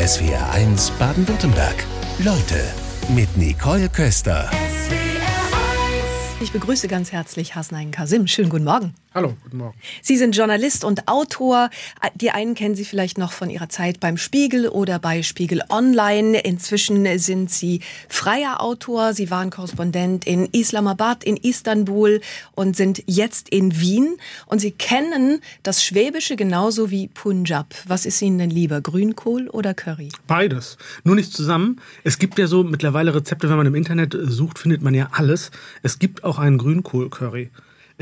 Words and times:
SWR1 0.00 0.92
Baden-Württemberg. 0.98 1.74
Leute 2.20 2.64
mit 3.14 3.36
Nicole 3.36 3.86
Köster. 3.90 4.50
Ich 6.40 6.52
begrüße 6.52 6.88
ganz 6.88 7.12
herzlich 7.12 7.54
Hasnain 7.54 7.90
Kasim. 7.90 8.26
Schönen 8.26 8.48
guten 8.48 8.64
Morgen. 8.64 8.94
Hallo, 9.12 9.34
guten 9.42 9.56
Morgen. 9.56 9.76
Sie 10.02 10.16
sind 10.16 10.36
Journalist 10.36 10.84
und 10.84 11.08
Autor. 11.08 11.68
Die 12.14 12.30
einen 12.30 12.54
kennen 12.54 12.76
Sie 12.76 12.84
vielleicht 12.84 13.18
noch 13.18 13.32
von 13.32 13.50
Ihrer 13.50 13.68
Zeit 13.68 13.98
beim 13.98 14.16
Spiegel 14.16 14.68
oder 14.68 15.00
bei 15.00 15.24
Spiegel 15.24 15.64
Online. 15.68 16.38
Inzwischen 16.38 17.18
sind 17.18 17.50
Sie 17.50 17.80
freier 18.08 18.60
Autor. 18.62 19.12
Sie 19.12 19.28
waren 19.32 19.50
Korrespondent 19.50 20.28
in 20.28 20.46
Islamabad, 20.52 21.24
in 21.24 21.36
Istanbul 21.36 22.20
und 22.52 22.76
sind 22.76 23.02
jetzt 23.06 23.48
in 23.48 23.80
Wien. 23.80 24.16
Und 24.46 24.60
Sie 24.60 24.70
kennen 24.70 25.40
das 25.64 25.84
Schwäbische 25.84 26.36
genauso 26.36 26.92
wie 26.92 27.08
Punjab. 27.08 27.74
Was 27.88 28.06
ist 28.06 28.22
Ihnen 28.22 28.38
denn 28.38 28.50
lieber, 28.50 28.80
Grünkohl 28.80 29.48
oder 29.48 29.74
Curry? 29.74 30.10
Beides. 30.28 30.78
Nur 31.02 31.16
nicht 31.16 31.32
zusammen. 31.32 31.80
Es 32.04 32.20
gibt 32.20 32.38
ja 32.38 32.46
so 32.46 32.62
mittlerweile 32.62 33.12
Rezepte, 33.12 33.50
wenn 33.50 33.56
man 33.56 33.66
im 33.66 33.74
Internet 33.74 34.16
sucht, 34.22 34.60
findet 34.60 34.82
man 34.82 34.94
ja 34.94 35.08
alles. 35.10 35.50
Es 35.82 35.98
gibt 35.98 36.22
auch 36.22 36.38
einen 36.38 36.58
Grünkohl-Curry. 36.58 37.50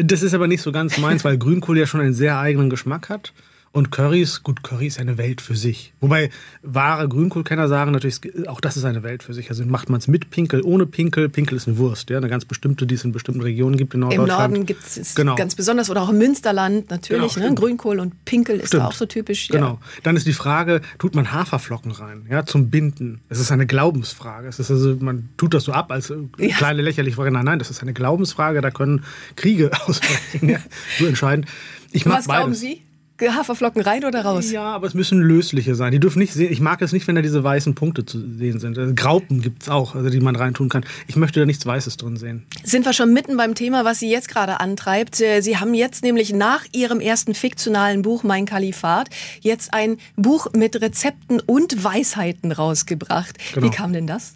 Das 0.00 0.22
ist 0.22 0.32
aber 0.32 0.46
nicht 0.46 0.62
so 0.62 0.70
ganz 0.70 0.96
meins, 0.98 1.24
weil 1.24 1.38
Grünkohl 1.38 1.76
ja 1.76 1.86
schon 1.86 2.00
einen 2.00 2.14
sehr 2.14 2.38
eigenen 2.38 2.70
Geschmack 2.70 3.08
hat. 3.08 3.32
Und 3.78 3.92
Currys, 3.92 4.42
gut, 4.42 4.64
Curry 4.64 4.88
ist 4.88 4.98
eine 4.98 5.18
Welt 5.18 5.40
für 5.40 5.54
sich. 5.54 5.92
Wobei 6.00 6.30
wahre 6.62 7.08
Grünkohlkenner 7.08 7.68
sagen 7.68 7.92
natürlich, 7.92 8.20
auch 8.48 8.60
das 8.60 8.76
ist 8.76 8.84
eine 8.84 9.04
Welt 9.04 9.22
für 9.22 9.34
sich. 9.34 9.50
Also 9.50 9.64
macht 9.64 9.88
man 9.88 10.00
es 10.00 10.08
mit 10.08 10.30
Pinkel, 10.30 10.62
ohne 10.62 10.84
Pinkel. 10.84 11.28
Pinkel 11.28 11.56
ist 11.56 11.68
eine 11.68 11.78
Wurst, 11.78 12.10
ja, 12.10 12.16
eine 12.16 12.28
ganz 12.28 12.44
bestimmte, 12.44 12.88
die 12.88 12.96
es 12.96 13.04
in 13.04 13.12
bestimmten 13.12 13.40
Regionen 13.40 13.76
gibt 13.76 13.94
in 13.94 14.00
Norddeutschland. 14.00 14.30
Im 14.30 14.36
Norden 14.36 14.66
gibt 14.66 14.84
es 14.84 15.14
genau. 15.14 15.36
ganz 15.36 15.54
besonders 15.54 15.90
oder 15.90 16.02
auch 16.02 16.08
im 16.08 16.18
Münsterland 16.18 16.90
natürlich. 16.90 17.34
Genau, 17.34 17.50
ne? 17.50 17.54
Grünkohl 17.54 18.00
und 18.00 18.24
Pinkel 18.24 18.58
ist 18.58 18.74
auch 18.74 18.90
so 18.90 19.06
typisch. 19.06 19.48
Ja. 19.48 19.60
Genau. 19.60 19.78
Dann 20.02 20.16
ist 20.16 20.26
die 20.26 20.32
Frage, 20.32 20.80
tut 20.98 21.14
man 21.14 21.30
Haferflocken 21.30 21.92
rein, 21.92 22.26
ja, 22.28 22.44
zum 22.44 22.70
Binden? 22.70 23.20
Es 23.28 23.38
ist 23.38 23.52
eine 23.52 23.66
Glaubensfrage. 23.66 24.48
Es 24.48 24.58
ist 24.58 24.72
also, 24.72 24.96
man 24.98 25.28
tut 25.36 25.54
das 25.54 25.62
so 25.62 25.70
ab 25.70 25.92
als 25.92 26.12
ja. 26.38 26.56
kleine 26.56 26.82
lächerliche 26.82 27.14
Frage. 27.14 27.30
Nein, 27.30 27.44
nein, 27.44 27.60
das 27.60 27.70
ist 27.70 27.80
eine 27.80 27.92
Glaubensfrage. 27.92 28.60
Da 28.60 28.72
können 28.72 29.04
Kriege 29.36 29.70
ausbrechen. 29.86 30.48
ja, 30.48 30.58
so 30.98 31.06
entscheidend. 31.06 31.46
Ich 31.92 32.04
Was 32.04 32.26
beides. 32.26 32.26
glauben 32.26 32.54
Sie? 32.54 32.82
Haferflocken 33.20 33.82
rein 33.82 34.04
oder 34.04 34.24
raus? 34.24 34.50
Ja, 34.50 34.64
aber 34.64 34.86
es 34.86 34.94
müssen 34.94 35.20
lösliche 35.20 35.74
sein. 35.74 35.92
Die 35.92 36.00
dürfen 36.00 36.18
nicht 36.18 36.32
sehen. 36.32 36.52
Ich 36.52 36.60
mag 36.60 36.80
es 36.82 36.92
nicht, 36.92 37.06
wenn 37.08 37.16
da 37.16 37.22
diese 37.22 37.42
weißen 37.42 37.74
Punkte 37.74 38.06
zu 38.06 38.18
sehen 38.36 38.60
sind. 38.60 38.78
Also 38.78 38.94
Graupen 38.94 39.40
gibt 39.40 39.62
es 39.62 39.68
auch, 39.68 39.94
also 39.94 40.10
die 40.10 40.20
man 40.20 40.36
reintun 40.36 40.68
kann. 40.68 40.84
Ich 41.06 41.16
möchte 41.16 41.40
da 41.40 41.46
nichts 41.46 41.66
Weißes 41.66 41.96
drin 41.96 42.16
sehen. 42.16 42.46
Sind 42.62 42.86
wir 42.86 42.92
schon 42.92 43.12
mitten 43.12 43.36
beim 43.36 43.54
Thema, 43.54 43.84
was 43.84 43.98
Sie 43.98 44.10
jetzt 44.10 44.28
gerade 44.28 44.60
antreibt? 44.60 45.20
Äh, 45.20 45.40
Sie 45.40 45.58
haben 45.58 45.74
jetzt 45.74 46.02
nämlich 46.02 46.32
nach 46.32 46.64
Ihrem 46.72 47.00
ersten 47.00 47.34
fiktionalen 47.34 48.02
Buch 48.02 48.22
Mein 48.22 48.46
Kalifat 48.46 49.08
jetzt 49.40 49.74
ein 49.74 49.98
Buch 50.16 50.48
mit 50.54 50.80
Rezepten 50.80 51.40
und 51.40 51.82
Weisheiten 51.82 52.52
rausgebracht. 52.52 53.36
Genau. 53.54 53.66
Wie 53.66 53.70
kam 53.70 53.92
denn 53.92 54.06
das? 54.06 54.34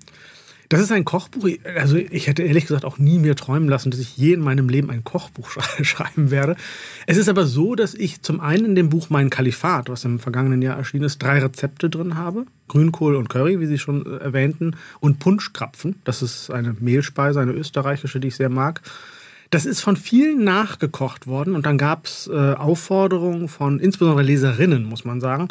Das 0.72 0.80
ist 0.80 0.90
ein 0.90 1.04
Kochbuch. 1.04 1.50
Also 1.76 1.96
ich 1.96 2.28
hätte 2.28 2.44
ehrlich 2.44 2.64
gesagt 2.64 2.86
auch 2.86 2.96
nie 2.96 3.18
mir 3.18 3.36
träumen 3.36 3.68
lassen, 3.68 3.90
dass 3.90 4.00
ich 4.00 4.16
je 4.16 4.32
in 4.32 4.40
meinem 4.40 4.70
Leben 4.70 4.88
ein 4.88 5.04
Kochbuch 5.04 5.50
schreiben 5.82 6.30
werde. 6.30 6.56
Es 7.06 7.18
ist 7.18 7.28
aber 7.28 7.44
so, 7.44 7.74
dass 7.74 7.92
ich 7.92 8.22
zum 8.22 8.40
einen 8.40 8.64
in 8.64 8.74
dem 8.74 8.88
Buch 8.88 9.10
Mein 9.10 9.28
Kalifat, 9.28 9.90
was 9.90 10.06
im 10.06 10.18
vergangenen 10.18 10.62
Jahr 10.62 10.78
erschienen 10.78 11.04
ist, 11.04 11.22
drei 11.22 11.40
Rezepte 11.40 11.90
drin 11.90 12.16
habe. 12.16 12.46
Grünkohl 12.68 13.16
und 13.16 13.28
Curry, 13.28 13.60
wie 13.60 13.66
Sie 13.66 13.78
schon 13.78 14.06
äh, 14.06 14.16
erwähnten, 14.16 14.76
und 15.00 15.18
Punschkrapfen. 15.18 15.96
Das 16.04 16.22
ist 16.22 16.50
eine 16.50 16.74
Mehlspeise, 16.80 17.38
eine 17.38 17.52
österreichische, 17.52 18.18
die 18.18 18.28
ich 18.28 18.36
sehr 18.36 18.48
mag. 18.48 18.80
Das 19.50 19.66
ist 19.66 19.82
von 19.82 19.98
vielen 19.98 20.42
nachgekocht 20.42 21.26
worden 21.26 21.54
und 21.54 21.66
dann 21.66 21.76
gab 21.76 22.06
es 22.06 22.30
äh, 22.32 22.54
Aufforderungen 22.54 23.48
von 23.48 23.78
insbesondere 23.78 24.24
Leserinnen, 24.24 24.84
muss 24.84 25.04
man 25.04 25.20
sagen, 25.20 25.48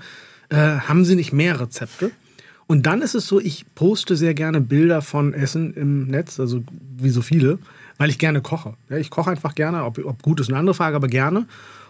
äh, 0.49 0.55
haben 0.55 1.05
Sie 1.05 1.14
nicht 1.14 1.31
mehr 1.31 1.59
Rezepte? 1.59 2.09
Und 2.72 2.86
dann 2.86 3.02
ist 3.02 3.16
es 3.16 3.27
so, 3.27 3.41
ich 3.41 3.66
poste 3.75 4.16
sehr 4.16 4.33
gerne 4.33 4.61
Bilder 4.61 5.02
von 5.02 5.33
Essen 5.33 5.73
im 5.73 6.08
Netz, 6.08 6.39
also 6.39 6.64
wie 6.95 7.09
so 7.09 7.22
viele, 7.22 7.59
weil 7.97 8.09
ich 8.09 8.17
gerne 8.17 8.39
koche. 8.39 8.75
Ja, 8.88 8.95
ich 8.95 9.09
koche 9.09 9.30
einfach 9.30 9.55
gerne, 9.55 9.83
ob, 9.83 9.98
ob 9.98 10.21
gut 10.21 10.39
ist 10.39 10.48
eine 10.48 10.58
andere 10.58 10.73
Frage, 10.73 10.95
aber 10.95 11.09
gerne. 11.09 11.48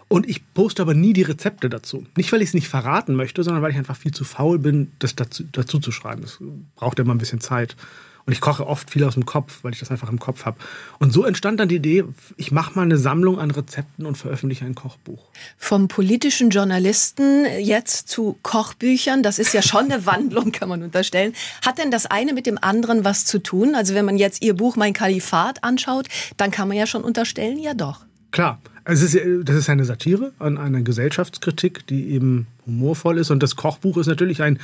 Und 0.08 0.28
ich 0.28 0.42
poste 0.54 0.82
aber 0.82 0.94
nie 0.94 1.12
die 1.12 1.22
Rezepte 1.22 1.68
dazu. 1.68 2.04
Nicht, 2.16 2.32
weil 2.32 2.42
ich 2.42 2.48
es 2.48 2.54
nicht 2.54 2.68
verraten 2.68 3.14
möchte, 3.14 3.44
sondern 3.44 3.62
weil 3.62 3.70
ich 3.70 3.76
einfach 3.76 3.94
viel 3.94 4.10
zu 4.10 4.24
faul 4.24 4.58
bin, 4.58 4.90
das 4.98 5.14
dazu, 5.14 5.44
dazu 5.52 5.78
zu 5.78 5.92
schreiben. 5.92 6.22
Das 6.22 6.40
braucht 6.74 6.98
ja 6.98 7.04
immer 7.04 7.14
ein 7.14 7.18
bisschen 7.18 7.38
Zeit. 7.38 7.76
Und 8.24 8.32
ich 8.32 8.40
koche 8.40 8.66
oft 8.66 8.90
viel 8.90 9.04
aus 9.04 9.14
dem 9.14 9.26
Kopf, 9.26 9.60
weil 9.62 9.72
ich 9.72 9.80
das 9.80 9.90
einfach 9.90 10.08
im 10.08 10.18
Kopf 10.18 10.44
habe. 10.44 10.56
Und 10.98 11.12
so 11.12 11.24
entstand 11.24 11.58
dann 11.58 11.68
die 11.68 11.76
Idee, 11.76 12.04
ich 12.36 12.52
mache 12.52 12.74
mal 12.74 12.82
eine 12.82 12.98
Sammlung 12.98 13.38
an 13.38 13.50
Rezepten 13.50 14.06
und 14.06 14.16
veröffentliche 14.16 14.64
ein 14.64 14.74
Kochbuch. 14.74 15.28
Vom 15.58 15.88
politischen 15.88 16.50
Journalisten 16.50 17.46
jetzt 17.58 18.08
zu 18.08 18.38
Kochbüchern, 18.42 19.22
das 19.22 19.38
ist 19.38 19.54
ja 19.54 19.62
schon 19.62 19.90
eine 19.90 20.06
Wandlung, 20.06 20.52
kann 20.52 20.68
man 20.68 20.82
unterstellen. 20.82 21.34
Hat 21.64 21.78
denn 21.78 21.90
das 21.90 22.06
eine 22.06 22.32
mit 22.32 22.46
dem 22.46 22.58
anderen 22.60 23.04
was 23.04 23.24
zu 23.24 23.40
tun? 23.40 23.74
Also 23.74 23.94
wenn 23.94 24.04
man 24.04 24.16
jetzt 24.16 24.42
Ihr 24.42 24.54
Buch 24.54 24.76
Mein 24.76 24.92
Kalifat 24.92 25.64
anschaut, 25.64 26.06
dann 26.36 26.50
kann 26.50 26.68
man 26.68 26.76
ja 26.76 26.86
schon 26.86 27.02
unterstellen, 27.02 27.58
ja 27.58 27.74
doch. 27.74 28.04
Klar, 28.30 28.60
es 28.84 29.02
ist, 29.02 29.18
das 29.44 29.56
ist 29.56 29.68
eine 29.68 29.84
Satire 29.84 30.32
an 30.38 30.58
eine 30.58 30.82
Gesellschaftskritik, 30.82 31.86
die 31.86 32.10
eben 32.10 32.46
humorvoll 32.66 33.18
ist. 33.18 33.30
Und 33.30 33.42
das 33.42 33.56
Kochbuch 33.56 33.96
ist 33.96 34.06
natürlich 34.06 34.42
ein 34.42 34.58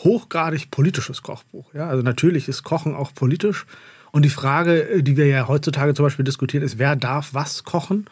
hochgradig 0.00 0.70
politisches 0.70 1.22
Kochbuch. 1.22 1.72
Ja? 1.74 1.88
Also 1.88 2.02
natürlich 2.02 2.48
ist 2.48 2.62
Kochen 2.62 2.94
auch 2.94 3.14
politisch. 3.14 3.66
Und 4.12 4.24
die 4.24 4.30
Frage, 4.30 5.02
die 5.02 5.16
wir 5.16 5.26
ja 5.26 5.46
heutzutage 5.46 5.94
zum 5.94 6.04
Beispiel 6.04 6.24
diskutieren, 6.24 6.64
ist, 6.64 6.78
wer 6.78 6.96
darf 6.96 7.32
was 7.32 7.64
kochen? 7.64 8.06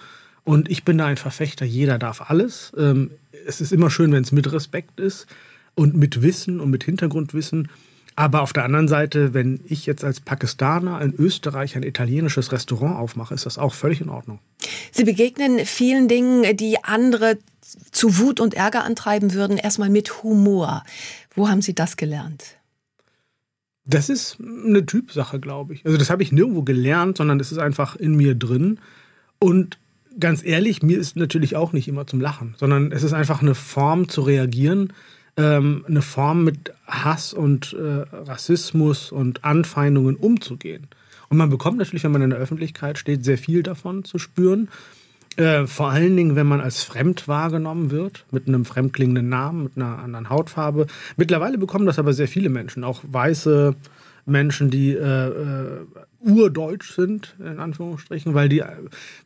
Und 0.45 0.71
ich 0.71 0.85
bin 0.85 0.97
da 0.97 1.07
ein 1.07 1.17
Verfechter, 1.17 1.67
jeder 1.67 1.99
darf 1.99 2.31
alles. 2.31 2.73
Ähm, 2.79 3.11
es 3.47 3.61
ist 3.61 3.73
immer 3.73 3.91
schön, 3.91 4.13
wenn 4.13 4.23
es 4.23 4.33
mit 4.33 4.51
Respekt 4.53 5.01
ist 5.01 5.27
und 5.75 5.97
mit 5.97 6.23
Wissen 6.23 6.61
und 6.61 6.71
mit 6.71 6.85
Hintergrundwissen. 6.85 7.69
Aber 8.19 8.43
auf 8.43 8.53
der 8.53 8.65
anderen 8.65 8.89
Seite, 8.89 9.33
wenn 9.33 9.61
ich 9.69 9.87
jetzt 9.87 10.03
als 10.03 10.19
Pakistaner 10.19 11.01
in 11.03 11.15
Österreich 11.15 11.77
ein 11.77 11.85
italienisches 11.85 12.51
Restaurant 12.51 12.97
aufmache, 12.97 13.33
ist 13.33 13.47
das 13.47 13.59
auch 13.59 13.75
völlig 13.75 14.01
in 14.01 14.09
Ordnung. 14.09 14.41
Sie 14.91 15.05
begegnen 15.05 15.65
vielen 15.65 16.09
Dingen, 16.09 16.57
die 16.57 16.83
andere 16.83 17.39
zu 17.93 18.19
Wut 18.19 18.41
und 18.41 18.55
Ärger 18.55 18.83
antreiben 18.83 19.35
würden, 19.35 19.57
erstmal 19.57 19.89
mit 19.89 20.25
Humor. 20.25 20.83
Wo 21.37 21.49
haben 21.49 21.63
Sie 21.63 21.77
das 21.77 21.97
gelernt? 21.97 22.57
Das 23.85 24.09
ist 24.09 24.39
eine 24.41 24.85
Typsache, 24.85 25.39
glaube 25.39 25.75
ich. 25.75 25.87
Also 25.87 25.97
das 25.97 26.11
habe 26.11 26.25
ich 26.25 26.33
nirgendwo 26.33 26.63
gelernt, 26.63 27.19
sondern 27.19 27.39
es 27.39 27.53
ist 27.53 27.59
einfach 27.59 27.95
in 27.95 28.17
mir 28.17 28.35
drin. 28.35 28.81
Und 29.39 29.79
ganz 30.19 30.45
ehrlich, 30.45 30.83
mir 30.83 30.99
ist 30.99 31.15
natürlich 31.15 31.55
auch 31.55 31.73
nicht 31.73 31.87
immer 31.87 32.09
zum 32.09 32.21
Lachen, 32.21 32.57
sondern 32.59 32.91
es 32.91 33.05
ist 33.05 33.13
einfach 33.13 33.43
eine 33.43 33.55
Form 33.55 34.09
zu 34.09 34.23
reagieren, 34.23 34.93
ähm, 35.39 35.85
eine 35.89 36.03
Form 36.03 36.45
mit 36.45 36.73
Hass 36.87 37.33
und 37.33 37.73
äh, 37.73 38.05
Rassismus 38.13 39.13
und 39.13 39.45
Anfeindungen 39.45 40.17
umzugehen. 40.17 40.89
Und 41.31 41.39
man 41.39 41.49
bekommt 41.49 41.79
natürlich, 41.79 42.05
wenn 42.05 42.13
man 42.13 42.23
in 42.23 42.31
der 42.31 42.39
Öffentlichkeit 42.39 42.99
steht, 42.99 43.25
sehr 43.25 43.39
viel 43.39 43.63
davon 43.63 44.05
zu 44.05 44.19
spüren. 44.19 44.69
Äh, 45.37 45.67
vor 45.67 45.91
allen 45.91 46.17
Dingen, 46.17 46.35
wenn 46.35 46.49
man 46.49 46.61
als 46.61 46.83
fremd 46.83 47.29
wahrgenommen 47.29 47.91
wird, 47.93 48.27
mit 48.33 48.49
einem 48.49 48.65
fremdklingenden 48.65 49.29
Namen, 49.29 49.65
mit 49.65 49.77
einer 49.77 50.01
anderen 50.01 50.31
Hautfarbe. 50.31 50.87
Mittlerweile 51.17 51.59
bekommen 51.59 51.87
das 51.87 51.99
aber 51.99 52.13
sehr 52.13 52.29
viele 52.29 52.49
Menschen, 52.49 52.83
auch 52.83 53.03
weiße 53.07 53.77
Menschen, 54.27 54.71
die 54.71 54.93
äh, 54.93 55.29
äh, 55.29 55.87
urdeutsch 56.21 56.95
sind, 56.95 57.37
in 57.39 57.61
Anführungsstrichen, 57.61 58.35
weil 58.35 58.49
die, 58.49 58.63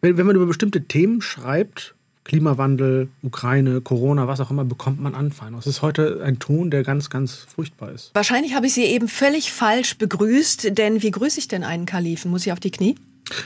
wenn, 0.02 0.18
wenn 0.18 0.26
man 0.26 0.36
über 0.36 0.46
bestimmte 0.46 0.82
Themen 0.82 1.22
schreibt, 1.22 1.94
Klimawandel, 2.24 3.08
Ukraine, 3.22 3.80
Corona, 3.80 4.28
was 4.28 4.40
auch 4.40 4.50
immer, 4.50 4.64
bekommt 4.64 5.00
man 5.00 5.14
Anfeindung. 5.14 5.60
Es 5.60 5.66
ist 5.66 5.82
heute 5.82 6.22
ein 6.24 6.38
Ton, 6.38 6.70
der 6.70 6.84
ganz, 6.84 7.10
ganz 7.10 7.34
furchtbar 7.34 7.92
ist. 7.92 8.10
Wahrscheinlich 8.14 8.54
habe 8.54 8.66
ich 8.66 8.74
Sie 8.74 8.84
eben 8.84 9.08
völlig 9.08 9.52
falsch 9.52 9.98
begrüßt, 9.98 10.78
denn 10.78 11.02
wie 11.02 11.10
grüße 11.10 11.38
ich 11.40 11.48
denn 11.48 11.64
einen 11.64 11.86
Kalifen? 11.86 12.30
Muss 12.30 12.46
ich 12.46 12.52
auf 12.52 12.60
die 12.60 12.70
Knie? 12.70 12.94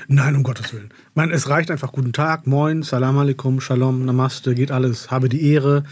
Nein, 0.09 0.37
um 0.37 0.43
Gottes 0.43 0.73
Willen. 0.73 0.91
Man, 1.15 1.31
es 1.31 1.49
reicht 1.49 1.71
einfach 1.71 1.93
Guten 1.93 2.13
Tag, 2.13 2.47
Moin, 2.47 2.83
Salam 2.83 3.19
alaikum, 3.19 3.61
Shalom, 3.61 4.05
Namaste, 4.05 4.55
geht 4.55 4.71
alles, 4.71 5.11
habe 5.11 5.29
die 5.29 5.51
Ehre. 5.53 5.85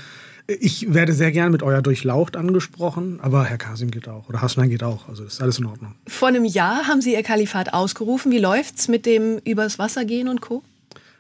Ich 0.46 0.92
werde 0.92 1.14
sehr 1.14 1.32
gern 1.32 1.52
mit 1.52 1.62
euer 1.62 1.80
Durchlaucht 1.80 2.36
angesprochen, 2.36 3.18
aber 3.22 3.44
Herr 3.44 3.56
Kasim 3.56 3.90
geht 3.90 4.08
auch 4.08 4.28
oder 4.28 4.42
Hasnan 4.42 4.68
geht 4.68 4.82
auch. 4.82 5.08
Also 5.08 5.24
ist 5.24 5.40
alles 5.40 5.58
in 5.58 5.64
Ordnung. 5.64 5.94
Vor 6.06 6.28
einem 6.28 6.44
Jahr 6.44 6.86
haben 6.86 7.00
Sie 7.00 7.14
Ihr 7.14 7.22
Kalifat 7.22 7.72
ausgerufen. 7.72 8.30
Wie 8.30 8.38
läuft's 8.38 8.88
mit 8.88 9.06
dem 9.06 9.38
übers 9.38 9.78
Wasser 9.78 10.04
gehen 10.04 10.28
und 10.28 10.42
Co.? 10.42 10.62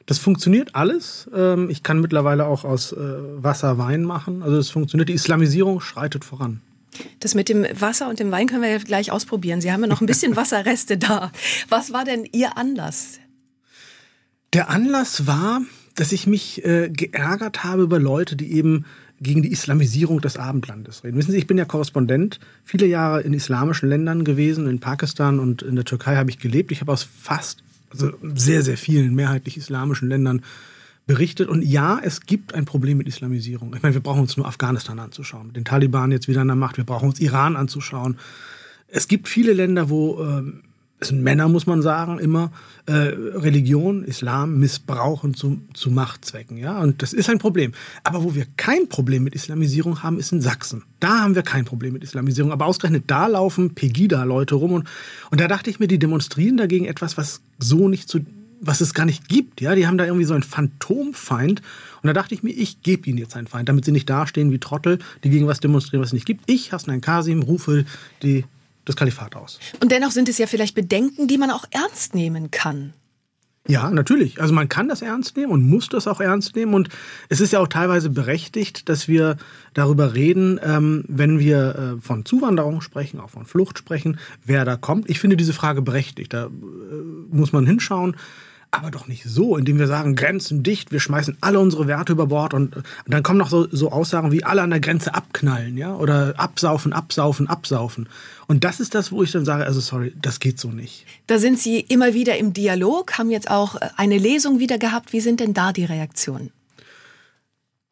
Das 0.06 0.18
funktioniert 0.18 0.74
alles. 0.74 1.28
Ähm, 1.34 1.70
ich 1.70 1.82
kann 1.82 2.00
mittlerweile 2.00 2.46
auch 2.46 2.64
aus 2.64 2.92
äh, 2.92 2.96
Wasser 2.96 3.78
Wein 3.78 4.02
machen. 4.04 4.42
Also 4.42 4.56
es 4.58 4.70
funktioniert. 4.70 5.08
Die 5.08 5.14
Islamisierung 5.14 5.80
schreitet 5.80 6.24
voran. 6.24 6.60
Das 7.20 7.34
mit 7.34 7.48
dem 7.48 7.66
Wasser 7.78 8.08
und 8.08 8.20
dem 8.20 8.30
Wein 8.30 8.46
können 8.46 8.62
wir 8.62 8.70
ja 8.70 8.78
gleich 8.78 9.10
ausprobieren. 9.10 9.60
Sie 9.60 9.72
haben 9.72 9.80
ja 9.80 9.86
noch 9.86 10.00
ein 10.00 10.06
bisschen 10.06 10.36
Wasserreste 10.36 10.98
da. 10.98 11.32
Was 11.68 11.92
war 11.92 12.04
denn 12.04 12.28
Ihr 12.32 12.56
Anlass? 12.56 13.18
Der 14.52 14.70
Anlass 14.70 15.26
war, 15.26 15.62
dass 15.96 16.12
ich 16.12 16.26
mich 16.26 16.64
äh, 16.64 16.90
geärgert 16.90 17.64
habe 17.64 17.82
über 17.82 17.98
Leute, 17.98 18.36
die 18.36 18.52
eben 18.52 18.84
gegen 19.20 19.42
die 19.42 19.52
Islamisierung 19.52 20.20
des 20.20 20.36
Abendlandes 20.36 21.02
reden. 21.02 21.16
Wissen 21.16 21.32
Sie, 21.32 21.38
ich 21.38 21.46
bin 21.46 21.56
ja 21.56 21.64
Korrespondent, 21.64 22.40
viele 22.64 22.86
Jahre 22.86 23.22
in 23.22 23.32
islamischen 23.32 23.88
Ländern 23.88 24.24
gewesen, 24.24 24.68
in 24.68 24.80
Pakistan 24.80 25.38
und 25.38 25.62
in 25.62 25.76
der 25.76 25.84
Türkei 25.84 26.16
habe 26.16 26.30
ich 26.30 26.38
gelebt. 26.38 26.72
Ich 26.72 26.80
habe 26.80 26.92
aus 26.92 27.04
fast, 27.04 27.62
also 27.94 28.12
sehr, 28.34 28.62
sehr 28.62 28.76
vielen 28.76 29.14
mehrheitlich 29.14 29.56
islamischen 29.56 30.08
Ländern 30.08 30.42
berichtet. 31.06 31.48
Und 31.48 31.62
ja, 31.62 32.00
es 32.02 32.22
gibt 32.22 32.54
ein 32.54 32.64
Problem 32.64 32.98
mit 32.98 33.08
Islamisierung. 33.08 33.74
Ich 33.74 33.82
meine, 33.82 33.94
wir 33.94 34.02
brauchen 34.02 34.20
uns 34.20 34.36
nur 34.36 34.46
Afghanistan 34.46 34.98
anzuschauen, 34.98 35.52
den 35.52 35.64
Taliban 35.64 36.10
jetzt 36.12 36.28
wieder 36.28 36.40
an 36.40 36.48
der 36.48 36.56
Macht. 36.56 36.76
Wir 36.76 36.84
brauchen 36.84 37.08
uns 37.08 37.20
Iran 37.20 37.56
anzuschauen. 37.56 38.18
Es 38.88 39.08
gibt 39.08 39.28
viele 39.28 39.52
Länder, 39.52 39.90
wo 39.90 40.22
ähm, 40.22 40.63
es 41.00 41.08
sind 41.08 41.22
Männer, 41.22 41.48
muss 41.48 41.66
man 41.66 41.82
sagen, 41.82 42.18
immer 42.18 42.50
äh, 42.86 42.92
Religion, 42.92 44.04
Islam 44.04 44.58
missbrauchen 44.58 45.34
zu, 45.34 45.60
zu 45.74 45.90
Machtzwecken. 45.90 46.56
Ja? 46.56 46.80
Und 46.80 47.02
das 47.02 47.12
ist 47.12 47.28
ein 47.28 47.38
Problem. 47.38 47.72
Aber 48.04 48.24
wo 48.24 48.34
wir 48.34 48.46
kein 48.56 48.88
Problem 48.88 49.24
mit 49.24 49.34
Islamisierung 49.34 50.02
haben, 50.02 50.18
ist 50.18 50.32
in 50.32 50.40
Sachsen. 50.40 50.84
Da 51.00 51.20
haben 51.20 51.34
wir 51.34 51.42
kein 51.42 51.64
Problem 51.64 51.92
mit 51.92 52.04
Islamisierung. 52.04 52.52
Aber 52.52 52.66
ausgerechnet 52.66 53.04
da 53.08 53.26
laufen 53.26 53.74
Pegida-Leute 53.74 54.54
rum. 54.54 54.72
Und, 54.72 54.88
und 55.30 55.40
da 55.40 55.48
dachte 55.48 55.68
ich 55.68 55.78
mir, 55.78 55.88
die 55.88 55.98
demonstrieren 55.98 56.56
dagegen 56.56 56.86
etwas, 56.86 57.18
was 57.18 57.42
so 57.58 57.88
nicht 57.88 58.08
zu 58.08 58.20
was 58.66 58.80
es 58.80 58.94
gar 58.94 59.04
nicht 59.04 59.28
gibt. 59.28 59.60
Ja, 59.60 59.74
die 59.74 59.86
haben 59.86 59.98
da 59.98 60.04
irgendwie 60.04 60.24
so 60.24 60.32
einen 60.32 60.42
Phantomfeind. 60.42 61.60
Und 62.02 62.06
da 62.06 62.14
dachte 62.14 62.34
ich 62.34 62.42
mir, 62.42 62.50
ich 62.50 62.82
gebe 62.82 63.08
ihnen 63.10 63.18
jetzt 63.18 63.36
einen 63.36 63.46
Feind, 63.46 63.68
damit 63.68 63.84
sie 63.84 63.92
nicht 63.92 64.08
dastehen 64.08 64.52
wie 64.52 64.58
Trottel, 64.58 65.00
die 65.22 65.28
gegen 65.28 65.46
was 65.46 65.60
demonstrieren, 65.60 66.00
was 66.00 66.10
es 66.10 66.12
nicht 66.14 66.26
gibt. 66.26 66.44
Ich, 66.46 66.72
Hassan 66.72 67.02
Kasim, 67.02 67.42
rufe 67.42 67.84
die 68.22 68.44
das 68.84 68.96
Kalifat 68.96 69.36
aus. 69.36 69.58
Und 69.80 69.92
dennoch 69.92 70.10
sind 70.10 70.28
es 70.28 70.38
ja 70.38 70.46
vielleicht 70.46 70.74
Bedenken, 70.74 71.28
die 71.28 71.38
man 71.38 71.50
auch 71.50 71.64
ernst 71.70 72.14
nehmen 72.14 72.50
kann. 72.50 72.92
Ja, 73.66 73.90
natürlich. 73.90 74.42
Also 74.42 74.52
man 74.52 74.68
kann 74.68 74.88
das 74.88 75.00
ernst 75.00 75.38
nehmen 75.38 75.50
und 75.50 75.66
muss 75.66 75.88
das 75.88 76.06
auch 76.06 76.20
ernst 76.20 76.54
nehmen. 76.54 76.74
Und 76.74 76.90
es 77.30 77.40
ist 77.40 77.52
ja 77.52 77.60
auch 77.60 77.68
teilweise 77.68 78.10
berechtigt, 78.10 78.90
dass 78.90 79.08
wir 79.08 79.38
darüber 79.72 80.14
reden, 80.14 80.60
ähm, 80.62 81.04
wenn 81.08 81.38
wir 81.38 81.96
äh, 81.96 82.00
von 82.02 82.26
Zuwanderung 82.26 82.82
sprechen, 82.82 83.20
auch 83.20 83.30
von 83.30 83.46
Flucht 83.46 83.78
sprechen, 83.78 84.18
wer 84.44 84.66
da 84.66 84.76
kommt. 84.76 85.08
Ich 85.08 85.18
finde 85.18 85.38
diese 85.38 85.54
Frage 85.54 85.80
berechtigt. 85.80 86.34
Da 86.34 86.46
äh, 86.46 86.50
muss 87.30 87.52
man 87.52 87.66
hinschauen 87.66 88.16
aber 88.74 88.90
doch 88.90 89.06
nicht 89.06 89.24
so, 89.24 89.56
indem 89.56 89.78
wir 89.78 89.86
sagen, 89.86 90.16
Grenzen 90.16 90.62
dicht, 90.62 90.92
wir 90.92 91.00
schmeißen 91.00 91.38
alle 91.40 91.60
unsere 91.60 91.86
Werte 91.86 92.12
über 92.12 92.26
Bord 92.26 92.54
und, 92.54 92.76
und 92.76 92.84
dann 93.06 93.22
kommen 93.22 93.38
noch 93.38 93.48
so, 93.48 93.68
so, 93.70 93.92
Aussagen 93.92 94.32
wie 94.32 94.44
alle 94.44 94.62
an 94.62 94.70
der 94.70 94.80
Grenze 94.80 95.14
abknallen, 95.14 95.76
ja, 95.76 95.94
oder 95.94 96.34
absaufen, 96.36 96.92
absaufen, 96.92 97.48
absaufen. 97.48 98.08
Und 98.46 98.64
das 98.64 98.80
ist 98.80 98.94
das, 98.94 99.12
wo 99.12 99.22
ich 99.22 99.32
dann 99.32 99.44
sage, 99.44 99.64
also 99.64 99.80
sorry, 99.80 100.12
das 100.20 100.40
geht 100.40 100.58
so 100.58 100.70
nicht. 100.70 101.06
Da 101.26 101.38
sind 101.38 101.58
Sie 101.58 101.80
immer 101.80 102.14
wieder 102.14 102.36
im 102.36 102.52
Dialog, 102.52 103.16
haben 103.18 103.30
jetzt 103.30 103.50
auch 103.50 103.76
äh, 103.76 103.88
eine 103.96 104.18
Lesung 104.18 104.58
wieder 104.58 104.78
gehabt. 104.78 105.12
Wie 105.12 105.20
sind 105.20 105.40
denn 105.40 105.54
da 105.54 105.72
die 105.72 105.84
Reaktionen? 105.84 106.50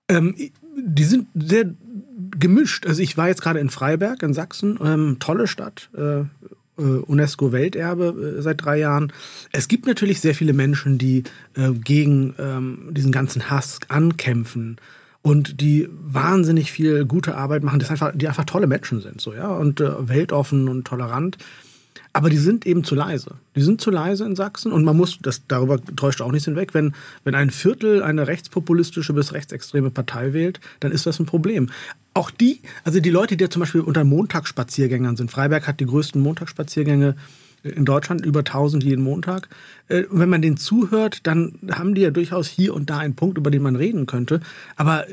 Ähm, 0.09 0.35
die 0.77 1.05
sind 1.05 1.29
sehr 1.35 1.67
gemischt. 2.39 2.87
Also 2.87 3.03
ich 3.03 3.17
war 3.17 3.29
jetzt 3.29 3.43
gerade 3.43 3.61
in 3.61 3.71
Freiberg 3.71 4.23
in 4.23 4.35
Sachsen, 4.35 4.79
ähm, 4.83 5.17
tolle 5.21 5.47
Stadt, 5.47 5.91
äh, 5.97 6.21
äh, 6.21 6.25
UNESCO-Welterbe 6.81 8.37
äh, 8.39 8.43
seit 8.43 8.65
drei 8.65 8.79
Jahren. 8.79 9.13
Es 9.53 9.69
gibt 9.69 9.87
natürlich 9.87 10.21
sehr 10.21 10.35
viele 10.35 10.53
Menschen, 10.53 10.99
die 10.99 11.25
äh, 11.55 11.73
gegen 11.73 12.35
ähm, 12.39 12.89
diesen 12.91 13.13
ganzen 13.13 13.51
Hass 13.51 13.79
ankämpfen 13.89 14.79
und 15.23 15.61
die 15.61 15.89
wahnsinnig 15.91 16.73
viel 16.73 17.05
gute 17.05 17.37
Arbeit 17.37 17.63
machen, 17.63 17.79
die 17.79 17.87
einfach, 17.87 18.13
die 18.15 18.29
einfach 18.29 18.45
tolle 18.45 18.67
Menschen 18.67 19.01
sind, 19.01 19.21
so 19.21 19.35
ja 19.35 19.49
und 19.49 19.81
äh, 19.81 20.09
weltoffen 20.09 20.69
und 20.69 20.87
tolerant. 20.87 21.39
Aber 22.15 22.29
die 22.29 22.37
sind 22.37 22.67
eben 22.67 22.85
zu 22.85 22.95
leise. 22.95 23.37
Die 23.57 23.63
sind 23.63 23.81
zu 23.81 23.91
leise 23.91 24.25
in 24.25 24.37
Sachsen 24.37 24.71
und 24.71 24.85
man 24.85 24.97
muss, 24.97 25.19
das 25.23 25.47
darüber 25.47 25.83
täuscht 25.97 26.21
auch 26.21 26.31
nichts 26.31 26.45
hinweg, 26.45 26.75
wenn, 26.75 26.95
wenn 27.25 27.35
ein 27.35 27.51
Viertel 27.51 28.03
eine 28.03 28.27
rechtspopulistische 28.27 29.15
bis 29.15 29.33
rechtsextreme 29.33 29.91
Partei 29.91 30.35
wählt, 30.35 30.61
dann 30.81 30.93
ist 30.93 31.07
das 31.07 31.19
ein 31.19 31.27
Problem. 31.27 31.71
Auch 32.13 32.31
die, 32.31 32.61
also 32.85 33.01
die 33.01 33.11
Leute, 33.11 33.39
die 33.39 33.45
ja 33.45 33.51
zum 33.51 33.61
Beispiel 33.61 33.81
unter 33.81 34.05
Montagsspaziergängern 34.05 35.17
sind. 35.17 35.31
Freiberg 35.31 35.67
hat 35.67 35.81
die 35.81 35.87
größten 35.87 36.21
Montagsspaziergänge 36.21 37.17
in 37.63 37.85
Deutschland 37.85 38.25
über 38.25 38.41
1000 38.41 38.83
jeden 38.83 39.03
Montag. 39.03 39.49
Äh, 39.89 40.05
wenn 40.11 40.29
man 40.29 40.43
denen 40.43 40.57
zuhört, 40.57 41.27
dann 41.27 41.59
haben 41.71 41.95
die 41.95 42.03
ja 42.03 42.11
durchaus 42.11 42.49
hier 42.49 42.75
und 42.75 42.91
da 42.91 42.99
einen 42.99 43.15
Punkt, 43.15 43.39
über 43.39 43.51
den 43.51 43.63
man 43.63 43.77
reden 43.77 44.07
könnte. 44.07 44.41
Aber 44.77 45.07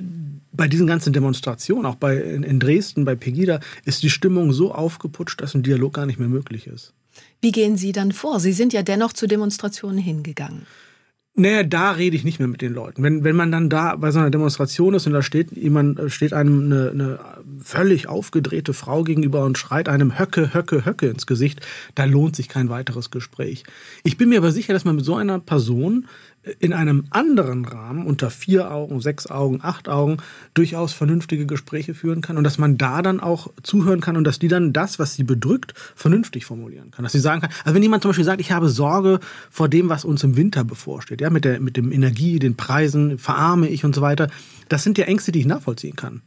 bei 0.52 0.68
diesen 0.68 0.88
ganzen 0.88 1.14
Demonstrationen, 1.14 1.86
auch 1.86 1.96
bei, 1.96 2.18
in 2.18 2.60
Dresden, 2.60 3.06
bei 3.06 3.16
Pegida, 3.16 3.60
ist 3.86 4.04
die 4.04 4.10
Stimmung 4.10 4.52
so 4.52 4.74
aufgeputscht, 4.74 5.42
dass 5.42 5.54
ein 5.54 5.64
Dialog 5.64 5.94
gar 5.94 6.06
nicht 6.06 6.20
mehr 6.20 6.28
möglich 6.28 6.68
ist. 6.68 6.94
Wie 7.42 7.52
gehen 7.52 7.78
Sie 7.78 7.92
dann 7.92 8.12
vor? 8.12 8.40
Sie 8.40 8.54
sind 8.54 8.74
ja 8.74 8.84
dennoch 8.84 9.14
zu 9.14 9.28
Demonstrationen 9.28 9.98
hingegangen. 9.98 10.66
Naja, 11.40 11.64
da 11.64 11.92
rede 11.92 12.18
ich 12.18 12.26
nicht 12.26 12.40
mehr 12.40 12.50
mit 12.50 12.62
den 12.62 12.74
Leuten. 12.74 13.02
Wenn, 13.02 13.24
wenn 13.24 13.36
man 13.38 13.50
dann 13.50 13.70
da 13.70 13.96
bei 13.96 14.12
so 14.12 14.20
einer 14.20 14.30
Demonstration 14.30 14.94
ist 14.94 15.08
und 15.08 15.14
da 15.14 15.22
steht 15.22 15.54
jemand, 15.56 16.12
steht 16.12 16.34
einem 16.34 16.66
eine, 16.66 16.90
eine 16.90 17.20
völlig 17.64 18.10
aufgedrehte 18.10 18.74
Frau 18.74 19.06
gegenüber 19.06 19.46
und 19.46 19.58
schreit 19.58 19.88
einem 19.88 20.20
Höcke, 20.20 20.54
Höcke, 20.54 20.84
Höcke 20.84 21.08
ins 21.08 21.28
Gesicht, 21.28 21.66
da 21.96 22.04
lohnt 22.04 22.36
sich 22.36 22.50
kein 22.50 22.68
weiteres 22.68 23.10
Gespräch. 23.10 23.64
Ich 24.04 24.18
bin 24.18 24.28
mir 24.28 24.40
aber 24.40 24.52
sicher, 24.52 24.74
dass 24.74 24.84
man 24.84 24.98
mit 24.98 25.06
so 25.06 25.16
einer 25.16 25.40
Person 25.40 26.08
in 26.60 26.74
einem 26.74 27.06
anderen 27.10 27.66
Rahmen 27.66 28.06
unter 28.06 28.30
vier 28.30 28.72
Augen, 28.72 29.02
sechs 29.02 29.28
Augen, 29.28 29.60
acht 29.62 29.90
Augen 29.90 30.18
durchaus 30.54 30.94
vernünftige 30.94 31.46
Gespräche 31.46 31.94
führen 31.94 32.22
kann 32.22 32.38
und 32.38 32.44
dass 32.44 32.58
man 32.58 32.78
da 32.78 33.02
dann 33.02 33.20
auch 33.20 33.52
zuhören 33.62 34.00
kann 34.00 34.16
und 34.16 34.24
dass 34.24 34.40
die 34.40 34.48
dann 34.48 34.72
das, 34.72 35.00
was 35.00 35.16
sie 35.16 35.24
bedrückt, 35.24 35.74
vernünftig 35.96 36.46
formulieren 36.46 36.92
kann. 36.92 37.04
Dass 37.04 37.12
sie 37.12 37.20
sagen 37.20 37.42
kann, 37.42 37.52
also 37.64 37.76
wenn 37.76 37.84
jemand 37.84 38.04
zum 38.04 38.10
Beispiel 38.10 38.26
sagt, 38.26 38.42
ich 38.42 38.52
habe 38.52 38.70
Sorge 38.70 39.20
vor 39.50 39.68
dem, 39.68 39.90
was 39.90 40.06
uns 40.06 40.24
im 40.24 40.38
Winter 40.38 40.64
bevorsteht, 40.64 41.22
ja, 41.22 41.30
mit 41.30 41.46
der, 41.46 41.60
mit 41.60 41.76
dem 41.76 41.92
Energie, 41.92 42.40
den 42.40 42.56
Preisen, 42.56 43.18
verarme 43.18 43.68
ich 43.68 43.84
und 43.84 43.94
so 43.94 44.02
weiter, 44.02 44.30
das 44.70 44.84
sind 44.84 44.98
ja 44.98 45.06
Ängste, 45.06 45.32
die 45.32 45.40
ich 45.40 45.46
nachvollziehen 45.46 45.96
kann. 45.96 46.22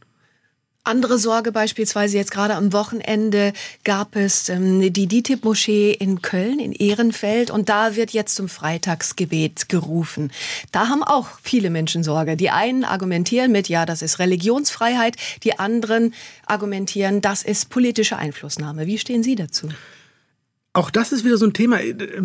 Andere 0.85 1.17
Sorge 1.17 1.53
beispielsweise 1.53 2.17
jetzt 2.17 2.31
gerade 2.31 2.55
am 2.55 2.73
Wochenende 2.73 3.53
gab 3.85 4.17
es 4.17 4.49
ähm, 4.49 4.91
die 4.91 5.07
DITIB-Moschee 5.07 5.93
in 5.93 6.21
Köln, 6.21 6.59
in 6.59 6.73
Ehrenfeld 6.73 7.51
und 7.51 7.69
da 7.69 7.95
wird 7.95 8.11
jetzt 8.11 8.35
zum 8.35 8.49
Freitagsgebet 8.49 9.69
gerufen. 9.69 10.29
Da 10.73 10.89
haben 10.89 11.01
auch 11.01 11.27
viele 11.41 11.69
Menschen 11.69 12.03
Sorge. 12.03 12.35
Die 12.35 12.49
einen 12.49 12.83
argumentieren 12.83 13.53
mit, 13.53 13.69
ja, 13.69 13.85
das 13.85 14.01
ist 14.01 14.19
Religionsfreiheit, 14.19 15.15
die 15.43 15.57
anderen 15.57 16.13
argumentieren, 16.47 17.21
das 17.21 17.43
ist 17.43 17.69
politische 17.69 18.17
Einflussnahme. 18.17 18.85
Wie 18.85 18.97
stehen 18.97 19.23
Sie 19.23 19.35
dazu? 19.35 19.69
Auch 20.75 20.89
das 20.89 21.11
ist 21.11 21.23
wieder 21.23 21.37
so 21.37 21.45
ein 21.45 21.53
Thema. 21.53 21.77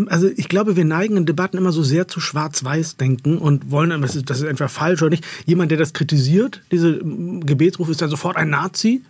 Also 0.07 0.31
ich 0.35 0.49
glaube, 0.49 0.75
wir 0.75 0.87
neigen 0.87 1.19
in 1.19 1.27
Debatten 1.27 1.59
immer 1.59 1.71
so 1.71 1.83
sehr 1.83 2.09
zu 2.09 2.19
Schwarz-Weiß-Denken 2.19 3.37
und 3.37 3.71
wollen, 3.71 4.01
das 4.01 4.17
ist, 4.17 4.31
das 4.31 4.39
ist 4.39 4.45
entweder 4.45 4.71
falsch 4.71 5.03
oder 5.03 5.11
nicht. 5.11 5.27
Jemand, 5.45 5.71
der 5.71 5.77
das 5.77 5.93
kritisiert, 5.93 6.63
diese 6.73 6.99
Gebetsruf, 6.99 7.91
ist 7.91 8.01
dann 8.01 8.09
sofort 8.09 8.39
ein 8.39 8.49
Nazi. 8.49 9.03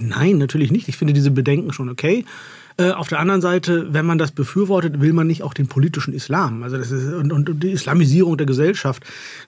Nein, 0.00 0.38
natürlich 0.38 0.72
nicht. 0.72 0.88
Ich 0.88 0.96
finde 0.96 1.12
diese 1.12 1.30
Bedenken 1.30 1.72
schon 1.74 1.90
okay. 1.90 2.24
Äh, 2.80 2.92
auf 2.92 3.08
der 3.08 3.18
anderen 3.18 3.40
Seite, 3.40 3.92
wenn 3.92 4.06
man 4.06 4.18
das 4.18 4.30
befürwortet, 4.30 5.00
will 5.00 5.12
man 5.12 5.26
nicht 5.26 5.42
auch 5.42 5.52
den 5.52 5.66
politischen 5.66 6.14
Islam. 6.14 6.62
Also 6.62 6.76
das 6.76 6.92
ist, 6.92 7.12
und, 7.12 7.32
und 7.32 7.60
die 7.60 7.72
Islamisierung 7.72 8.36
der 8.36 8.46
Gesellschaft. 8.46 9.02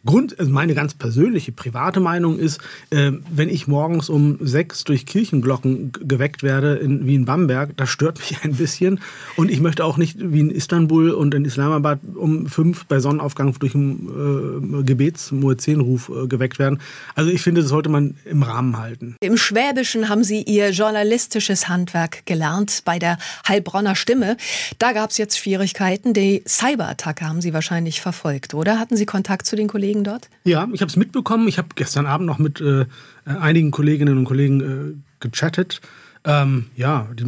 Grund, 0.04 0.36
also 0.40 0.50
meine 0.50 0.74
ganz 0.74 0.94
persönliche, 0.94 1.52
private 1.52 2.00
Meinung 2.00 2.40
ist, 2.40 2.60
äh, 2.90 3.12
wenn 3.30 3.48
ich 3.48 3.68
morgens 3.68 4.08
um 4.08 4.38
sechs 4.40 4.82
durch 4.82 5.06
Kirchenglocken 5.06 5.92
geweckt 5.92 6.42
werde, 6.42 6.74
in, 6.74 7.06
wie 7.06 7.14
in 7.14 7.24
Bamberg, 7.24 7.76
das 7.76 7.88
stört 7.88 8.18
mich 8.18 8.38
ein 8.42 8.54
bisschen. 8.54 8.98
Und 9.36 9.48
ich 9.48 9.60
möchte 9.60 9.84
auch 9.84 9.96
nicht 9.96 10.16
wie 10.18 10.40
in 10.40 10.50
Istanbul 10.50 11.12
und 11.12 11.32
in 11.32 11.44
Islamabad 11.44 12.00
um 12.16 12.48
fünf 12.48 12.86
bei 12.86 12.98
Sonnenaufgang 12.98 13.54
durch 13.60 13.76
einen 13.76 14.80
äh, 14.80 14.82
Gebetsmuezzinruf 14.82 16.08
äh, 16.08 16.26
geweckt 16.26 16.58
werden. 16.58 16.80
Also 17.14 17.30
ich 17.30 17.42
finde, 17.42 17.60
das 17.60 17.70
sollte 17.70 17.90
man 17.90 18.16
im 18.24 18.42
Rahmen 18.42 18.76
halten. 18.76 19.14
Im 19.20 19.36
Schwäbischen 19.36 20.08
haben 20.08 20.24
Sie 20.24 20.42
Ihr 20.42 20.70
journalistisches 20.70 21.68
Handwerk 21.68 22.26
gelernt 22.26 22.82
bei 22.84 22.98
der 22.98 23.19
Heilbronner 23.46 23.94
Stimme. 23.94 24.36
Da 24.78 24.92
gab 24.92 25.10
es 25.10 25.18
jetzt 25.18 25.38
Schwierigkeiten. 25.38 26.12
Die 26.12 26.42
Cyberattacke 26.46 27.26
haben 27.26 27.40
Sie 27.40 27.52
wahrscheinlich 27.52 28.00
verfolgt, 28.00 28.54
oder? 28.54 28.78
Hatten 28.78 28.96
Sie 28.96 29.06
Kontakt 29.06 29.46
zu 29.46 29.56
den 29.56 29.68
Kollegen 29.68 30.04
dort? 30.04 30.28
Ja, 30.44 30.68
ich 30.72 30.80
habe 30.80 30.90
es 30.90 30.96
mitbekommen. 30.96 31.48
Ich 31.48 31.58
habe 31.58 31.68
gestern 31.74 32.06
Abend 32.06 32.26
noch 32.26 32.38
mit 32.38 32.60
äh, 32.60 32.86
einigen 33.24 33.70
Kolleginnen 33.70 34.18
und 34.18 34.24
Kollegen 34.24 34.60
äh, 34.60 34.94
gechattet. 35.20 35.80
Ähm, 36.22 36.66
ja, 36.76 37.08
die 37.18 37.24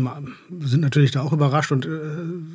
sind 0.66 0.82
natürlich 0.82 1.12
da 1.12 1.22
auch 1.22 1.32
überrascht 1.32 1.72
und 1.72 1.86
äh, 1.86 1.88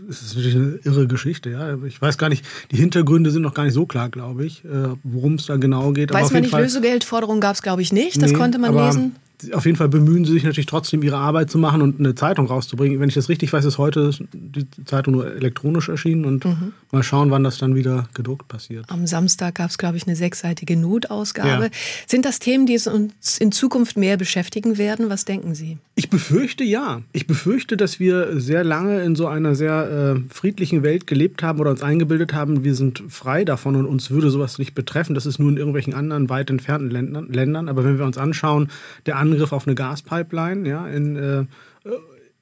es 0.07 0.21
ist 0.21 0.35
natürlich 0.35 0.55
eine 0.55 0.79
irre 0.83 1.07
Geschichte. 1.07 1.49
Ja, 1.49 1.75
ich 1.83 1.99
weiß 1.99 2.19
gar 2.19 2.29
nicht, 2.29 2.45
die 2.71 2.77
Hintergründe 2.77 3.31
sind 3.31 3.41
noch 3.41 3.55
gar 3.55 3.63
nicht 3.63 3.73
so 3.73 3.87
klar, 3.87 4.09
glaube 4.09 4.45
ich, 4.45 4.63
äh, 4.63 4.89
worum 5.03 5.35
es 5.35 5.47
da 5.47 5.57
genau 5.57 5.93
geht. 5.93 6.13
Weiß 6.13 6.31
man 6.31 6.41
nicht, 6.41 6.51
Fall, 6.51 6.61
Lösegeldforderung 6.61 7.39
gab 7.39 7.55
es, 7.55 7.63
glaube 7.63 7.81
ich, 7.81 7.91
nicht. 7.91 8.21
Das 8.21 8.31
nee, 8.31 8.37
konnte 8.37 8.59
man 8.59 8.75
lesen 8.75 9.15
auf 9.53 9.65
jeden 9.65 9.77
Fall 9.77 9.89
bemühen 9.89 10.25
sie 10.25 10.33
sich 10.33 10.43
natürlich 10.43 10.65
trotzdem, 10.65 11.03
ihre 11.03 11.17
Arbeit 11.17 11.51
zu 11.51 11.57
machen 11.57 11.81
und 11.81 11.99
eine 11.99 12.15
Zeitung 12.15 12.47
rauszubringen. 12.47 12.99
Wenn 12.99 13.09
ich 13.09 13.15
das 13.15 13.29
richtig 13.29 13.53
weiß, 13.53 13.65
ist 13.65 13.77
heute 13.77 14.11
die 14.33 14.65
Zeitung 14.85 15.13
nur 15.13 15.31
elektronisch 15.31 15.89
erschienen 15.89 16.25
und 16.25 16.45
mhm. 16.45 16.73
mal 16.91 17.03
schauen, 17.03 17.29
wann 17.29 17.43
das 17.43 17.59
dann 17.59 17.75
wieder 17.75 18.09
gedruckt 18.13 18.47
passiert. 18.47 18.85
Am 18.89 19.05
Samstag 19.05 19.55
gab 19.55 19.69
es, 19.69 19.77
glaube 19.77 19.97
ich, 19.97 20.07
eine 20.07 20.15
sechsseitige 20.15 20.75
Notausgabe. 20.75 21.65
Ja. 21.65 21.69
Sind 22.07 22.25
das 22.25 22.39
Themen, 22.39 22.65
die 22.65 22.79
uns 22.87 23.37
in 23.37 23.51
Zukunft 23.51 23.95
mehr 23.95 24.17
beschäftigen 24.17 24.77
werden? 24.77 25.09
Was 25.09 25.25
denken 25.25 25.53
Sie? 25.53 25.77
Ich 25.95 26.09
befürchte 26.09 26.63
ja. 26.63 27.01
Ich 27.11 27.27
befürchte, 27.27 27.77
dass 27.77 27.99
wir 27.99 28.39
sehr 28.39 28.63
lange 28.63 29.01
in 29.01 29.15
so 29.15 29.27
einer 29.27 29.55
sehr 29.55 30.15
äh, 30.17 30.33
friedlichen 30.33 30.83
Welt 30.83 31.05
gelebt 31.05 31.43
haben 31.43 31.59
oder 31.59 31.71
uns 31.71 31.83
eingebildet 31.83 32.33
haben, 32.33 32.63
wir 32.63 32.75
sind 32.75 33.03
frei 33.09 33.45
davon 33.45 33.75
und 33.75 33.85
uns 33.85 34.09
würde 34.09 34.29
sowas 34.29 34.57
nicht 34.57 34.73
betreffen. 34.73 35.13
Das 35.13 35.25
ist 35.25 35.39
nur 35.39 35.49
in 35.49 35.57
irgendwelchen 35.57 35.93
anderen 35.93 36.29
weit 36.29 36.49
entfernten 36.49 36.89
Ländern. 36.89 37.31
Ländern. 37.31 37.69
Aber 37.69 37.83
wenn 37.83 37.97
wir 37.99 38.05
uns 38.05 38.17
anschauen, 38.17 38.69
der 39.05 39.17
Angriff 39.31 39.51
auf 39.51 39.67
eine 39.67 39.75
Gaspipeline 39.75 40.67
ja, 40.67 40.87
in 40.87 41.15
äh, 41.15 41.45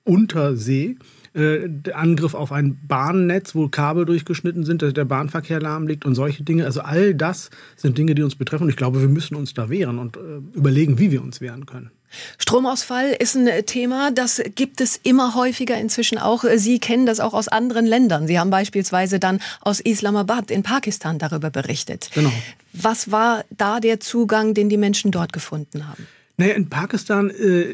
Untersee, 0.04 0.98
äh, 1.34 1.68
der 1.68 1.98
Angriff 1.98 2.34
auf 2.34 2.52
ein 2.52 2.80
Bahnnetz, 2.88 3.56
wo 3.56 3.68
Kabel 3.68 4.06
durchgeschnitten 4.06 4.64
sind, 4.64 4.82
dass 4.82 4.94
der 4.94 5.06
Bahnverkehr 5.06 5.60
lahmlegt 5.60 6.06
und 6.06 6.16
solche 6.16 6.44
Dinge. 6.44 6.66
Also 6.66 6.82
all 6.82 7.14
das 7.14 7.50
sind 7.76 7.98
Dinge, 7.98 8.16
die 8.16 8.24
uns 8.24 8.36
betreffen. 8.36 8.64
Und 8.64 8.70
ich 8.70 8.78
glaube, 8.78 9.02
wir 9.02 9.10
müssen 9.10 9.36
uns 9.36 9.54
da 9.54 9.70
wehren 9.70 10.00
und 10.00 10.16
äh, 10.16 10.20
überlegen, 10.54 11.00
wie 11.00 11.12
wir 11.12 11.22
uns 11.22 11.42
wehren 11.42 11.66
können. 11.66 11.92
Stromausfall 12.38 13.16
ist 13.20 13.36
ein 13.36 13.50
Thema, 13.66 14.12
das 14.12 14.42
gibt 14.56 14.80
es 14.80 14.98
immer 15.04 15.36
häufiger 15.36 15.78
inzwischen 15.78 16.18
auch. 16.18 16.46
Sie 16.56 16.80
kennen 16.80 17.06
das 17.06 17.20
auch 17.20 17.34
aus 17.34 17.48
anderen 17.48 17.86
Ländern. 17.86 18.28
Sie 18.28 18.40
haben 18.40 18.50
beispielsweise 18.50 19.20
dann 19.20 19.42
aus 19.60 19.82
Islamabad 19.82 20.52
in 20.52 20.64
Pakistan 20.64 21.20
darüber 21.20 21.50
berichtet. 21.50 22.10
Genau. 22.14 22.32
Was 22.72 23.12
war 23.12 23.44
da 23.50 23.80
der 23.80 24.00
Zugang, 24.00 24.54
den 24.54 24.70
die 24.70 24.78
Menschen 24.78 25.12
dort 25.12 25.34
gefunden 25.34 25.88
haben? 25.88 26.08
Naja, 26.38 26.54
in 26.54 26.70
Pakistan 26.70 27.30
äh, 27.30 27.66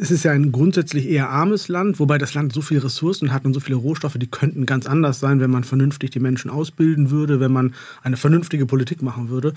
es 0.00 0.10
ist 0.10 0.24
ja 0.24 0.32
ein 0.32 0.52
grundsätzlich 0.52 1.08
eher 1.08 1.30
armes 1.30 1.68
Land, 1.68 1.98
wobei 2.00 2.18
das 2.18 2.34
Land 2.34 2.52
so 2.52 2.60
viele 2.60 2.84
Ressourcen 2.84 3.32
hat 3.32 3.44
und 3.44 3.54
so 3.54 3.60
viele 3.60 3.76
Rohstoffe, 3.76 4.16
die 4.18 4.26
könnten 4.26 4.66
ganz 4.66 4.86
anders 4.86 5.20
sein, 5.20 5.40
wenn 5.40 5.50
man 5.50 5.64
vernünftig 5.64 6.10
die 6.10 6.20
Menschen 6.20 6.50
ausbilden 6.50 7.10
würde, 7.10 7.40
wenn 7.40 7.52
man 7.52 7.74
eine 8.02 8.16
vernünftige 8.16 8.66
Politik 8.66 9.02
machen 9.02 9.28
würde. 9.28 9.54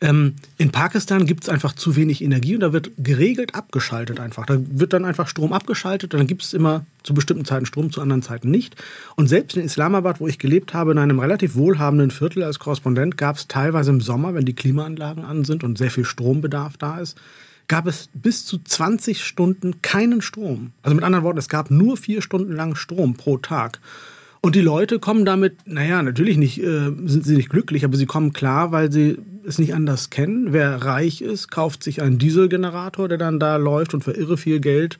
Ähm, 0.00 0.34
in 0.58 0.70
Pakistan 0.70 1.24
gibt 1.24 1.44
es 1.44 1.48
einfach 1.48 1.72
zu 1.74 1.94
wenig 1.96 2.22
Energie 2.22 2.54
und 2.54 2.60
da 2.60 2.72
wird 2.72 2.90
geregelt 2.98 3.54
abgeschaltet 3.54 4.18
einfach. 4.18 4.44
Da 4.46 4.58
wird 4.58 4.92
dann 4.92 5.04
einfach 5.04 5.28
Strom 5.28 5.52
abgeschaltet 5.52 6.14
und 6.14 6.18
dann 6.18 6.26
gibt 6.26 6.42
es 6.42 6.52
immer 6.52 6.84
zu 7.04 7.14
bestimmten 7.14 7.44
Zeiten 7.44 7.66
Strom, 7.66 7.92
zu 7.92 8.00
anderen 8.00 8.22
Zeiten 8.22 8.50
nicht. 8.50 8.74
Und 9.14 9.28
selbst 9.28 9.56
in 9.56 9.64
Islamabad, 9.64 10.20
wo 10.20 10.26
ich 10.26 10.38
gelebt 10.38 10.74
habe, 10.74 10.92
in 10.92 10.98
einem 10.98 11.20
relativ 11.20 11.54
wohlhabenden 11.54 12.10
Viertel 12.10 12.42
als 12.42 12.58
Korrespondent, 12.58 13.16
gab 13.16 13.36
es 13.36 13.46
teilweise 13.46 13.90
im 13.90 14.00
Sommer, 14.00 14.34
wenn 14.34 14.44
die 14.44 14.54
Klimaanlagen 14.54 15.24
an 15.24 15.44
sind 15.44 15.62
und 15.62 15.78
sehr 15.78 15.90
viel 15.90 16.04
Strombedarf 16.04 16.76
da 16.76 16.98
ist, 16.98 17.16
gab 17.68 17.86
es 17.86 18.08
bis 18.12 18.44
zu 18.44 18.58
20 18.58 19.24
Stunden 19.24 19.82
keinen 19.82 20.22
Strom. 20.22 20.72
Also 20.82 20.94
mit 20.94 21.04
anderen 21.04 21.24
Worten, 21.24 21.38
es 21.38 21.48
gab 21.48 21.70
nur 21.70 21.96
vier 21.96 22.22
Stunden 22.22 22.52
lang 22.52 22.74
Strom 22.74 23.14
pro 23.14 23.38
Tag. 23.38 23.80
Und 24.40 24.54
die 24.54 24.60
Leute 24.60 24.98
kommen 24.98 25.24
damit, 25.24 25.56
naja, 25.66 26.02
natürlich 26.02 26.36
nicht, 26.36 26.62
äh, 26.62 26.92
sind 27.06 27.24
sie 27.24 27.34
nicht 27.36 27.48
glücklich, 27.48 27.84
aber 27.84 27.96
sie 27.96 28.04
kommen 28.04 28.34
klar, 28.34 28.72
weil 28.72 28.92
sie 28.92 29.16
es 29.46 29.58
nicht 29.58 29.74
anders 29.74 30.10
kennen. 30.10 30.52
Wer 30.52 30.76
reich 30.84 31.22
ist, 31.22 31.50
kauft 31.50 31.82
sich 31.82 32.02
einen 32.02 32.18
Dieselgenerator, 32.18 33.08
der 33.08 33.16
dann 33.16 33.40
da 33.40 33.56
läuft 33.56 33.94
und 33.94 34.04
für 34.04 34.12
irre 34.12 34.36
viel 34.36 34.60
Geld 34.60 34.98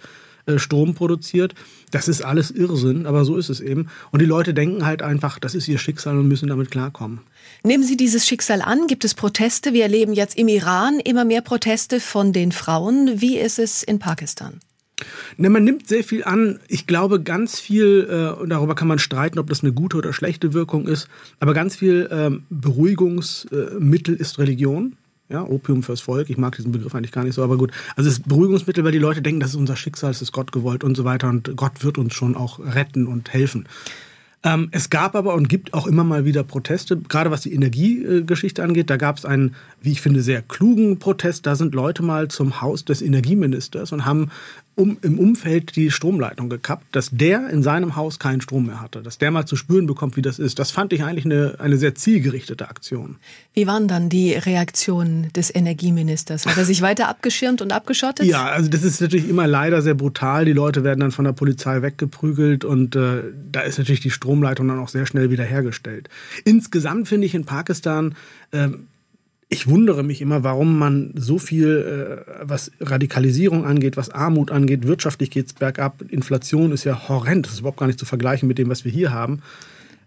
Strom 0.56 0.94
produziert. 0.94 1.54
Das 1.90 2.08
ist 2.08 2.22
alles 2.22 2.50
Irrsinn, 2.50 3.06
aber 3.06 3.24
so 3.24 3.36
ist 3.36 3.48
es 3.48 3.60
eben. 3.60 3.88
Und 4.10 4.20
die 4.20 4.26
Leute 4.26 4.54
denken 4.54 4.84
halt 4.84 5.02
einfach, 5.02 5.38
das 5.38 5.54
ist 5.54 5.68
ihr 5.68 5.78
Schicksal 5.78 6.18
und 6.18 6.28
müssen 6.28 6.48
damit 6.48 6.70
klarkommen. 6.70 7.20
Nehmen 7.62 7.84
Sie 7.84 7.96
dieses 7.96 8.26
Schicksal 8.26 8.62
an? 8.62 8.86
Gibt 8.86 9.04
es 9.04 9.14
Proteste? 9.14 9.72
Wir 9.72 9.84
erleben 9.84 10.12
jetzt 10.12 10.36
im 10.36 10.48
Iran 10.48 11.00
immer 11.00 11.24
mehr 11.24 11.40
Proteste 11.40 12.00
von 12.00 12.32
den 12.32 12.52
Frauen. 12.52 13.20
Wie 13.20 13.38
ist 13.38 13.58
es 13.58 13.82
in 13.82 13.98
Pakistan? 13.98 14.60
Ne, 15.36 15.50
man 15.50 15.64
nimmt 15.64 15.88
sehr 15.88 16.04
viel 16.04 16.24
an. 16.24 16.60
Ich 16.68 16.86
glaube, 16.86 17.20
ganz 17.20 17.58
viel, 17.58 18.06
äh, 18.08 18.40
und 18.40 18.50
darüber 18.50 18.74
kann 18.74 18.88
man 18.88 18.98
streiten, 18.98 19.38
ob 19.38 19.48
das 19.48 19.62
eine 19.62 19.72
gute 19.72 19.96
oder 19.96 20.12
schlechte 20.12 20.52
Wirkung 20.52 20.86
ist, 20.86 21.08
aber 21.40 21.54
ganz 21.54 21.76
viel 21.76 22.08
ähm, 22.10 22.44
Beruhigungsmittel 22.50 24.14
ist 24.14 24.38
Religion. 24.38 24.96
Ja, 25.28 25.42
Opium 25.42 25.82
fürs 25.82 26.02
Volk. 26.02 26.28
Ich 26.28 26.36
mag 26.36 26.54
diesen 26.56 26.72
Begriff 26.72 26.94
eigentlich 26.94 27.12
gar 27.12 27.24
nicht 27.24 27.34
so, 27.34 27.42
aber 27.42 27.56
gut. 27.56 27.72
Also 27.96 28.10
es 28.10 28.18
ist 28.18 28.28
Beruhigungsmittel, 28.28 28.84
weil 28.84 28.92
die 28.92 28.98
Leute 28.98 29.22
denken, 29.22 29.40
das 29.40 29.50
ist 29.50 29.56
unser 29.56 29.76
Schicksal, 29.76 30.10
es 30.10 30.20
ist 30.20 30.32
Gott 30.32 30.52
gewollt 30.52 30.84
und 30.84 30.96
so 30.96 31.04
weiter 31.04 31.28
und 31.30 31.56
Gott 31.56 31.82
wird 31.82 31.96
uns 31.96 32.14
schon 32.14 32.36
auch 32.36 32.58
retten 32.58 33.06
und 33.06 33.32
helfen. 33.32 33.66
Ähm, 34.44 34.68
es 34.72 34.90
gab 34.90 35.14
aber 35.14 35.34
und 35.34 35.48
gibt 35.48 35.72
auch 35.72 35.86
immer 35.86 36.04
mal 36.04 36.26
wieder 36.26 36.44
Proteste, 36.44 36.98
gerade 36.98 37.30
was 37.30 37.40
die 37.40 37.54
Energiegeschichte 37.54 38.62
angeht. 38.62 38.90
Da 38.90 38.98
gab 38.98 39.16
es 39.16 39.24
einen, 39.24 39.54
wie 39.80 39.92
ich 39.92 40.02
finde, 40.02 40.20
sehr 40.20 40.42
klugen 40.42 40.98
Protest. 40.98 41.46
Da 41.46 41.56
sind 41.56 41.74
Leute 41.74 42.02
mal 42.02 42.28
zum 42.28 42.60
Haus 42.60 42.84
des 42.84 43.00
Energieministers 43.00 43.92
und 43.92 44.04
haben 44.04 44.30
um, 44.76 44.96
im 45.02 45.18
Umfeld 45.18 45.76
die 45.76 45.90
Stromleitung 45.90 46.48
gekappt, 46.48 46.84
dass 46.92 47.10
der 47.10 47.48
in 47.50 47.62
seinem 47.62 47.96
Haus 47.96 48.18
keinen 48.18 48.40
Strom 48.40 48.66
mehr 48.66 48.80
hatte, 48.80 49.02
dass 49.02 49.18
der 49.18 49.30
mal 49.30 49.46
zu 49.46 49.56
spüren 49.56 49.86
bekommt, 49.86 50.16
wie 50.16 50.22
das 50.22 50.38
ist. 50.38 50.58
Das 50.58 50.70
fand 50.70 50.92
ich 50.92 51.04
eigentlich 51.04 51.24
eine, 51.24 51.56
eine 51.58 51.76
sehr 51.76 51.94
zielgerichtete 51.94 52.68
Aktion. 52.68 53.16
Wie 53.52 53.66
waren 53.66 53.86
dann 53.86 54.08
die 54.08 54.32
Reaktionen 54.32 55.32
des 55.32 55.54
Energieministers? 55.54 56.46
Hat 56.46 56.56
er 56.56 56.64
sich 56.64 56.82
weiter 56.82 57.08
abgeschirmt 57.08 57.62
und 57.62 57.72
abgeschottet? 57.72 58.26
Ja, 58.26 58.46
also 58.46 58.68
das 58.68 58.82
ist 58.82 59.00
natürlich 59.00 59.28
immer 59.28 59.46
leider 59.46 59.80
sehr 59.82 59.94
brutal. 59.94 60.44
Die 60.44 60.52
Leute 60.52 60.82
werden 60.82 61.00
dann 61.00 61.12
von 61.12 61.24
der 61.24 61.32
Polizei 61.32 61.82
weggeprügelt 61.82 62.64
und 62.64 62.96
äh, 62.96 63.22
da 63.50 63.60
ist 63.60 63.78
natürlich 63.78 64.00
die 64.00 64.10
Stromleitung 64.10 64.66
dann 64.68 64.78
auch 64.80 64.88
sehr 64.88 65.06
schnell 65.06 65.30
wiederhergestellt. 65.30 66.08
Insgesamt 66.44 67.08
finde 67.08 67.26
ich 67.26 67.34
in 67.34 67.44
Pakistan 67.44 68.14
äh, 68.50 68.68
ich 69.48 69.68
wundere 69.68 70.02
mich 70.02 70.20
immer, 70.20 70.42
warum 70.42 70.78
man 70.78 71.12
so 71.14 71.38
viel, 71.38 72.24
äh, 72.26 72.32
was 72.42 72.70
Radikalisierung 72.80 73.64
angeht, 73.64 73.96
was 73.96 74.10
Armut 74.10 74.50
angeht, 74.50 74.86
wirtschaftlich 74.86 75.30
geht 75.30 75.46
es 75.46 75.52
bergab, 75.52 76.02
Inflation 76.08 76.72
ist 76.72 76.84
ja 76.84 77.08
horrend, 77.08 77.46
das 77.46 77.54
ist 77.54 77.60
überhaupt 77.60 77.78
gar 77.78 77.86
nicht 77.86 77.98
zu 77.98 78.06
vergleichen 78.06 78.48
mit 78.48 78.58
dem, 78.58 78.68
was 78.68 78.84
wir 78.84 78.92
hier 78.92 79.12
haben. 79.12 79.42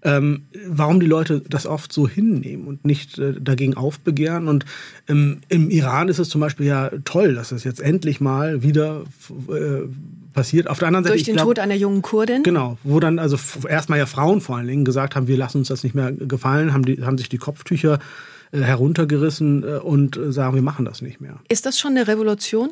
Ähm, 0.04 0.44
warum 0.68 1.00
die 1.00 1.08
Leute 1.08 1.42
das 1.50 1.66
oft 1.66 1.92
so 1.92 2.08
hinnehmen 2.08 2.68
und 2.68 2.86
nicht 2.86 3.18
äh, 3.18 3.34
dagegen 3.42 3.74
aufbegehren. 3.76 4.48
Und 4.48 4.64
ähm, 5.08 5.40
im 5.50 5.72
Iran 5.72 6.08
ist 6.08 6.20
es 6.20 6.30
zum 6.30 6.40
Beispiel 6.40 6.68
ja 6.68 6.92
toll, 7.04 7.34
dass 7.34 7.52
es 7.52 7.64
jetzt 7.64 7.82
endlich 7.82 8.22
mal 8.22 8.62
wieder 8.62 9.04
äh, 9.50 9.88
passiert. 10.34 10.70
Auf 10.70 10.78
der 10.78 10.90
anderen 10.90 11.04
Seite 11.04 11.16
durch 11.16 11.24
den 11.24 11.36
glaub, 11.36 11.48
Tod 11.48 11.60
einer 11.60 11.74
jungen 11.74 12.04
Kurdin. 12.04 12.44
Genau, 12.44 12.78
wo 12.84 13.00
dann 13.00 13.18
also 13.18 13.38
erstmal 13.68 13.98
ja 13.98 14.06
Frauen 14.06 14.40
vor 14.40 14.58
allen 14.58 14.68
Dingen 14.68 14.86
gesagt 14.86 15.16
haben, 15.16 15.28
wir 15.28 15.36
lassen 15.36 15.58
uns 15.60 15.70
das 15.70 15.84
nicht 15.84 15.96
mehr 15.96 16.12
gefallen, 16.12 16.74
haben, 16.74 16.86
die, 16.86 17.04
haben 17.04 17.18
sich 17.18 17.28
die 17.28 17.40
Kopftücher 17.40 17.96
äh, 17.96 18.00
heruntergerissen 18.52 19.64
äh, 19.64 19.78
und 19.78 20.18
äh, 20.18 20.32
sagen, 20.32 20.56
wir 20.56 20.62
machen 20.62 20.86
das 20.86 21.02
nicht 21.02 21.22
mehr. 21.22 21.40
Ist 21.50 21.66
das 21.66 21.80
schon 21.80 21.92
eine 21.92 22.08
Revolution? 22.08 22.70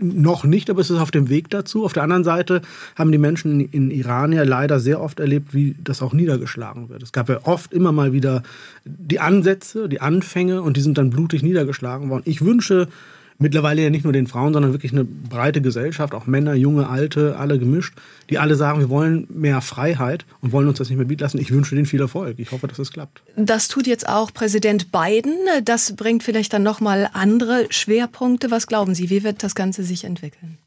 Noch 0.00 0.44
nicht, 0.44 0.68
aber 0.68 0.80
es 0.80 0.90
ist 0.90 0.98
auf 0.98 1.10
dem 1.10 1.28
Weg 1.28 1.48
dazu. 1.50 1.84
Auf 1.84 1.92
der 1.92 2.02
anderen 2.02 2.24
Seite 2.24 2.60
haben 2.96 3.12
die 3.12 3.18
Menschen 3.18 3.60
in 3.60 3.90
Iran 3.90 4.32
ja 4.32 4.42
leider 4.42 4.80
sehr 4.80 5.00
oft 5.00 5.20
erlebt, 5.20 5.54
wie 5.54 5.76
das 5.82 6.02
auch 6.02 6.12
niedergeschlagen 6.12 6.88
wird. 6.88 7.02
Es 7.02 7.12
gab 7.12 7.28
ja 7.28 7.40
oft 7.44 7.72
immer 7.72 7.92
mal 7.92 8.12
wieder 8.12 8.42
die 8.84 9.20
Ansätze, 9.20 9.88
die 9.88 10.00
Anfänge 10.00 10.62
und 10.62 10.76
die 10.76 10.80
sind 10.80 10.98
dann 10.98 11.10
blutig 11.10 11.42
niedergeschlagen 11.42 12.10
worden. 12.10 12.22
Ich 12.24 12.44
wünsche 12.44 12.88
mittlerweile 13.38 13.82
ja 13.82 13.90
nicht 13.90 14.04
nur 14.04 14.12
den 14.12 14.26
Frauen, 14.26 14.52
sondern 14.52 14.72
wirklich 14.72 14.92
eine 14.92 15.04
breite 15.04 15.60
Gesellschaft, 15.60 16.14
auch 16.14 16.26
Männer, 16.26 16.54
Junge, 16.54 16.88
Alte, 16.88 17.36
alle 17.36 17.58
gemischt, 17.58 17.94
die 18.30 18.38
alle 18.38 18.56
sagen, 18.56 18.80
wir 18.80 18.88
wollen 18.88 19.26
mehr 19.30 19.60
Freiheit 19.60 20.24
und 20.40 20.52
wollen 20.52 20.68
uns 20.68 20.78
das 20.78 20.88
nicht 20.88 20.98
mehr 20.98 21.06
bieten 21.06 21.22
lassen. 21.22 21.38
Ich 21.38 21.50
wünsche 21.50 21.74
denen 21.74 21.86
viel 21.86 22.00
Erfolg. 22.00 22.38
Ich 22.38 22.52
hoffe, 22.52 22.68
dass 22.68 22.78
es 22.78 22.92
klappt. 22.92 23.22
Das 23.36 23.68
tut 23.68 23.86
jetzt 23.86 24.08
auch 24.08 24.32
Präsident 24.32 24.90
Biden. 24.92 25.34
Das 25.64 25.94
bringt 25.96 26.22
vielleicht 26.22 26.52
dann 26.52 26.62
nochmal 26.62 27.10
andere 27.12 27.66
Schwerpunkte. 27.70 28.50
Was 28.50 28.66
glauben 28.66 28.94
Sie, 28.94 29.10
wie 29.10 29.22
wird 29.22 29.42
das 29.42 29.54
Ganze 29.54 29.82
sich 29.82 30.04
entwickeln? 30.04 30.58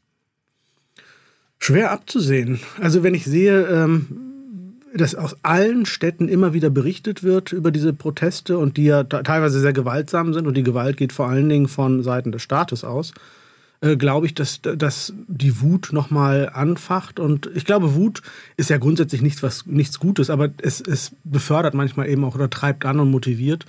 Schwer 1.58 1.90
abzusehen. 1.90 2.60
Also 2.80 3.02
wenn 3.02 3.14
ich 3.14 3.24
sehe, 3.24 3.66
ähm, 3.66 4.29
dass 4.94 5.14
aus 5.14 5.36
allen 5.42 5.86
Städten 5.86 6.28
immer 6.28 6.52
wieder 6.52 6.70
berichtet 6.70 7.22
wird 7.22 7.52
über 7.52 7.70
diese 7.70 7.92
Proteste 7.92 8.58
und 8.58 8.76
die 8.76 8.84
ja 8.84 9.04
teilweise 9.04 9.60
sehr 9.60 9.72
gewaltsam 9.72 10.34
sind 10.34 10.46
und 10.46 10.56
die 10.56 10.62
Gewalt 10.62 10.96
geht 10.96 11.12
vor 11.12 11.28
allen 11.28 11.48
Dingen 11.48 11.68
von 11.68 12.02
Seiten 12.02 12.32
des 12.32 12.42
Staates 12.42 12.84
aus, 12.84 13.12
äh, 13.80 13.96
glaube 13.96 14.26
ich, 14.26 14.34
dass, 14.34 14.60
dass 14.62 15.12
die 15.28 15.60
Wut 15.60 15.90
nochmal 15.92 16.50
anfacht. 16.52 17.20
Und 17.20 17.50
ich 17.54 17.64
glaube, 17.64 17.94
Wut 17.94 18.22
ist 18.56 18.70
ja 18.70 18.78
grundsätzlich 18.78 19.22
nichts, 19.22 19.42
was, 19.42 19.66
nichts 19.66 19.98
Gutes, 20.00 20.28
aber 20.28 20.50
es, 20.60 20.80
es 20.80 21.12
befördert 21.24 21.74
manchmal 21.74 22.08
eben 22.08 22.24
auch 22.24 22.34
oder 22.34 22.50
treibt 22.50 22.84
an 22.84 23.00
und 23.00 23.10
motiviert. 23.10 23.66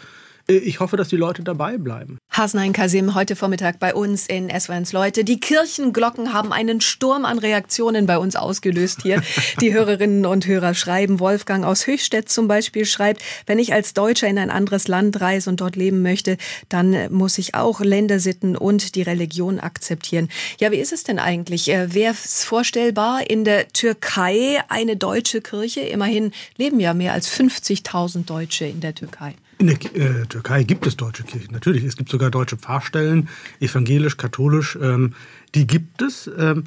Äh, 0.47 0.53
ich 0.53 0.79
hoffe, 0.79 0.97
dass 0.97 1.09
die 1.09 1.17
Leute 1.17 1.43
dabei 1.43 1.77
bleiben. 1.77 2.17
Hasnain 2.29 2.73
Kasim 2.73 3.13
heute 3.13 3.35
Vormittag 3.35 3.79
bei 3.79 3.93
uns 3.93 4.25
in 4.27 4.49
SWNs 4.49 4.93
Leute. 4.93 5.23
Die 5.23 5.39
Kirchenglocken 5.39 6.33
haben 6.33 6.53
einen 6.53 6.81
Sturm 6.81 7.25
an 7.25 7.39
Reaktionen 7.39 8.05
bei 8.05 8.17
uns 8.17 8.35
ausgelöst 8.35 9.01
hier. 9.01 9.21
Die 9.61 9.73
Hörerinnen 9.73 10.25
und 10.25 10.47
Hörer 10.47 10.73
schreiben. 10.73 11.19
Wolfgang 11.19 11.65
aus 11.65 11.87
Höchstädt 11.87 12.29
zum 12.29 12.47
Beispiel 12.47 12.85
schreibt, 12.85 13.21
wenn 13.45 13.59
ich 13.59 13.73
als 13.73 13.93
Deutscher 13.93 14.27
in 14.27 14.39
ein 14.39 14.49
anderes 14.49 14.87
Land 14.87 15.19
reise 15.19 15.49
und 15.49 15.61
dort 15.61 15.75
leben 15.75 16.01
möchte, 16.01 16.37
dann 16.69 17.11
muss 17.11 17.37
ich 17.37 17.55
auch 17.55 17.81
Ländersitten 17.81 18.55
und 18.55 18.95
die 18.95 19.01
Religion 19.01 19.59
akzeptieren. 19.59 20.29
Ja, 20.59 20.71
wie 20.71 20.77
ist 20.77 20.93
es 20.93 21.03
denn 21.03 21.19
eigentlich? 21.19 21.69
Äh, 21.69 21.93
Wäre 21.93 22.13
es 22.13 22.43
vorstellbar, 22.43 23.29
in 23.29 23.43
der 23.43 23.67
Türkei 23.69 24.61
eine 24.69 24.95
deutsche 24.95 25.41
Kirche? 25.41 25.81
Immerhin 25.81 26.31
leben 26.57 26.79
ja 26.79 26.93
mehr 26.93 27.13
als 27.13 27.29
50.000 27.29 28.25
Deutsche 28.25 28.65
in 28.65 28.79
der 28.79 28.95
Türkei. 28.95 29.35
In 29.61 29.67
der 29.67 29.77
äh, 29.95 30.25
Türkei 30.25 30.63
gibt 30.63 30.87
es 30.87 30.97
deutsche 30.97 31.21
Kirchen, 31.21 31.53
natürlich. 31.53 31.83
Es 31.83 31.95
gibt 31.95 32.09
sogar 32.09 32.31
deutsche 32.31 32.57
Pfarrstellen, 32.57 33.29
evangelisch, 33.59 34.17
katholisch. 34.17 34.75
Ähm, 34.81 35.13
die 35.53 35.67
gibt 35.67 36.01
es. 36.01 36.27
Ähm, 36.35 36.63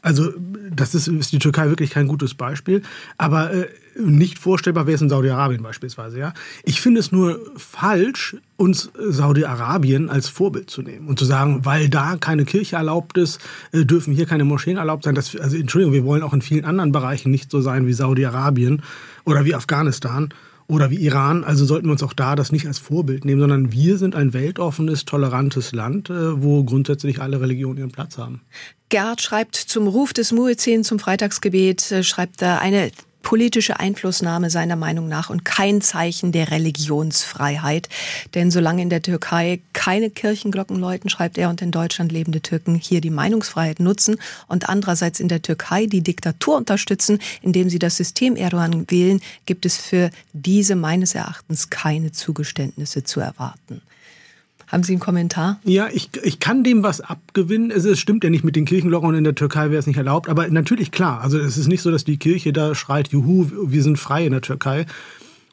also 0.00 0.32
das 0.70 0.94
ist, 0.94 1.08
ist, 1.08 1.30
die 1.32 1.40
Türkei 1.40 1.68
wirklich 1.68 1.90
kein 1.90 2.08
gutes 2.08 2.32
Beispiel. 2.32 2.80
Aber 3.18 3.52
äh, 3.52 3.68
nicht 3.98 4.38
vorstellbar 4.38 4.86
wäre 4.86 4.94
es 4.94 5.02
in 5.02 5.10
Saudi-Arabien 5.10 5.62
beispielsweise. 5.62 6.18
Ja? 6.18 6.32
Ich 6.64 6.80
finde 6.80 7.00
es 7.00 7.12
nur 7.12 7.38
falsch, 7.58 8.34
uns 8.56 8.90
Saudi-Arabien 8.98 10.08
als 10.08 10.30
Vorbild 10.30 10.70
zu 10.70 10.80
nehmen 10.80 11.06
und 11.06 11.18
zu 11.18 11.26
sagen, 11.26 11.66
weil 11.66 11.90
da 11.90 12.16
keine 12.16 12.46
Kirche 12.46 12.76
erlaubt 12.76 13.18
ist, 13.18 13.42
äh, 13.72 13.84
dürfen 13.84 14.14
hier 14.14 14.24
keine 14.24 14.44
Moscheen 14.44 14.78
erlaubt 14.78 15.04
sein. 15.04 15.14
Das, 15.14 15.36
also 15.36 15.54
Entschuldigung, 15.54 15.92
wir 15.92 16.04
wollen 16.06 16.22
auch 16.22 16.32
in 16.32 16.40
vielen 16.40 16.64
anderen 16.64 16.92
Bereichen 16.92 17.30
nicht 17.30 17.50
so 17.50 17.60
sein 17.60 17.86
wie 17.86 17.92
Saudi-Arabien 17.92 18.80
oder 19.26 19.44
wie 19.44 19.54
Afghanistan. 19.54 20.30
Oder 20.68 20.90
wie 20.90 20.96
Iran. 20.96 21.42
Also 21.42 21.64
sollten 21.64 21.86
wir 21.86 21.92
uns 21.92 22.02
auch 22.02 22.12
da 22.12 22.36
das 22.36 22.52
nicht 22.52 22.66
als 22.66 22.78
Vorbild 22.78 23.24
nehmen, 23.24 23.40
sondern 23.40 23.72
wir 23.72 23.98
sind 23.98 24.14
ein 24.14 24.32
weltoffenes, 24.32 25.04
tolerantes 25.04 25.72
Land, 25.72 26.10
äh, 26.10 26.42
wo 26.42 26.62
grundsätzlich 26.62 27.20
alle 27.20 27.40
Religionen 27.40 27.78
ihren 27.78 27.90
Platz 27.90 28.18
haben. 28.18 28.42
Gerd 28.90 29.20
schreibt 29.20 29.56
zum 29.56 29.88
Ruf 29.88 30.12
des 30.12 30.32
Muezzin 30.32 30.84
zum 30.84 30.98
Freitagsgebet, 30.98 31.90
äh, 31.90 32.02
schreibt 32.02 32.42
er 32.42 32.60
eine 32.60 32.90
politische 33.22 33.78
Einflussnahme 33.78 34.50
seiner 34.50 34.76
Meinung 34.76 35.08
nach 35.08 35.30
und 35.30 35.44
kein 35.44 35.80
Zeichen 35.80 36.32
der 36.32 36.50
Religionsfreiheit. 36.50 37.88
Denn 38.34 38.50
solange 38.50 38.82
in 38.82 38.90
der 38.90 39.02
Türkei 39.02 39.60
keine 39.72 40.10
Kirchenglocken 40.10 40.76
läuten, 40.76 41.10
schreibt 41.10 41.38
er, 41.38 41.50
und 41.50 41.60
in 41.60 41.70
Deutschland 41.70 42.12
lebende 42.12 42.40
Türken 42.40 42.74
hier 42.74 43.00
die 43.00 43.10
Meinungsfreiheit 43.10 43.80
nutzen 43.80 44.16
und 44.46 44.68
andererseits 44.68 45.20
in 45.20 45.28
der 45.28 45.42
Türkei 45.42 45.86
die 45.86 46.02
Diktatur 46.02 46.56
unterstützen, 46.56 47.18
indem 47.42 47.68
sie 47.68 47.78
das 47.78 47.96
System 47.96 48.36
Erdogan 48.36 48.90
wählen, 48.90 49.20
gibt 49.46 49.66
es 49.66 49.76
für 49.76 50.10
diese 50.32 50.76
meines 50.76 51.14
Erachtens 51.14 51.70
keine 51.70 52.12
Zugeständnisse 52.12 53.04
zu 53.04 53.20
erwarten. 53.20 53.82
Haben 54.68 54.82
Sie 54.82 54.92
einen 54.92 55.00
Kommentar? 55.00 55.58
Ja, 55.64 55.88
ich, 55.90 56.10
ich 56.22 56.40
kann 56.40 56.62
dem 56.62 56.82
was 56.82 57.00
abgewinnen. 57.00 57.70
Es, 57.70 57.84
es 57.84 57.98
stimmt 57.98 58.22
ja 58.22 58.30
nicht 58.30 58.44
mit 58.44 58.54
den 58.54 58.66
Kirchenglocken 58.66 59.08
und 59.08 59.14
in 59.14 59.24
der 59.24 59.34
Türkei 59.34 59.70
wäre 59.70 59.78
es 59.78 59.86
nicht 59.86 59.96
erlaubt. 59.96 60.28
Aber 60.28 60.46
natürlich 60.48 60.90
klar. 60.90 61.22
Also 61.22 61.38
es 61.38 61.56
ist 61.56 61.68
nicht 61.68 61.80
so, 61.80 61.90
dass 61.90 62.04
die 62.04 62.18
Kirche 62.18 62.52
da 62.52 62.74
schreit, 62.74 63.08
juhu, 63.08 63.46
wir 63.66 63.82
sind 63.82 63.98
frei 63.98 64.26
in 64.26 64.32
der 64.32 64.42
Türkei. 64.42 64.84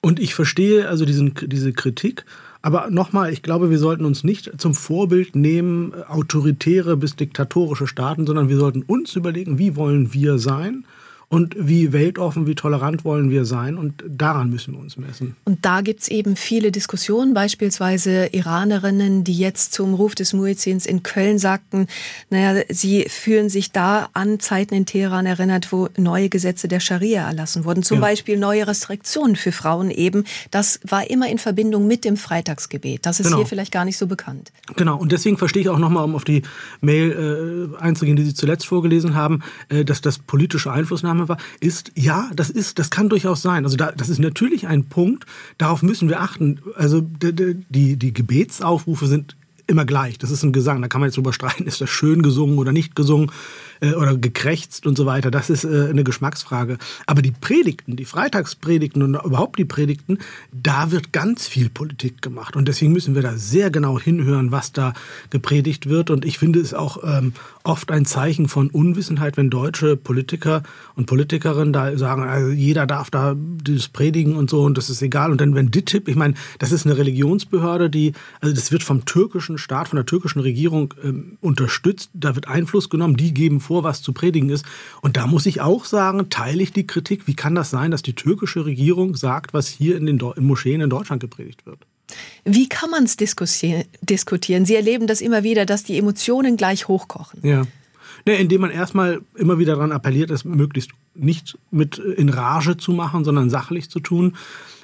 Und 0.01 0.19
ich 0.19 0.36
verstehe 0.36 0.89
also 0.89 1.05
diesen, 1.05 1.34
diese 1.48 1.72
Kritik. 1.72 2.25
Aber 2.62 2.89
nochmal, 2.89 3.31
ich 3.31 3.41
glaube, 3.41 3.69
wir 3.69 3.77
sollten 3.77 4.05
uns 4.05 4.24
nicht 4.24 4.51
zum 4.57 4.74
Vorbild 4.74 5.36
nehmen, 5.36 5.93
autoritäre 6.07 6.98
bis 6.98 7.15
diktatorische 7.15 7.88
Staaten, 7.88 8.25
sondern 8.25 8.50
wir 8.50 8.57
sollten 8.57 8.81
uns 8.81 9.15
überlegen, 9.15 9.57
wie 9.60 9.75
wollen 9.77 10.13
wir 10.13 10.39
sein 10.39 10.84
und 11.27 11.55
wie 11.58 11.91
weltoffen, 11.94 12.48
wie 12.48 12.55
tolerant 12.55 13.03
wollen 13.03 13.29
wir 13.29 13.46
sein. 13.46 13.77
Und 13.77 14.03
daran 14.08 14.50
müssen 14.50 14.74
wir 14.74 14.79
uns 14.79 14.98
messen. 14.98 15.36
Und 15.46 15.65
da 15.65 15.82
gibt 15.82 16.01
es 16.01 16.08
eben 16.08 16.36
viele 16.36 16.72
Diskussionen, 16.72 17.34
beispielsweise 17.34 18.27
Iranerinnen, 18.27 19.24
die 19.24 19.38
jetzt 19.38 19.74
zum 19.74 19.94
Ruf 19.94 20.15
des 20.15 20.34
Muezzins 20.34 20.86
in 20.86 21.03
Köln 21.03 21.39
sagten, 21.39 21.88
naja, 22.29 22.62
sie 22.70 23.05
fühlen 23.10 23.50
sich 23.50 23.72
da 23.72 24.10
an 24.13 24.39
Zeiten 24.39 24.75
in 24.75 24.86
Teheran 24.86 25.25
erinnert, 25.25 25.72
wo 25.72 25.89
neue 25.98 26.29
Gesetze 26.29 26.67
der 26.67 26.79
Scharia 26.79 27.27
erlassen 27.27 27.65
wurden. 27.65 27.84
Zum 27.84 27.96
ja. 27.96 28.01
Beispiel 28.01 28.38
neue 28.38 28.67
Restriktionen 28.67 29.36
für 29.36 29.51
Frauen 29.51 29.91
eben. 29.91 30.25
Das 30.51 30.79
war 30.88 31.10
immer 31.10 31.29
in 31.29 31.38
Verbindung 31.38 31.88
mit 31.88 32.05
dem 32.05 32.17
Freitagsgebet. 32.17 33.05
Das 33.05 33.20
ist 33.20 33.27
genau. 33.27 33.38
hier 33.38 33.46
vielleicht 33.46 33.72
gar 33.72 33.86
nicht 33.86 33.98
so 33.98 34.08
bekannt. 34.08 34.51
Genau. 34.75 34.98
Und 34.98 35.12
deswegen 35.12 35.38
verstehe 35.38 35.62
ich 35.63 35.70
auch 35.70 35.79
nochmal, 35.79 36.03
um 36.03 36.15
auf 36.15 36.24
die 36.24 36.44
Mail 36.82 37.72
äh, 37.77 37.82
einzugehen, 37.82 38.15
die 38.15 38.24
Sie 38.24 38.34
zuletzt 38.34 38.65
vorgelesen 38.65 39.15
haben, 39.15 39.41
äh, 39.70 39.84
dass 39.84 40.01
das 40.01 40.20
politische 40.20 40.72
Einflussnahme 40.72 41.14
Annahme 41.15 41.29
war, 41.29 41.38
ist, 41.60 41.91
ja, 41.95 42.29
das 42.36 42.50
ist, 42.50 42.79
das 42.79 42.89
kann 42.89 43.10
durchaus 43.10 43.41
sein. 43.41 43.63
Also 43.63 43.77
da, 43.77 43.91
das 43.91 44.10
ist 44.10 44.19
natürlich 44.19 44.67
ein 44.67 44.86
Punkt, 44.86 45.25
darauf 45.57 45.81
müssen 45.81 46.10
wir 46.10 46.22
achten. 46.22 46.60
Also 46.75 47.01
die, 47.01 47.55
die, 47.69 47.95
die 47.95 48.13
Gebetsaufrufe 48.13 49.07
sind 49.07 49.36
immer 49.67 49.86
gleich. 49.86 50.19
Das 50.19 50.29
ist 50.29 50.43
ein 50.43 50.53
Gesang. 50.53 50.81
Da 50.81 50.88
kann 50.88 51.01
man 51.01 51.07
jetzt 51.07 51.17
drüber 51.17 51.34
streiten, 51.34 51.65
ist 51.65 51.81
das 51.81 51.89
schön 51.89 52.22
gesungen 52.22 52.60
oder 52.60 52.72
nicht 52.72 52.95
gesungen 52.95 53.31
äh, 53.79 53.93
oder 53.93 54.15
gekrächzt 54.15 54.86
und 54.86 54.95
so 54.95 55.07
weiter. 55.07 55.31
Das 55.31 55.50
ist 55.50 55.63
äh, 55.63 55.88
eine 55.89 56.03
Geschmacksfrage. 56.03 56.77
Aber 57.07 57.24
die 57.24 57.31
Predigten, 57.31 57.95
die 57.95 58.05
Freitagspredigten 58.05 59.01
und 59.01 59.15
überhaupt 59.15 59.57
die 59.57 59.65
Predigten, 59.65 60.19
da 60.51 60.91
wird 60.91 61.13
ganz 61.13 61.48
viel 61.48 61.69
Politik 61.69 62.22
gemacht. 62.22 62.55
Und 62.55 62.67
deswegen 62.67 62.93
müssen 62.93 63.15
wir 63.15 63.24
da 63.24 63.38
sehr 63.38 63.72
genau 63.72 64.00
hinhören, 64.00 64.51
was 64.51 64.72
da 64.72 64.93
gepredigt 65.31 65.89
wird. 65.89 66.12
Und 66.12 66.25
ich 66.25 66.38
finde 66.38 66.60
es 66.60 66.75
auch 66.75 67.03
ähm, 67.03 67.34
oft 67.65 67.91
ein 67.91 68.05
Zeichen 68.05 68.48
von 68.48 68.69
Unwissenheit, 68.69 69.38
wenn 69.38 69.50
deutsche 69.50 69.98
Politiker 69.98 70.63
und 70.95 71.05
Politikerinnen 71.05 71.74
da 71.74 71.98
sagen, 71.98 72.24
also 72.24 72.51
jeder 72.51 72.86
darf 72.86 73.10
da 73.10 73.36
das 73.63 73.88
predigen 73.89 74.36
und 74.36 74.50
so 74.50 74.63
und 74.63 74.77
das 74.77 74.89
ist 74.89 75.01
egal. 75.01 75.31
Und 75.31 75.41
dann, 75.41 75.55
wenn 75.55 75.72
DITIB, 75.72 76.07
ich 76.07 76.15
meine, 76.15 76.36
das 76.60 76.72
ist 76.72 76.86
eine 76.86 76.98
Religionsbehörde, 76.98 77.89
die, 77.89 78.13
also 78.41 78.53
das 78.53 78.72
wird 78.72 78.84
vom 78.84 79.05
türkischen 79.05 79.57
Staat, 79.57 79.88
von 79.88 79.98
der 79.98 80.05
türkischen 80.05 80.39
Regierung 80.39 80.93
ähm, 81.03 81.38
unterstützt, 81.41 82.12
da 82.13 82.36
wird 82.36 82.48
Einfluss 82.48 82.89
genommen, 82.89 83.17
die 83.17 83.34
geben 83.34 83.60
vor, 83.60 83.84
was 83.84 84.01
zu 84.01 84.13
predigen 84.13 84.50
ist. 84.50 84.65
Und 85.01 85.17
da 85.17 85.27
muss 85.27 85.45
ich 85.45 85.62
auch 85.62 85.86
sagen, 85.86 86.29
teile 86.29 86.63
ich 86.63 86.72
die 86.72 86.88
Kritik, 86.88 87.27
wie 87.27 87.36
kann 87.36 87.55
das 87.55 87.69
sein, 87.69 87.91
dass 87.91 88.01
die 88.01 88.13
türkische 88.15 88.65
Regierung 88.65 89.15
sagt, 89.15 89.53
was 89.53 89.67
hier 89.67 89.98
in 89.98 90.05
den 90.05 90.19
in 90.19 90.45
Moscheen 90.45 90.81
in 90.81 90.89
Deutschland 90.89 91.22
gepredigt 91.22 91.65
wird? 91.65 91.79
Wie 92.43 92.69
kann 92.69 92.89
man 92.89 93.05
es 93.05 93.17
diskutieren? 93.17 94.65
Sie 94.65 94.75
erleben 94.75 95.07
das 95.07 95.21
immer 95.21 95.43
wieder, 95.43 95.65
dass 95.65 95.83
die 95.83 95.97
Emotionen 95.97 96.57
gleich 96.57 96.88
hochkochen. 96.88 97.39
Ja. 97.43 97.63
Ne, 98.25 98.35
indem 98.35 98.62
man 98.62 98.71
erstmal 98.71 99.21
immer 99.35 99.59
wieder 99.59 99.75
daran 99.75 99.91
appelliert, 99.91 100.31
es 100.31 100.45
möglichst 100.45 100.91
nicht 101.13 101.57
mit 101.71 101.97
in 101.97 102.29
Rage 102.29 102.77
zu 102.77 102.91
machen, 102.91 103.24
sondern 103.24 103.50
sachlich 103.50 103.89
zu 103.89 104.00
tun. 104.00 104.33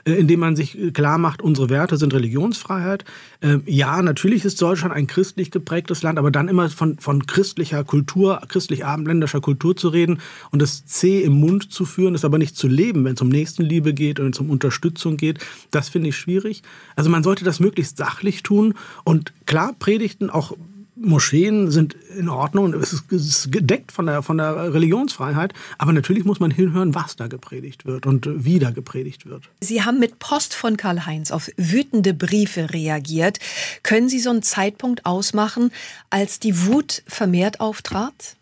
Äh, 0.05 0.13
indem 0.13 0.39
man 0.39 0.55
sich 0.55 0.77
äh, 0.77 0.91
klar 0.91 1.17
macht, 1.17 1.41
unsere 1.41 1.69
Werte 1.69 1.97
sind 1.97 2.13
Religionsfreiheit. 2.13 3.05
Ähm, 3.41 3.63
ja, 3.65 4.01
natürlich 4.01 4.45
ist 4.45 4.61
Deutschland 4.61 4.93
ein 4.93 5.07
christlich 5.07 5.51
geprägtes 5.51 6.01
Land, 6.01 6.17
aber 6.17 6.31
dann 6.31 6.47
immer 6.47 6.69
von, 6.69 6.97
von 6.97 7.25
christlicher 7.27 7.83
Kultur, 7.83 8.41
christlich-abendländischer 8.47 9.41
Kultur 9.41 9.75
zu 9.75 9.89
reden 9.89 10.19
und 10.51 10.61
das 10.61 10.85
C 10.85 11.21
im 11.21 11.33
Mund 11.33 11.71
zu 11.71 11.85
führen, 11.85 12.13
das 12.13 12.25
aber 12.25 12.37
nicht 12.37 12.55
zu 12.55 12.67
leben, 12.67 13.05
wenn 13.05 13.13
es 13.13 13.21
um 13.21 13.29
Nächstenliebe 13.29 13.93
geht 13.93 14.19
und 14.19 14.39
um 14.39 14.49
Unterstützung 14.49 15.17
geht, 15.17 15.39
das 15.69 15.89
finde 15.89 16.09
ich 16.09 16.17
schwierig. 16.17 16.63
Also 16.95 17.09
man 17.09 17.23
sollte 17.23 17.43
das 17.43 17.59
möglichst 17.59 17.97
sachlich 17.97 18.43
tun 18.43 18.73
und 19.03 19.33
klar 19.45 19.75
Predigten 19.77 20.29
auch 20.29 20.53
Moscheen 21.01 21.71
sind 21.71 21.95
in 22.17 22.29
Ordnung, 22.29 22.73
es 22.73 22.93
ist 22.93 23.51
gedeckt 23.51 23.91
von 23.91 24.05
der, 24.05 24.21
von 24.23 24.37
der 24.37 24.73
Religionsfreiheit, 24.73 25.53
aber 25.77 25.93
natürlich 25.93 26.25
muss 26.25 26.39
man 26.39 26.51
hinhören, 26.51 26.95
was 26.95 27.15
da 27.15 27.27
gepredigt 27.27 27.85
wird 27.85 28.05
und 28.05 28.27
wie 28.45 28.59
da 28.59 28.71
gepredigt 28.71 29.25
wird. 29.25 29.49
Sie 29.61 29.83
haben 29.83 29.99
mit 29.99 30.19
Post 30.19 30.53
von 30.53 30.77
Karl-Heinz 30.77 31.31
auf 31.31 31.49
wütende 31.57 32.13
Briefe 32.13 32.73
reagiert. 32.73 33.39
Können 33.83 34.09
Sie 34.09 34.19
so 34.19 34.29
einen 34.29 34.43
Zeitpunkt 34.43 35.05
ausmachen, 35.05 35.71
als 36.09 36.39
die 36.39 36.65
Wut 36.65 37.03
vermehrt 37.07 37.59
auftrat? 37.59 38.35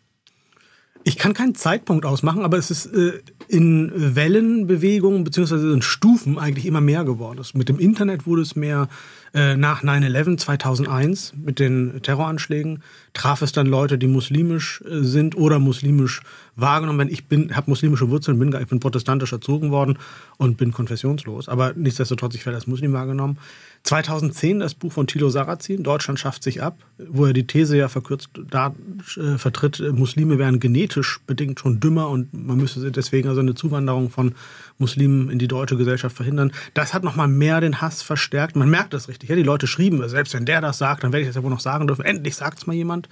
Ich 1.03 1.17
kann 1.17 1.33
keinen 1.33 1.55
Zeitpunkt 1.55 2.05
ausmachen, 2.05 2.43
aber 2.43 2.57
es 2.57 2.69
ist 2.69 2.87
äh, 2.87 3.21
in 3.47 3.91
Wellenbewegungen 3.95 5.23
bzw. 5.23 5.73
in 5.73 5.81
Stufen 5.81 6.37
eigentlich 6.37 6.65
immer 6.65 6.81
mehr 6.81 7.03
geworden. 7.03 7.43
Mit 7.53 7.69
dem 7.69 7.79
Internet 7.79 8.27
wurde 8.27 8.41
es 8.41 8.55
mehr, 8.55 8.89
äh, 9.33 9.55
nach 9.55 9.83
9-11 9.83 10.37
2001 10.37 11.33
mit 11.35 11.59
den 11.59 12.01
Terroranschlägen 12.01 12.83
traf 13.13 13.41
es 13.41 13.51
dann 13.51 13.67
Leute, 13.67 13.97
die 13.97 14.07
muslimisch 14.07 14.81
äh, 14.81 15.03
sind 15.03 15.35
oder 15.37 15.59
muslimisch 15.59 16.21
wahrgenommen 16.61 16.99
werden. 16.99 17.13
Ich 17.13 17.25
bin, 17.25 17.55
habe 17.55 17.69
muslimische 17.69 18.09
Wurzeln, 18.09 18.39
bin, 18.39 18.53
ich 18.59 18.67
bin 18.67 18.79
protestantisch 18.79 19.31
erzogen 19.31 19.71
worden 19.71 19.97
und 20.37 20.57
bin 20.57 20.71
konfessionslos. 20.71 21.49
Aber 21.49 21.73
nichtsdestotrotz, 21.73 22.35
ich 22.35 22.45
werde 22.45 22.57
als 22.57 22.67
Muslim 22.67 22.93
wahrgenommen. 22.93 23.37
2010 23.83 24.59
das 24.59 24.75
Buch 24.75 24.91
von 24.91 25.07
Thilo 25.07 25.29
Sarrazin, 25.29 25.83
Deutschland 25.83 26.19
schafft 26.19 26.43
sich 26.43 26.61
ab, 26.61 26.77
wo 26.97 27.25
er 27.25 27.33
die 27.33 27.47
These 27.47 27.77
ja 27.77 27.87
verkürzt 27.87 28.29
da, 28.49 28.75
äh, 29.15 29.37
vertritt, 29.37 29.81
Muslime 29.93 30.37
wären 30.37 30.59
genetisch 30.59 31.21
bedingt 31.25 31.59
schon 31.59 31.79
dümmer 31.79 32.09
und 32.09 32.33
man 32.33 32.57
müsste 32.57 32.91
deswegen 32.91 33.29
also 33.29 33.39
eine 33.39 33.55
Zuwanderung 33.55 34.09
von 34.09 34.35
Muslimen 34.77 35.29
in 35.29 35.39
die 35.39 35.47
deutsche 35.47 35.77
Gesellschaft 35.77 36.15
verhindern. 36.15 36.51
Das 36.73 36.93
hat 36.93 37.03
nochmal 37.03 37.27
mehr 37.27 37.61
den 37.61 37.81
Hass 37.81 38.01
verstärkt. 38.01 38.55
Man 38.55 38.69
merkt 38.69 38.93
das 38.93 39.07
richtig. 39.07 39.29
Ja? 39.29 39.35
Die 39.35 39.43
Leute 39.43 39.67
schrieben, 39.67 40.07
selbst 40.09 40.33
wenn 40.33 40.45
der 40.45 40.61
das 40.61 40.77
sagt, 40.77 41.03
dann 41.03 41.13
werde 41.13 41.21
ich 41.21 41.29
das 41.29 41.35
ja 41.37 41.43
wohl 41.43 41.49
noch 41.49 41.59
sagen 41.59 41.87
dürfen. 41.87 42.05
Endlich 42.05 42.35
sagt 42.35 42.59
es 42.59 42.67
mal 42.67 42.73
jemand. 42.73 43.07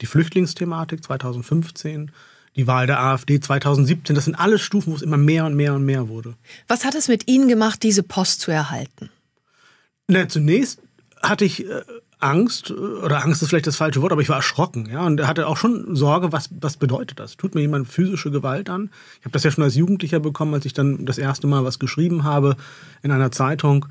Die 0.00 0.06
Flüchtlingsthematik 0.06 1.04
2015, 1.04 2.10
die 2.56 2.66
Wahl 2.66 2.86
der 2.86 3.00
AfD 3.00 3.40
2017, 3.40 4.14
das 4.14 4.26
sind 4.26 4.34
alles 4.34 4.60
Stufen, 4.60 4.92
wo 4.92 4.96
es 4.96 5.02
immer 5.02 5.16
mehr 5.16 5.46
und 5.46 5.54
mehr 5.54 5.74
und 5.74 5.84
mehr 5.84 6.08
wurde. 6.08 6.34
Was 6.68 6.84
hat 6.84 6.94
es 6.94 7.08
mit 7.08 7.28
Ihnen 7.28 7.48
gemacht, 7.48 7.82
diese 7.82 8.02
Post 8.02 8.40
zu 8.40 8.50
erhalten? 8.50 9.10
Na, 10.08 10.28
zunächst 10.28 10.80
hatte 11.22 11.44
ich 11.44 11.66
äh, 11.66 11.82
Angst, 12.22 12.70
oder 12.70 13.24
Angst 13.24 13.42
ist 13.42 13.48
vielleicht 13.48 13.66
das 13.66 13.76
falsche 13.76 14.00
Wort, 14.00 14.12
aber 14.12 14.22
ich 14.22 14.28
war 14.28 14.36
erschrocken, 14.36 14.88
ja, 14.90 15.04
und 15.04 15.26
hatte 15.26 15.46
auch 15.48 15.56
schon 15.56 15.96
Sorge, 15.96 16.30
was, 16.32 16.50
was 16.60 16.76
bedeutet 16.76 17.18
das? 17.18 17.36
Tut 17.36 17.54
mir 17.54 17.62
jemand 17.62 17.88
physische 17.88 18.30
Gewalt 18.30 18.70
an? 18.70 18.90
Ich 19.18 19.24
habe 19.24 19.32
das 19.32 19.42
ja 19.42 19.50
schon 19.50 19.64
als 19.64 19.74
Jugendlicher 19.74 20.20
bekommen, 20.20 20.54
als 20.54 20.64
ich 20.64 20.72
dann 20.72 21.04
das 21.04 21.18
erste 21.18 21.46
Mal 21.46 21.64
was 21.64 21.78
geschrieben 21.78 22.22
habe 22.24 22.56
in 23.02 23.10
einer 23.10 23.32
Zeitung, 23.32 23.86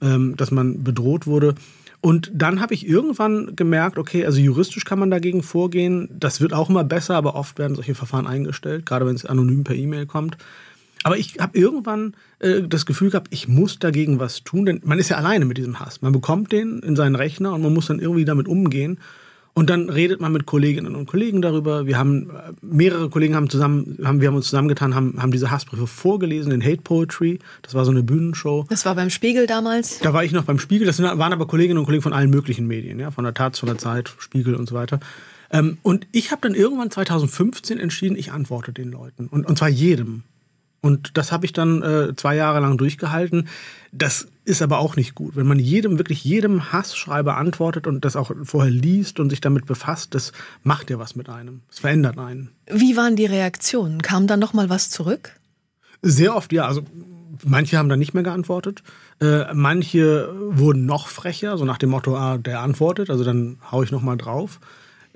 ähm, 0.00 0.36
dass 0.36 0.50
man 0.50 0.82
bedroht 0.82 1.26
wurde. 1.26 1.54
Und 2.06 2.30
dann 2.32 2.60
habe 2.60 2.72
ich 2.72 2.86
irgendwann 2.86 3.56
gemerkt, 3.56 3.98
okay, 3.98 4.24
also 4.24 4.38
juristisch 4.38 4.84
kann 4.84 5.00
man 5.00 5.10
dagegen 5.10 5.42
vorgehen. 5.42 6.08
Das 6.16 6.40
wird 6.40 6.52
auch 6.52 6.70
immer 6.70 6.84
besser, 6.84 7.16
aber 7.16 7.34
oft 7.34 7.58
werden 7.58 7.74
solche 7.74 7.96
Verfahren 7.96 8.28
eingestellt, 8.28 8.86
gerade 8.86 9.06
wenn 9.06 9.16
es 9.16 9.26
anonym 9.26 9.64
per 9.64 9.74
E-Mail 9.74 10.06
kommt. 10.06 10.38
Aber 11.02 11.18
ich 11.18 11.40
habe 11.40 11.58
irgendwann 11.58 12.14
äh, 12.38 12.62
das 12.62 12.86
Gefühl 12.86 13.10
gehabt, 13.10 13.26
ich 13.32 13.48
muss 13.48 13.80
dagegen 13.80 14.20
was 14.20 14.44
tun, 14.44 14.66
denn 14.66 14.80
man 14.84 15.00
ist 15.00 15.08
ja 15.08 15.16
alleine 15.16 15.46
mit 15.46 15.58
diesem 15.58 15.80
Hass. 15.80 16.00
Man 16.00 16.12
bekommt 16.12 16.52
den 16.52 16.78
in 16.78 16.94
seinen 16.94 17.16
Rechner 17.16 17.52
und 17.52 17.62
man 17.62 17.74
muss 17.74 17.86
dann 17.86 17.98
irgendwie 17.98 18.24
damit 18.24 18.46
umgehen. 18.46 19.00
Und 19.58 19.70
dann 19.70 19.88
redet 19.88 20.20
man 20.20 20.32
mit 20.32 20.44
Kolleginnen 20.44 20.94
und 20.94 21.06
Kollegen 21.06 21.40
darüber. 21.40 21.86
Wir 21.86 21.96
haben 21.96 22.28
äh, 22.28 22.52
mehrere 22.60 23.08
Kollegen 23.08 23.34
haben 23.34 23.48
zusammen, 23.48 23.96
haben, 24.04 24.20
wir 24.20 24.28
haben 24.28 24.36
uns 24.36 24.48
zusammengetan, 24.48 24.94
haben, 24.94 25.14
haben 25.18 25.32
diese 25.32 25.50
Hassbriefe 25.50 25.86
vorgelesen 25.86 26.52
in 26.52 26.62
Hate 26.62 26.82
Poetry. 26.82 27.38
Das 27.62 27.72
war 27.72 27.86
so 27.86 27.90
eine 27.90 28.02
Bühnenshow. 28.02 28.66
Das 28.68 28.84
war 28.84 28.94
beim 28.94 29.08
Spiegel 29.08 29.46
damals. 29.46 30.00
Da 30.00 30.12
war 30.12 30.24
ich 30.24 30.32
noch 30.32 30.44
beim 30.44 30.58
Spiegel. 30.58 30.86
Das 30.86 31.00
waren 31.00 31.32
aber 31.32 31.46
Kolleginnen 31.46 31.78
und 31.78 31.86
Kollegen 31.86 32.02
von 32.02 32.12
allen 32.12 32.28
möglichen 32.28 32.66
Medien, 32.66 33.00
ja, 33.00 33.10
von 33.10 33.24
der 33.24 33.32
Taz, 33.32 33.58
von 33.58 33.66
der 33.66 33.78
Zeit, 33.78 34.14
Spiegel 34.18 34.56
und 34.56 34.68
so 34.68 34.74
weiter. 34.74 35.00
Ähm, 35.50 35.78
und 35.82 36.06
ich 36.12 36.32
habe 36.32 36.42
dann 36.42 36.54
irgendwann 36.54 36.90
2015 36.90 37.78
entschieden, 37.78 38.16
ich 38.18 38.32
antworte 38.32 38.74
den 38.74 38.90
Leuten 38.90 39.26
und, 39.26 39.46
und 39.46 39.56
zwar 39.56 39.70
jedem 39.70 40.24
Und 40.80 41.16
das 41.16 41.32
habe 41.32 41.46
ich 41.46 41.52
dann 41.52 41.82
äh, 41.82 42.14
zwei 42.16 42.36
Jahre 42.36 42.60
lang 42.60 42.78
durchgehalten. 42.78 43.48
Das 43.92 44.28
ist 44.44 44.62
aber 44.62 44.78
auch 44.78 44.94
nicht 44.94 45.14
gut. 45.14 45.34
Wenn 45.34 45.46
man 45.46 45.58
jedem, 45.58 45.98
wirklich 45.98 46.22
jedem 46.22 46.72
Hassschreiber 46.72 47.36
antwortet 47.36 47.86
und 47.86 48.04
das 48.04 48.14
auch 48.14 48.30
vorher 48.44 48.70
liest 48.70 49.18
und 49.18 49.30
sich 49.30 49.40
damit 49.40 49.66
befasst, 49.66 50.14
das 50.14 50.32
macht 50.62 50.90
ja 50.90 50.98
was 50.98 51.16
mit 51.16 51.28
einem. 51.28 51.62
Es 51.70 51.80
verändert 51.80 52.18
einen. 52.18 52.50
Wie 52.70 52.96
waren 52.96 53.16
die 53.16 53.26
Reaktionen? 53.26 54.02
Kam 54.02 54.26
da 54.26 54.36
noch 54.36 54.52
mal 54.52 54.68
was 54.68 54.90
zurück? 54.90 55.32
Sehr 56.02 56.36
oft, 56.36 56.52
ja. 56.52 56.66
Also 56.66 56.82
manche 57.44 57.78
haben 57.78 57.88
dann 57.88 57.98
nicht 57.98 58.14
mehr 58.14 58.22
geantwortet. 58.22 58.82
Äh, 59.20 59.52
manche 59.54 60.32
wurden 60.50 60.86
noch 60.86 61.08
frecher, 61.08 61.58
so 61.58 61.64
nach 61.64 61.78
dem 61.78 61.90
Motto, 61.90 62.16
ah, 62.16 62.38
der 62.38 62.60
antwortet, 62.60 63.10
also 63.10 63.24
dann 63.24 63.58
hau 63.70 63.82
ich 63.82 63.90
noch 63.90 64.02
mal 64.02 64.16
drauf. 64.16 64.60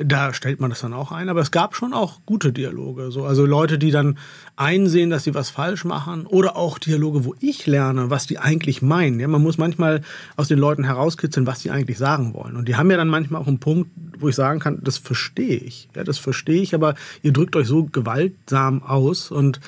Da 0.02 0.32
stellt 0.32 0.60
man 0.60 0.70
das 0.70 0.80
dann 0.80 0.94
auch 0.94 1.12
ein. 1.12 1.28
Aber 1.28 1.40
es 1.40 1.50
gab 1.50 1.74
schon 1.74 1.92
auch 1.92 2.20
gute 2.24 2.52
Dialoge. 2.52 3.10
So. 3.10 3.24
Also 3.24 3.44
Leute, 3.44 3.78
die 3.78 3.90
dann 3.90 4.18
einsehen, 4.56 5.10
dass 5.10 5.24
sie 5.24 5.34
was 5.34 5.50
falsch 5.50 5.84
machen. 5.84 6.26
Oder 6.26 6.56
auch 6.56 6.78
Dialoge, 6.78 7.24
wo 7.24 7.34
ich 7.40 7.66
lerne, 7.66 8.10
was 8.10 8.26
die 8.26 8.38
eigentlich 8.38 8.82
meinen. 8.82 9.20
Ja, 9.20 9.28
man 9.28 9.42
muss 9.42 9.58
manchmal 9.58 10.02
aus 10.36 10.48
den 10.48 10.58
Leuten 10.58 10.84
herauskitzeln, 10.84 11.46
was 11.46 11.60
die 11.60 11.70
eigentlich 11.70 11.98
sagen 11.98 12.34
wollen. 12.34 12.56
Und 12.56 12.68
die 12.68 12.76
haben 12.76 12.90
ja 12.90 12.96
dann 12.96 13.08
manchmal 13.08 13.42
auch 13.42 13.46
einen 13.46 13.60
Punkt, 13.60 13.90
wo 14.18 14.28
ich 14.28 14.34
sagen 14.34 14.60
kann, 14.60 14.80
das 14.82 14.98
verstehe 14.98 15.58
ich. 15.58 15.88
Ja, 15.94 16.04
das 16.04 16.18
verstehe 16.18 16.62
ich, 16.62 16.74
aber 16.74 16.94
ihr 17.22 17.32
drückt 17.32 17.56
euch 17.56 17.66
so 17.66 17.84
gewaltsam 17.84 18.82
aus. 18.82 19.30
Und 19.30 19.60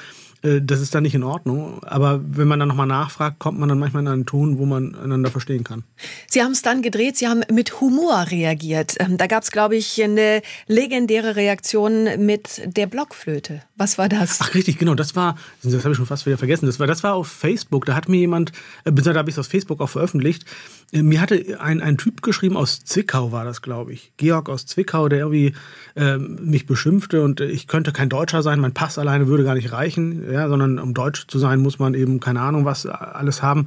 das 0.43 0.81
ist 0.81 0.95
dann 0.95 1.05
nicht 1.05 1.15
in 1.15 1.23
Ordnung. 1.23 1.83
Aber 1.85 2.21
wenn 2.25 2.49
man 2.49 2.59
dann 2.59 2.69
nochmal 2.69 2.87
nachfragt, 2.87 3.39
kommt 3.39 3.59
man 3.59 3.69
dann 3.69 3.79
manchmal 3.79 4.03
in 4.03 4.09
einen 4.09 4.27
Ton, 4.27 4.59
wo 4.59 4.67
man 4.67 4.95
einander 4.95 5.31
verstehen 5.31 5.63
kann. 5.63 5.85
Sie 6.29 6.43
haben 6.43 6.53
es 6.53 6.63
dann 6.63 6.83
gedreht, 6.83 7.17
Sie 7.17 7.29
haben 7.29 7.43
mit 7.51 7.81
Humor 7.81 8.27
reagiert. 8.31 8.97
Ähm, 8.99 9.17
da 9.17 9.27
gab 9.27 9.45
es, 9.45 9.53
glaube 9.53 9.77
ich, 9.77 10.03
eine 10.03 10.43
legendäre 10.67 11.37
Reaktion 11.37 12.09
mit 12.19 12.63
der 12.65 12.87
Blockflöte. 12.87 13.63
Was 13.77 13.99
war 13.99 14.09
das? 14.09 14.41
Ach 14.41 14.55
richtig, 14.55 14.79
genau. 14.79 14.95
Das 14.95 15.15
war, 15.15 15.37
das 15.63 15.73
habe 15.85 15.93
ich 15.93 15.97
schon 15.97 16.07
fast 16.07 16.27
wieder 16.27 16.39
vergessen. 16.39 16.67
Das 16.67 16.81
war, 16.81 16.87
das 16.87 17.03
war 17.03 17.15
auf 17.15 17.29
Facebook. 17.29 17.87
Da 17.87 17.95
hat 17.95 18.09
mir 18.09 18.19
jemand, 18.19 18.53
äh, 18.85 18.93
da 18.93 19.15
habe 19.15 19.31
ich 19.31 19.35
es 19.35 19.39
auf 19.39 19.47
Facebook 19.47 19.81
auch 19.81 19.89
veröffentlicht. 19.89 20.45
Äh, 20.93 21.03
mir 21.03 21.21
hatte 21.21 21.59
ein, 21.61 21.81
ein 21.81 21.97
Typ 21.97 22.23
geschrieben 22.23 22.57
aus 22.57 22.85
Zwickau, 22.85 23.33
war 23.33 23.45
das, 23.45 23.63
glaube 23.63 23.93
ich. 23.93 24.13
Georg 24.17 24.49
aus 24.49 24.67
Zwickau, 24.67 25.09
der 25.09 25.21
irgendwie 25.21 25.55
äh, 25.97 26.19
mich 26.19 26.67
beschimpfte 26.67 27.23
und 27.23 27.41
ich 27.41 27.67
könnte 27.67 27.93
kein 27.93 28.09
Deutscher 28.09 28.43
sein. 28.43 28.61
Mein 28.61 28.75
Pass 28.75 28.99
alleine 28.99 29.27
würde 29.27 29.45
gar 29.45 29.55
nicht 29.55 29.73
reichen, 29.73 30.31
ja, 30.31 30.49
sondern 30.49 30.79
um 30.79 30.95
Deutsch 30.95 31.27
zu 31.27 31.39
sein, 31.39 31.61
muss 31.61 31.79
man 31.79 31.95
eben 31.95 32.21
keine 32.21 32.41
Ahnung 32.41 32.65
was 32.65 32.87
alles 32.87 33.43
haben. 33.43 33.67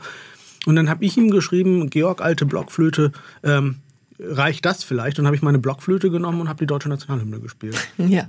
Und 0.65 0.75
dann 0.75 0.89
habe 0.89 1.03
ich 1.03 1.17
ihm 1.17 1.29
geschrieben, 1.29 1.89
Georg, 1.89 2.21
alte 2.21 2.45
Blockflöte, 2.45 3.11
ähm, 3.43 3.77
reicht 4.19 4.65
das 4.65 4.83
vielleicht? 4.83 5.19
Und 5.19 5.25
habe 5.25 5.35
ich 5.35 5.41
meine 5.41 5.59
Blockflöte 5.59 6.09
genommen 6.09 6.41
und 6.41 6.49
habe 6.49 6.59
die 6.59 6.67
deutsche 6.67 6.89
Nationalhymne 6.89 7.39
gespielt. 7.39 7.75
Ja. 7.97 8.27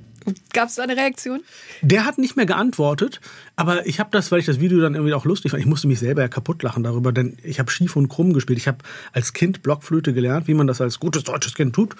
Gab 0.52 0.68
es 0.68 0.76
da 0.76 0.82
eine 0.82 0.96
Reaktion? 0.96 1.42
Der 1.82 2.04
hat 2.04 2.18
nicht 2.18 2.36
mehr 2.36 2.46
geantwortet, 2.46 3.20
aber 3.54 3.86
ich 3.86 4.00
habe 4.00 4.10
das, 4.12 4.32
weil 4.32 4.40
ich 4.40 4.46
das 4.46 4.60
Video 4.60 4.80
dann 4.80 4.94
irgendwie 4.94 5.14
auch 5.14 5.24
lustig 5.24 5.50
fand, 5.50 5.60
ich 5.62 5.68
musste 5.68 5.86
mich 5.86 5.98
selber 5.98 6.22
ja 6.22 6.28
kaputt 6.28 6.62
lachen 6.62 6.82
darüber, 6.82 7.12
denn 7.12 7.36
ich 7.42 7.58
habe 7.58 7.70
schief 7.70 7.96
und 7.96 8.08
krumm 8.08 8.32
gespielt. 8.32 8.58
Ich 8.58 8.68
habe 8.68 8.78
als 9.12 9.32
Kind 9.32 9.62
Blockflöte 9.62 10.12
gelernt, 10.12 10.48
wie 10.48 10.54
man 10.54 10.66
das 10.66 10.80
als 10.80 10.98
gutes 10.98 11.24
deutsches 11.24 11.54
Kind 11.54 11.74
tut 11.74 11.94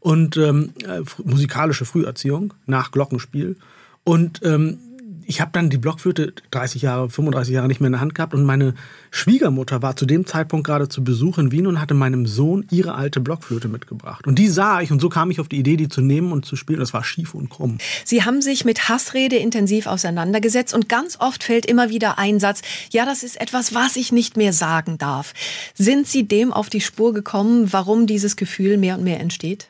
und 0.00 0.36
ähm, 0.36 0.72
äh, 0.84 1.02
musikalische 1.24 1.84
Früherziehung 1.84 2.54
nach 2.66 2.92
Glockenspiel. 2.92 3.56
Und 4.04 4.40
ähm, 4.44 4.78
ich 5.26 5.40
habe 5.40 5.50
dann 5.52 5.70
die 5.70 5.78
Blockflöte 5.78 6.32
30 6.52 6.82
Jahre, 6.82 7.10
35 7.10 7.52
Jahre 7.52 7.68
nicht 7.68 7.80
mehr 7.80 7.88
in 7.88 7.92
der 7.92 8.00
Hand 8.00 8.14
gehabt 8.14 8.32
und 8.32 8.44
meine 8.44 8.74
Schwiegermutter 9.10 9.82
war 9.82 9.96
zu 9.96 10.06
dem 10.06 10.24
Zeitpunkt 10.24 10.66
gerade 10.66 10.88
zu 10.88 11.02
Besuch 11.02 11.38
in 11.38 11.50
Wien 11.50 11.66
und 11.66 11.80
hatte 11.80 11.94
meinem 11.94 12.26
Sohn 12.26 12.64
ihre 12.70 12.94
alte 12.94 13.20
Blockflöte 13.20 13.68
mitgebracht. 13.68 14.26
Und 14.26 14.38
die 14.38 14.48
sah 14.48 14.80
ich 14.80 14.92
und 14.92 15.00
so 15.00 15.08
kam 15.08 15.30
ich 15.30 15.40
auf 15.40 15.48
die 15.48 15.58
Idee, 15.58 15.76
die 15.76 15.88
zu 15.88 16.00
nehmen 16.00 16.32
und 16.32 16.46
zu 16.46 16.56
spielen. 16.56 16.80
Das 16.80 16.92
war 16.92 17.02
schief 17.02 17.34
und 17.34 17.50
krumm. 17.50 17.78
Sie 18.04 18.24
haben 18.24 18.40
sich 18.40 18.64
mit 18.64 18.88
Hassrede 18.88 19.36
intensiv 19.36 19.86
auseinandergesetzt 19.86 20.74
und 20.74 20.88
ganz 20.88 21.18
oft 21.20 21.42
fällt 21.42 21.66
immer 21.66 21.90
wieder 21.90 22.18
ein 22.18 22.38
Satz, 22.38 22.62
ja, 22.90 23.04
das 23.04 23.22
ist 23.22 23.40
etwas, 23.40 23.74
was 23.74 23.96
ich 23.96 24.12
nicht 24.12 24.36
mehr 24.36 24.52
sagen 24.52 24.98
darf. 24.98 25.34
Sind 25.74 26.06
Sie 26.06 26.28
dem 26.28 26.52
auf 26.52 26.70
die 26.70 26.80
Spur 26.80 27.12
gekommen, 27.12 27.72
warum 27.72 28.06
dieses 28.06 28.36
Gefühl 28.36 28.78
mehr 28.78 28.96
und 28.96 29.04
mehr 29.04 29.20
entsteht? 29.20 29.68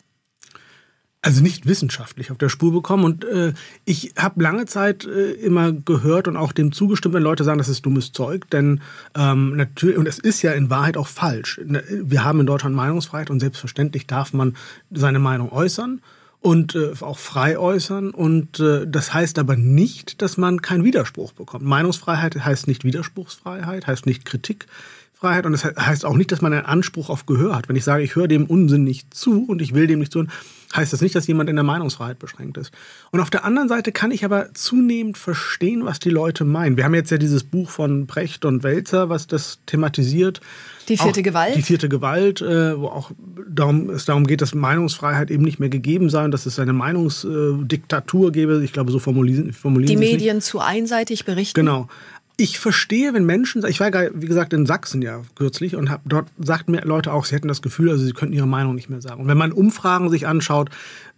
Also 1.23 1.43
nicht 1.43 1.67
wissenschaftlich 1.67 2.31
auf 2.31 2.39
der 2.39 2.49
Spur 2.49 2.73
bekommen. 2.73 3.05
Und 3.05 3.25
äh, 3.25 3.53
ich 3.85 4.15
habe 4.17 4.43
lange 4.43 4.67
Zeit 4.67 5.05
äh, 5.05 5.33
immer 5.33 5.73
gehört 5.73 6.29
und 6.29 6.37
auch 6.37 6.53
dem 6.53 6.73
zugestimmt, 6.73 7.15
wenn 7.15 7.23
Leute 7.23 7.43
sagen, 7.43 7.59
das 7.59 7.69
ist 7.69 7.85
dummes 7.85 8.13
Zeug. 8.13 8.49
Denn 8.51 8.81
ähm, 9.17 9.57
natürlich, 9.57 9.99
und 9.99 10.07
es 10.07 10.19
ist 10.19 10.43
ja 10.43 10.53
in 10.53 10.71
Wahrheit 10.71 10.97
auch 10.97 11.09
falsch. 11.09 11.61
Ne, 11.65 11.83
wir 11.91 12.25
haben 12.25 12.41
in 12.41 12.47
Deutschland 12.47 12.77
Meinungsfreiheit 12.77 13.31
und 13.31 13.41
selbstverständlich 13.41 14.07
darf 14.07 14.33
man 14.33 14.57
seine 14.91 15.19
Meinung 15.19 15.51
äußern 15.51 16.01
und 16.41 16.77
äh, 16.77 16.93
auch 17.01 17.19
frei 17.19 17.59
äußern. 17.59 18.11
Und 18.11 18.61
äh, 18.61 18.87
das 18.87 19.13
heißt 19.13 19.41
aber 19.41 19.57
nicht, 19.57 20.23
dass 20.23 20.37
man 20.37 20.63
keinen 20.63 20.85
Widerspruch 20.85 21.33
bekommt. 21.33 21.65
Meinungsfreiheit 21.65 22.37
heißt 22.37 22.69
nicht 22.69 22.85
Widerspruchsfreiheit, 22.85 23.89
heißt 23.89 24.07
nicht 24.07 24.25
Kritikfreiheit 24.25 25.45
und 25.45 25.53
das 25.53 25.65
heißt 25.65 26.05
auch 26.05 26.17
nicht, 26.17 26.31
dass 26.31 26.43
man 26.43 26.53
einen 26.53 26.67
Anspruch 26.67 27.11
auf 27.11 27.27
Gehör 27.27 27.57
hat. 27.57 27.69
Wenn 27.69 27.75
ich 27.75 27.83
sage, 27.83 28.05
ich 28.05 28.15
höre 28.15 28.29
dem 28.29 28.45
Unsinn 28.47 28.85
nicht 28.85 29.13
zu 29.13 29.45
und 29.45 29.61
ich 29.61 29.75
will 29.75 29.89
dem 29.89 29.99
nicht 29.99 30.13
zuhören, 30.13 30.31
heißt 30.77 30.93
das 30.93 31.01
nicht, 31.01 31.15
dass 31.15 31.27
jemand 31.27 31.51
in 31.51 31.57
der 31.57 31.65
Meinungsfreiheit 31.65 32.19
beschränkt 32.19 32.57
ist. 32.57 32.73
Und 33.11 33.21
auf 33.21 33.31
der 33.31 33.45
anderen 33.45 33.69
Seite 33.69 33.93
kann 33.93 34.11
ich 34.11 34.25
aber 34.25 34.53
zunehmend 34.55 35.19
verstehen, 35.19 35.85
was 35.85 35.99
die 35.99 36.11
Leute 36.11 36.45
meinen. 36.45 36.77
Wir 36.77 36.85
haben 36.85 36.95
jetzt 36.95 37.11
ja 37.11 37.19
dieses 37.19 37.45
Buch 37.45 37.71
von 37.71 38.07
Brecht 38.07 38.45
und 38.45 38.63
Welzer, 38.63 39.09
was 39.09 39.27
das 39.27 39.59
thematisiert. 39.67 40.41
Die 40.89 40.97
vierte 40.97 41.21
auch 41.21 41.25
Gewalt? 41.25 41.57
Die 41.57 41.63
vierte 41.63 41.89
Gewalt, 41.89 42.41
äh, 42.41 42.79
wo 42.79 42.87
auch 42.87 43.11
darum, 43.49 43.91
es 43.91 44.05
darum 44.05 44.27
geht, 44.27 44.41
dass 44.41 44.55
Meinungsfreiheit 44.55 45.31
eben 45.31 45.43
nicht 45.43 45.59
mehr 45.59 45.69
gegeben 45.69 46.11
sei 46.11 46.25
und 46.25 46.31
dass 46.31 46.47
es 46.47 46.59
eine 46.59 46.73
Meinungsdiktatur 46.73 48.31
gäbe. 48.31 48.63
Ich 48.65 48.73
glaube, 48.73 48.93
so 48.93 48.99
formulieren, 48.99 49.53
formulieren 49.53 49.89
Die 49.89 49.97
Medien 49.97 50.37
nicht. 50.37 50.47
zu 50.47 50.61
einseitig 50.61 51.25
berichten. 51.25 51.59
Genau 51.59 51.89
ich 52.37 52.59
verstehe, 52.59 53.15
wenn 53.15 53.25
Menschen, 53.25 53.65
ich 53.67 53.81
war 53.81 53.91
wie 53.93 54.27
gesagt 54.27 54.53
in 54.53 54.67
Sachsen 54.67 55.01
ja 55.01 55.23
kürzlich 55.35 55.75
und 55.75 55.91
hab, 55.91 56.03
dort 56.05 56.29
sagten 56.39 56.73
mir 56.73 56.83
Leute 56.83 57.13
auch, 57.13 57.25
sie 57.25 57.35
hätten 57.35 57.49
das 57.49 57.63
Gefühl, 57.63 57.91
also 57.91 58.05
sie 58.05 58.13
könnten 58.13 58.35
ihre 58.35 58.47
Meinung 58.47 58.75
nicht 58.75 58.91
mehr 58.91 59.01
sagen. 59.01 59.23
Und 59.23 59.29
wenn 59.29 59.39
man 59.39 59.53
Umfragen 59.53 60.11
sich 60.11 60.27
anschaut, 60.27 60.71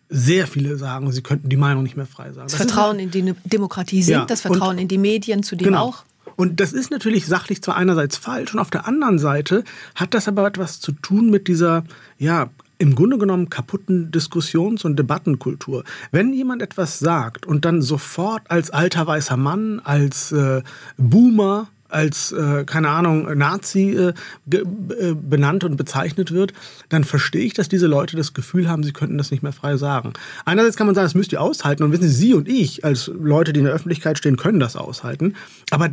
sehr 0.08 0.46
viele 0.46 0.76
sagen, 0.76 1.10
sie 1.12 1.22
könnten 1.22 1.48
die 1.48 1.56
Meinung 1.56 1.82
nicht 1.82 1.96
mehr 1.96 2.06
frei 2.06 2.32
sagen. 2.32 2.48
Das, 2.48 2.52
das 2.52 2.66
Vertrauen 2.66 2.98
in 2.98 3.10
die 3.10 3.34
Demokratie 3.44 4.02
sinkt, 4.02 4.20
ja, 4.20 4.24
das 4.26 4.40
Vertrauen 4.42 4.78
in 4.78 4.88
die 4.88 4.98
Medien 4.98 5.42
zu 5.42 5.56
dem 5.56 5.66
genau. 5.66 5.82
auch. 5.82 6.04
Und 6.36 6.60
das 6.60 6.72
ist 6.72 6.92
natürlich 6.92 7.26
sachlich 7.26 7.62
zwar 7.62 7.76
einerseits 7.76 8.16
falsch 8.16 8.54
und 8.54 8.60
auf 8.60 8.70
der 8.70 8.86
anderen 8.86 9.18
Seite 9.18 9.64
hat 9.96 10.14
das 10.14 10.28
aber 10.28 10.46
etwas 10.46 10.78
zu 10.78 10.92
tun 10.92 11.30
mit 11.30 11.48
dieser 11.48 11.84
ja, 12.16 12.48
im 12.78 12.94
Grunde 12.94 13.18
genommen 13.18 13.50
kaputten 13.50 14.10
Diskussions- 14.10 14.84
und 14.84 14.98
Debattenkultur. 14.98 15.84
Wenn 16.12 16.32
jemand 16.32 16.62
etwas 16.62 16.98
sagt 16.98 17.44
und 17.44 17.64
dann 17.64 17.82
sofort 17.82 18.50
als 18.50 18.70
alter 18.70 19.06
weißer 19.06 19.36
Mann, 19.36 19.80
als 19.80 20.32
äh, 20.32 20.62
Boomer, 20.96 21.68
als, 21.88 22.32
äh, 22.32 22.64
keine 22.64 22.90
Ahnung, 22.90 23.36
Nazi 23.36 23.90
äh, 23.90 24.12
äh, 24.50 25.14
benannt 25.14 25.64
und 25.64 25.76
bezeichnet 25.76 26.32
wird, 26.32 26.52
dann 26.88 27.04
verstehe 27.04 27.44
ich, 27.44 27.54
dass 27.54 27.68
diese 27.68 27.86
Leute 27.86 28.16
das 28.16 28.34
Gefühl 28.34 28.68
haben, 28.68 28.82
sie 28.82 28.92
könnten 28.92 29.18
das 29.18 29.30
nicht 29.30 29.42
mehr 29.42 29.52
frei 29.52 29.76
sagen. 29.76 30.12
Einerseits 30.44 30.76
kann 30.76 30.86
man 30.86 30.94
sagen, 30.94 31.06
das 31.06 31.14
müsst 31.14 31.32
ihr 31.32 31.40
aushalten 31.40 31.82
und 31.82 31.92
wissen 31.92 32.08
Sie, 32.08 32.14
Sie 32.14 32.34
und 32.34 32.48
ich 32.48 32.84
als 32.84 33.06
Leute, 33.06 33.52
die 33.52 33.60
in 33.60 33.66
der 33.66 33.74
Öffentlichkeit 33.74 34.18
stehen, 34.18 34.36
können 34.36 34.60
das 34.60 34.76
aushalten. 34.76 35.34
Aber 35.70 35.88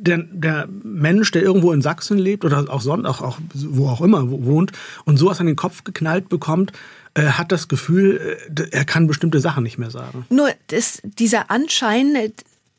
der, 0.00 0.18
der 0.18 0.68
Mensch, 0.82 1.30
der 1.30 1.42
irgendwo 1.42 1.72
in 1.72 1.82
Sachsen 1.82 2.18
lebt 2.18 2.44
oder 2.44 2.64
auch 2.68 2.80
sonst, 2.80 3.06
auch, 3.06 3.20
auch 3.20 3.38
wo 3.54 3.88
auch 3.88 4.00
immer 4.00 4.30
wohnt 4.30 4.72
und 5.04 5.16
sowas 5.16 5.40
an 5.40 5.46
den 5.46 5.56
Kopf 5.56 5.84
geknallt 5.84 6.28
bekommt, 6.28 6.72
äh, 7.14 7.22
hat 7.22 7.52
das 7.52 7.68
Gefühl, 7.68 8.38
äh, 8.56 8.68
er 8.70 8.84
kann 8.84 9.06
bestimmte 9.06 9.40
Sachen 9.40 9.62
nicht 9.62 9.78
mehr 9.78 9.90
sagen. 9.90 10.26
Nur 10.30 10.50
das, 10.68 11.00
dieser 11.02 11.50
Anschein, 11.50 12.14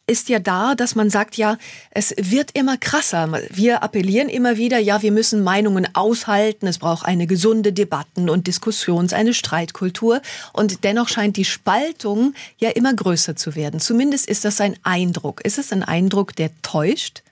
ist 0.09 0.29
ja 0.29 0.39
da, 0.39 0.75
dass 0.75 0.95
man 0.95 1.09
sagt, 1.09 1.37
ja, 1.37 1.57
es 1.91 2.13
wird 2.17 2.51
immer 2.57 2.77
krasser. 2.77 3.39
Wir 3.51 3.83
appellieren 3.83 4.27
immer 4.27 4.57
wieder, 4.57 4.79
ja, 4.79 5.01
wir 5.01 5.11
müssen 5.11 5.43
Meinungen 5.43 5.87
aushalten. 5.93 6.67
Es 6.67 6.79
braucht 6.79 7.05
eine 7.05 7.27
gesunde 7.27 7.71
Debatten- 7.71 8.29
und 8.29 8.47
Diskussions-, 8.47 9.13
eine 9.13 9.33
Streitkultur. 9.33 10.21
Und 10.51 10.83
dennoch 10.83 11.07
scheint 11.07 11.37
die 11.37 11.45
Spaltung 11.45 12.33
ja 12.57 12.69
immer 12.69 12.93
größer 12.93 13.35
zu 13.35 13.55
werden. 13.55 13.79
Zumindest 13.79 14.27
ist 14.27 14.43
das 14.45 14.59
ein 14.59 14.75
Eindruck. 14.83 15.41
Ist 15.45 15.57
es 15.57 15.71
ein 15.71 15.83
Eindruck, 15.83 16.35
der 16.35 16.49
täuscht? 16.61 17.23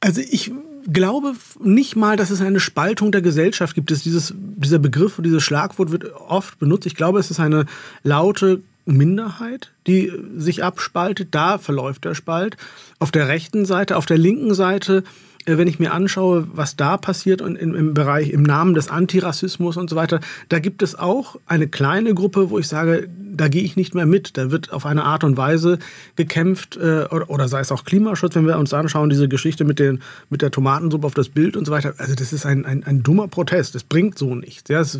Also 0.00 0.20
ich 0.20 0.50
glaube 0.90 1.34
nicht 1.62 1.94
mal, 1.96 2.16
dass 2.16 2.30
es 2.30 2.40
eine 2.40 2.60
Spaltung 2.60 3.12
der 3.12 3.22
Gesellschaft 3.22 3.74
gibt. 3.74 3.90
dieses, 3.90 4.34
dieser 4.36 4.78
Begriff, 4.78 5.20
dieses 5.22 5.42
Schlagwort 5.42 5.92
wird 5.92 6.12
oft 6.14 6.58
benutzt. 6.58 6.86
Ich 6.86 6.96
glaube, 6.96 7.20
es 7.20 7.30
ist 7.30 7.40
eine 7.40 7.66
laute 8.02 8.62
Minderheit, 8.84 9.72
die 9.86 10.12
sich 10.36 10.64
abspaltet. 10.64 11.28
Da 11.32 11.58
verläuft 11.58 12.04
der 12.04 12.14
Spalt. 12.14 12.56
Auf 12.98 13.10
der 13.10 13.28
rechten 13.28 13.64
Seite, 13.64 13.96
auf 13.96 14.06
der 14.06 14.18
linken 14.18 14.54
Seite, 14.54 15.04
äh, 15.46 15.58
wenn 15.58 15.68
ich 15.68 15.78
mir 15.78 15.92
anschaue, 15.92 16.46
was 16.52 16.76
da 16.76 16.96
passiert 16.96 17.42
und 17.42 17.56
im, 17.56 17.94
Bereich, 17.94 18.30
im 18.30 18.42
Namen 18.42 18.74
des 18.74 18.88
Antirassismus 18.88 19.76
und 19.76 19.88
so 19.88 19.96
weiter, 19.96 20.20
da 20.48 20.58
gibt 20.58 20.82
es 20.82 20.94
auch 20.94 21.36
eine 21.46 21.68
kleine 21.68 22.14
Gruppe, 22.14 22.50
wo 22.50 22.58
ich 22.58 22.68
sage, 22.68 23.08
da 23.32 23.48
gehe 23.48 23.62
ich 23.62 23.76
nicht 23.76 23.94
mehr 23.94 24.06
mit. 24.06 24.36
Da 24.36 24.50
wird 24.50 24.72
auf 24.72 24.84
eine 24.86 25.04
Art 25.04 25.24
und 25.24 25.36
Weise 25.36 25.78
gekämpft, 26.16 26.76
äh, 26.76 27.04
oder, 27.10 27.48
sei 27.48 27.60
es 27.60 27.72
auch 27.72 27.84
Klimaschutz, 27.84 28.34
wenn 28.34 28.46
wir 28.46 28.58
uns 28.58 28.74
anschauen, 28.74 29.10
diese 29.10 29.28
Geschichte 29.28 29.64
mit, 29.64 29.78
den, 29.78 30.00
mit 30.28 30.42
der 30.42 30.50
Tomatensuppe 30.50 31.06
auf 31.06 31.14
das 31.14 31.28
Bild 31.28 31.56
und 31.56 31.64
so 31.64 31.72
weiter. 31.72 31.94
Also 31.98 32.14
das 32.14 32.32
ist 32.32 32.44
ein, 32.44 32.66
ein, 32.66 32.84
ein 32.84 33.02
dummer 33.02 33.28
Protest. 33.28 33.74
Das 33.74 33.84
bringt 33.84 34.18
so 34.18 34.34
nichts. 34.34 34.68
Ja, 34.68 34.80
es, 34.80 34.98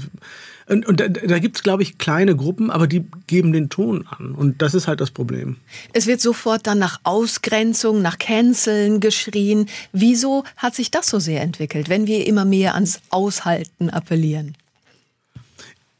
Und, 0.70 0.86
und 0.86 1.00
da, 1.00 1.08
da 1.08 1.38
gibt 1.40 1.56
es, 1.56 1.62
glaube 1.64 1.82
ich, 1.82 1.98
kleine 1.98 2.36
Gruppen, 2.36 2.70
aber 2.70 2.86
die 2.86 3.04
geben 3.26 3.52
den 3.52 3.70
Ton 3.70 4.06
an. 4.06 4.32
Und 4.36 4.62
das 4.62 4.72
ist 4.72 4.86
halt 4.86 5.00
das 5.00 5.10
Problem. 5.10 5.56
Es 5.92 6.06
wird 6.06 6.20
sofort 6.20 6.68
dann 6.68 6.78
nach 6.78 7.00
Ausgrenzung, 7.02 8.02
nach 8.02 8.18
Canceln 8.18 9.00
geschrien. 9.00 9.66
Wieso 9.92 10.44
hat 10.56 10.76
sich 10.76 10.92
das 10.92 11.08
so 11.08 11.18
sehr 11.18 11.40
entwickelt, 11.42 11.88
wenn 11.88 12.06
wir 12.06 12.24
immer 12.26 12.44
mehr 12.44 12.74
ans 12.74 13.00
Aushalten 13.10 13.90
appellieren? 13.90 14.54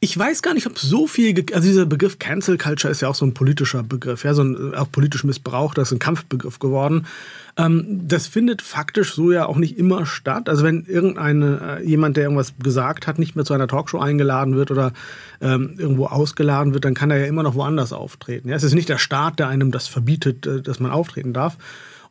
Ich 0.03 0.17
weiß 0.17 0.41
gar 0.41 0.55
nicht, 0.55 0.65
ob 0.65 0.79
so 0.79 1.05
viel, 1.05 1.45
also 1.53 1.67
dieser 1.67 1.85
Begriff 1.85 2.17
Cancel 2.17 2.57
Culture 2.57 2.89
ist 2.89 3.01
ja 3.01 3.07
auch 3.07 3.13
so 3.13 3.23
ein 3.23 3.35
politischer 3.35 3.83
Begriff, 3.83 4.23
ja, 4.23 4.33
so 4.33 4.41
ein 4.41 4.73
auch 4.73 4.91
politisch 4.91 5.23
Missbrauch, 5.23 5.75
das 5.75 5.89
ist 5.89 5.91
ein 5.91 5.99
Kampfbegriff 5.99 6.57
geworden. 6.57 7.05
Ähm, 7.55 8.01
das 8.07 8.25
findet 8.25 8.63
faktisch 8.63 9.13
so 9.13 9.31
ja 9.31 9.45
auch 9.45 9.57
nicht 9.57 9.77
immer 9.77 10.07
statt. 10.07 10.49
Also 10.49 10.63
wenn 10.63 10.85
irgendeine, 10.85 11.77
äh, 11.81 11.87
jemand, 11.87 12.17
der 12.17 12.23
irgendwas 12.23 12.53
gesagt 12.57 13.05
hat, 13.05 13.19
nicht 13.19 13.35
mehr 13.35 13.45
zu 13.45 13.53
einer 13.53 13.67
Talkshow 13.67 13.99
eingeladen 13.99 14.55
wird 14.55 14.71
oder 14.71 14.91
ähm, 15.39 15.75
irgendwo 15.77 16.07
ausgeladen 16.07 16.73
wird, 16.73 16.83
dann 16.83 16.95
kann 16.95 17.11
er 17.11 17.19
ja 17.19 17.27
immer 17.27 17.43
noch 17.43 17.53
woanders 17.53 17.93
auftreten. 17.93 18.49
Ja, 18.49 18.55
es 18.55 18.63
ist 18.63 18.73
nicht 18.73 18.89
der 18.89 18.97
Staat, 18.97 19.37
der 19.37 19.49
einem 19.49 19.69
das 19.69 19.87
verbietet, 19.87 20.47
äh, 20.47 20.63
dass 20.63 20.79
man 20.79 20.89
auftreten 20.89 21.31
darf. 21.31 21.57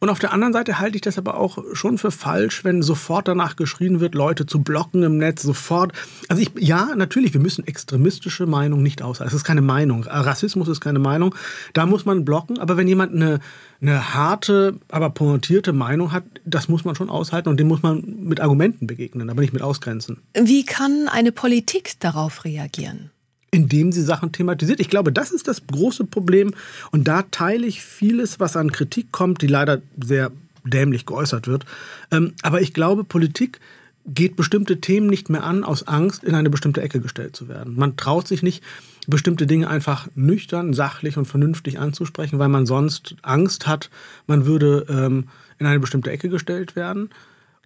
Und 0.01 0.09
auf 0.09 0.19
der 0.19 0.33
anderen 0.33 0.55
Seite 0.55 0.79
halte 0.79 0.97
ich 0.97 1.03
das 1.03 1.19
aber 1.19 1.37
auch 1.37 1.59
schon 1.75 1.99
für 1.99 2.11
falsch, 2.11 2.65
wenn 2.65 2.81
sofort 2.81 3.29
danach 3.29 3.57
geschrien 3.57 4.01
wird, 4.01 4.15
Leute 4.15 4.47
zu 4.47 4.63
blocken 4.63 5.03
im 5.03 5.19
Netz, 5.19 5.43
sofort. 5.43 5.93
Also 6.29 6.41
ich, 6.41 6.51
ja, 6.59 6.95
natürlich, 6.97 7.35
wir 7.35 7.41
müssen 7.41 7.67
extremistische 7.67 8.47
Meinungen 8.47 8.83
nicht 8.83 9.03
aushalten. 9.03 9.31
Das 9.31 9.39
ist 9.39 9.45
keine 9.45 9.61
Meinung. 9.61 10.05
Rassismus 10.05 10.69
ist 10.69 10.81
keine 10.81 11.01
Meinung. 11.01 11.35
Da 11.75 11.85
muss 11.85 12.07
man 12.07 12.25
blocken. 12.25 12.59
Aber 12.59 12.79
wenn 12.79 12.89
jemand 12.89 13.15
eine, 13.15 13.41
eine 13.83 14.15
harte, 14.15 14.79
aber 14.89 15.11
pointierte 15.11 15.75
Meinung 15.75 16.13
hat, 16.13 16.25
das 16.47 16.69
muss 16.69 16.87
man 16.87 16.95
schon 16.95 17.11
aushalten 17.11 17.51
und 17.51 17.61
dem 17.61 17.69
muss 17.69 17.83
man 17.83 18.03
mit 18.23 18.41
Argumenten 18.41 18.87
begegnen, 18.87 19.29
aber 19.29 19.43
nicht 19.43 19.53
mit 19.53 19.61
Ausgrenzen. 19.61 20.23
Wie 20.33 20.65
kann 20.65 21.09
eine 21.09 21.31
Politik 21.31 22.01
darauf 22.01 22.47
reagieren? 22.47 23.11
Indem 23.51 23.93
sie 23.93 24.03
Sachen 24.03 24.33
thematisiert. 24.33 24.81
Ich 24.81 24.89
glaube, 24.89 25.13
das 25.13 25.31
ist 25.31 25.49
das 25.49 25.67
große 25.67 26.05
Problem. 26.05 26.55
Und 26.93 27.09
da 27.09 27.23
teile 27.23 27.67
ich 27.67 27.83
vieles, 27.83 28.41
was 28.41 28.57
an 28.57 28.73
Kritik 28.73 29.11
kommt, 29.13 29.43
die 29.43 29.49
leider 29.49 29.83
sehr 30.03 30.31
dämlich 30.65 31.07
geäußert 31.07 31.47
wird. 31.47 31.65
Ähm, 32.11 32.35
aber 32.43 32.61
ich 32.61 32.75
glaube, 32.75 33.05
Politik 33.05 33.61
geht 34.07 34.37
bestimmte 34.37 34.81
Themen 34.81 35.09
nicht 35.09 35.29
mehr 35.31 35.45
an, 35.45 35.65
aus 35.65 35.87
Angst, 35.87 36.25
in 36.25 36.35
eine 36.35 36.51
bestimmte 36.51 36.81
Ecke 36.81 37.01
gestellt 37.01 37.37
zu 37.37 37.49
werden. 37.49 37.77
Man 37.77 37.97
traut 37.97 38.27
sich 38.29 38.43
nicht, 38.43 38.63
bestimmte 39.07 39.47
Dinge 39.47 39.69
einfach 39.69 40.09
nüchtern, 40.15 40.73
sachlich 40.73 41.17
und 41.17 41.27
vernünftig 41.27 41.79
anzusprechen, 41.79 42.39
weil 42.39 42.49
man 42.49 42.67
sonst 42.67 43.17
Angst 43.23 43.67
hat, 43.67 43.91
man 44.27 44.47
würde 44.47 44.87
ähm, 44.89 45.29
in 45.59 45.67
eine 45.67 45.81
bestimmte 45.81 46.11
Ecke 46.11 46.29
gestellt 46.29 46.77
werden. 46.77 47.11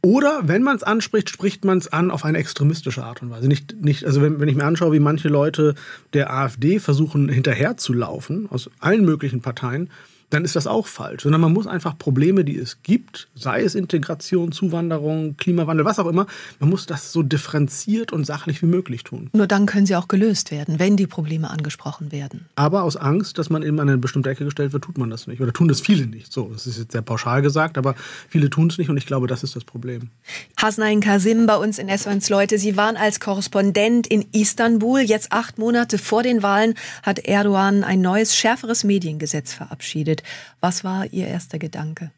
Oder 0.04 0.42
wenn 0.44 0.62
man 0.62 0.76
es 0.76 0.82
anspricht, 0.82 1.30
spricht 1.30 1.64
man 1.64 1.78
es 1.78 1.90
an 1.90 2.10
auf 2.10 2.26
eine 2.26 2.36
extremistische 2.36 3.02
Art 3.02 3.22
und 3.22 3.30
Weise. 3.30 3.48
Nicht, 3.48 3.82
nicht, 3.82 4.04
also 4.04 4.20
wenn, 4.20 4.38
wenn 4.38 4.48
ich 4.48 4.54
mir 4.54 4.64
anschaue, 4.64 4.92
wie 4.92 5.00
manche 5.00 5.30
Leute 5.30 5.74
der 6.12 6.30
AfD 6.30 6.78
versuchen 6.78 7.30
hinterherzulaufen, 7.30 8.46
aus 8.50 8.68
allen 8.80 9.06
möglichen 9.06 9.40
Parteien, 9.40 9.88
dann 10.34 10.44
ist 10.44 10.56
das 10.56 10.66
auch 10.66 10.86
falsch. 10.86 11.22
Sondern 11.22 11.40
man 11.40 11.52
muss 11.52 11.66
einfach 11.66 11.96
Probleme, 11.96 12.44
die 12.44 12.58
es 12.58 12.82
gibt, 12.82 13.28
sei 13.34 13.62
es 13.62 13.74
Integration, 13.74 14.52
Zuwanderung, 14.52 15.36
Klimawandel, 15.36 15.84
was 15.84 15.98
auch 15.98 16.06
immer, 16.06 16.26
man 16.58 16.70
muss 16.70 16.86
das 16.86 17.12
so 17.12 17.22
differenziert 17.22 18.12
und 18.12 18.24
sachlich 18.24 18.60
wie 18.60 18.66
möglich 18.66 19.04
tun. 19.04 19.30
Nur 19.32 19.46
dann 19.46 19.66
können 19.66 19.86
sie 19.86 19.94
auch 19.96 20.08
gelöst 20.08 20.50
werden, 20.50 20.78
wenn 20.78 20.96
die 20.96 21.06
Probleme 21.06 21.48
angesprochen 21.50 22.10
werden. 22.10 22.46
Aber 22.56 22.82
aus 22.82 22.96
Angst, 22.96 23.38
dass 23.38 23.48
man 23.48 23.62
eben 23.62 23.78
an 23.78 23.88
eine 23.88 23.98
bestimmte 23.98 24.30
Ecke 24.30 24.44
gestellt 24.44 24.72
wird, 24.72 24.84
tut 24.84 24.98
man 24.98 25.08
das 25.08 25.28
nicht. 25.28 25.40
Oder 25.40 25.52
tun 25.52 25.68
das 25.68 25.80
viele 25.80 26.06
nicht. 26.06 26.32
So, 26.32 26.50
das 26.52 26.66
ist 26.66 26.78
jetzt 26.78 26.92
sehr 26.92 27.02
pauschal 27.02 27.40
gesagt, 27.40 27.78
aber 27.78 27.94
viele 28.28 28.50
tun 28.50 28.68
es 28.68 28.78
nicht 28.78 28.90
und 28.90 28.96
ich 28.96 29.06
glaube, 29.06 29.28
das 29.28 29.44
ist 29.44 29.54
das 29.54 29.64
Problem. 29.64 30.10
Hasnain 30.56 31.00
Kasim 31.00 31.46
bei 31.46 31.56
uns 31.56 31.78
in 31.78 31.88
S1 31.88 32.28
Leute. 32.30 32.58
Sie 32.58 32.76
waren 32.76 32.96
als 32.96 33.20
Korrespondent 33.20 34.08
in 34.08 34.26
Istanbul. 34.32 35.00
Jetzt 35.00 35.30
acht 35.30 35.58
Monate 35.58 35.98
vor 35.98 36.24
den 36.24 36.42
Wahlen 36.42 36.74
hat 37.04 37.20
Erdogan 37.20 37.84
ein 37.84 38.00
neues, 38.00 38.36
schärferes 38.36 38.82
Mediengesetz 38.82 39.52
verabschiedet. 39.52 40.23
Was 40.60 40.84
war 40.84 41.06
Ihr 41.12 41.26
erster 41.26 41.58
Gedanke? 41.58 42.10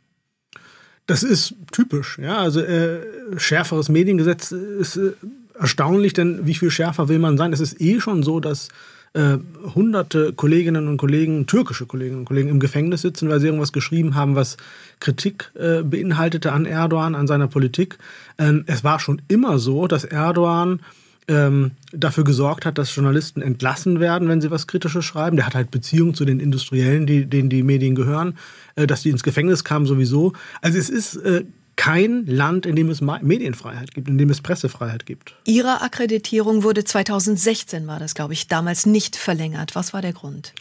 Das 1.07 1.23
ist 1.23 1.55
typisch. 1.71 2.19
Ja, 2.21 2.39
also 2.39 2.61
äh, 2.61 3.01
schärferes 3.37 3.89
Mediengesetz 3.89 4.51
ist 4.51 4.97
äh, 4.97 5.13
erstaunlich, 5.59 6.13
denn 6.13 6.47
wie 6.47 6.55
viel 6.55 6.71
schärfer 6.71 7.09
will 7.09 7.19
man 7.19 7.37
sein? 7.37 7.53
Es 7.53 7.61
ist 7.61 7.81
eh 7.81 8.01
schon 8.01 8.23
so, 8.23 8.41
dass 8.41 8.69
äh, 9.17 9.39
hunderte 9.75 10.33
Kolleginnen 10.33 10.89
und 10.89 10.97
Kollegen, 10.97 11.47
türkische 11.47 11.87
Kolleginnen 11.87 12.21
und 12.21 12.25
Kollegen 12.27 12.49
im 12.49 12.61
Gefängnis 12.61 13.03
sitzen, 13.03 13.29
weil 13.29 13.41
sie 13.41 13.47
irgendwas 13.47 13.73
geschrieben 13.73 14.15
haben, 14.15 14.35
was 14.35 14.57
Kritik 15.01 15.53
äh, 15.55 15.83
beinhaltete 15.83 16.53
an 16.53 16.67
Erdogan, 16.67 17.15
an 17.15 17.27
seiner 17.27 17.47
Politik. 17.47 17.99
Ähm, 18.37 18.65
es 18.67 18.85
war 18.85 19.01
schon 19.01 19.23
immer 19.29 19.59
so, 19.59 19.87
dass 19.87 20.05
Erdogan 20.05 20.81
ähm, 21.29 21.73
dafür 21.93 22.25
gesorgt 22.25 22.67
hat, 22.67 22.79
dass 22.79 22.95
Journalisten 22.95 23.43
entlassen 23.43 24.01
werden, 24.01 24.29
wenn 24.29 24.41
sie 24.41 24.51
was 24.51 24.67
Kritisches 24.67 25.05
schreiben. 25.05 25.37
Der 25.37 25.47
hat 25.47 25.55
halt 25.55 25.71
Beziehungen 25.71 26.15
zu 26.15 26.25
den 26.25 26.41
Industriellen, 26.41 27.07
die, 27.07 27.27
denen 27.27 27.49
die 27.49 27.63
Medien 27.63 27.95
gehören, 27.95 28.39
äh, 28.77 28.87
dass 28.87 29.03
die 29.03 29.11
ins 29.11 29.23
Gefängnis 29.23 29.65
kamen 29.65 29.87
sowieso. 29.87 30.33
Also 30.63 30.79
es 30.79 30.89
ist 30.89 31.17
äh, 31.17 31.45
kein 31.77 32.27
Land, 32.27 32.65
in 32.65 32.75
dem 32.75 32.89
es 32.89 33.01
Medienfreiheit 33.01 33.93
gibt, 33.93 34.09
in 34.09 34.19
dem 34.19 34.31
es 34.31 34.41
Pressefreiheit 34.41 35.05
gibt. 35.05 35.35
Ihre 35.45 35.83
Akkreditierung 35.83 36.63
wurde 36.63 36.85
2016, 36.85 37.87
war 37.87 37.99
das, 37.99 38.15
glaube 38.15 38.33
ich, 38.33 38.49
damals 38.49 38.87
nicht 38.87 39.17
verlängert. 39.17 39.75
Was 39.75 39.93
war 39.93 40.01
der 40.01 40.15
Grund? 40.15 40.55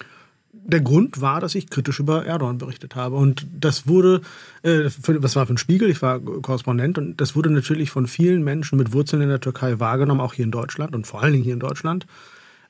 Der 0.67 0.81
Grund 0.81 1.21
war, 1.21 1.39
dass 1.39 1.55
ich 1.55 1.69
kritisch 1.69 1.99
über 1.99 2.25
Erdogan 2.25 2.57
berichtet 2.57 2.95
habe. 2.95 3.15
Und 3.15 3.45
das 3.57 3.87
wurde, 3.87 4.21
äh, 4.63 4.85
war 4.85 5.45
für 5.45 5.53
ein 5.53 5.57
Spiegel, 5.57 5.89
ich 5.89 6.01
war 6.01 6.19
Korrespondent 6.19 6.97
und 6.97 7.21
das 7.21 7.35
wurde 7.35 7.51
natürlich 7.51 7.91
von 7.91 8.07
vielen 8.07 8.43
Menschen 8.43 8.77
mit 8.77 8.91
Wurzeln 8.91 9.21
in 9.21 9.29
der 9.29 9.39
Türkei 9.39 9.79
wahrgenommen, 9.79 10.21
auch 10.21 10.33
hier 10.33 10.45
in 10.45 10.51
Deutschland 10.51 10.95
und 10.95 11.05
vor 11.05 11.21
allen 11.21 11.33
Dingen 11.33 11.43
hier 11.43 11.53
in 11.53 11.59
Deutschland. 11.59 12.07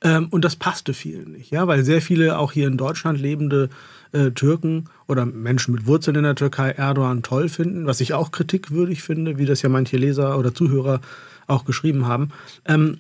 Ähm, 0.02 0.28
und 0.30 0.44
das 0.44 0.58
passte 0.58 0.94
vielen 0.94 1.32
nicht, 1.32 1.52
ja, 1.52 1.68
weil 1.68 1.84
sehr 1.86 2.02
viele 2.02 2.38
auch 2.38 2.52
hier 2.52 2.68
in 2.68 2.78
Deutschland 2.78 3.20
lebende 3.20 3.70
äh, 4.12 4.32
Türken 4.32 4.86
oder 5.08 5.26
Menschen 5.26 5.74
mit 5.74 5.88
Wurzeln 5.88 6.18
in 6.18 6.24
der 6.24 6.36
Türkei 6.36 6.72
Erdogan 6.72 7.24
toll 7.24 7.48
finden, 7.48 7.86
was 7.86 8.02
ich 8.02 8.14
auch 8.14 8.32
kritikwürdig 8.32 9.04
finde, 9.04 9.38
wie 9.38 9.46
das 9.46 9.62
ja 9.62 9.70
manche 9.70 9.96
Leser 9.96 10.38
oder 10.38 10.54
Zuhörer 10.54 11.00
auch 11.48 11.64
geschrieben 11.64 12.08
haben. 12.08 12.30
Ähm, 12.66 12.98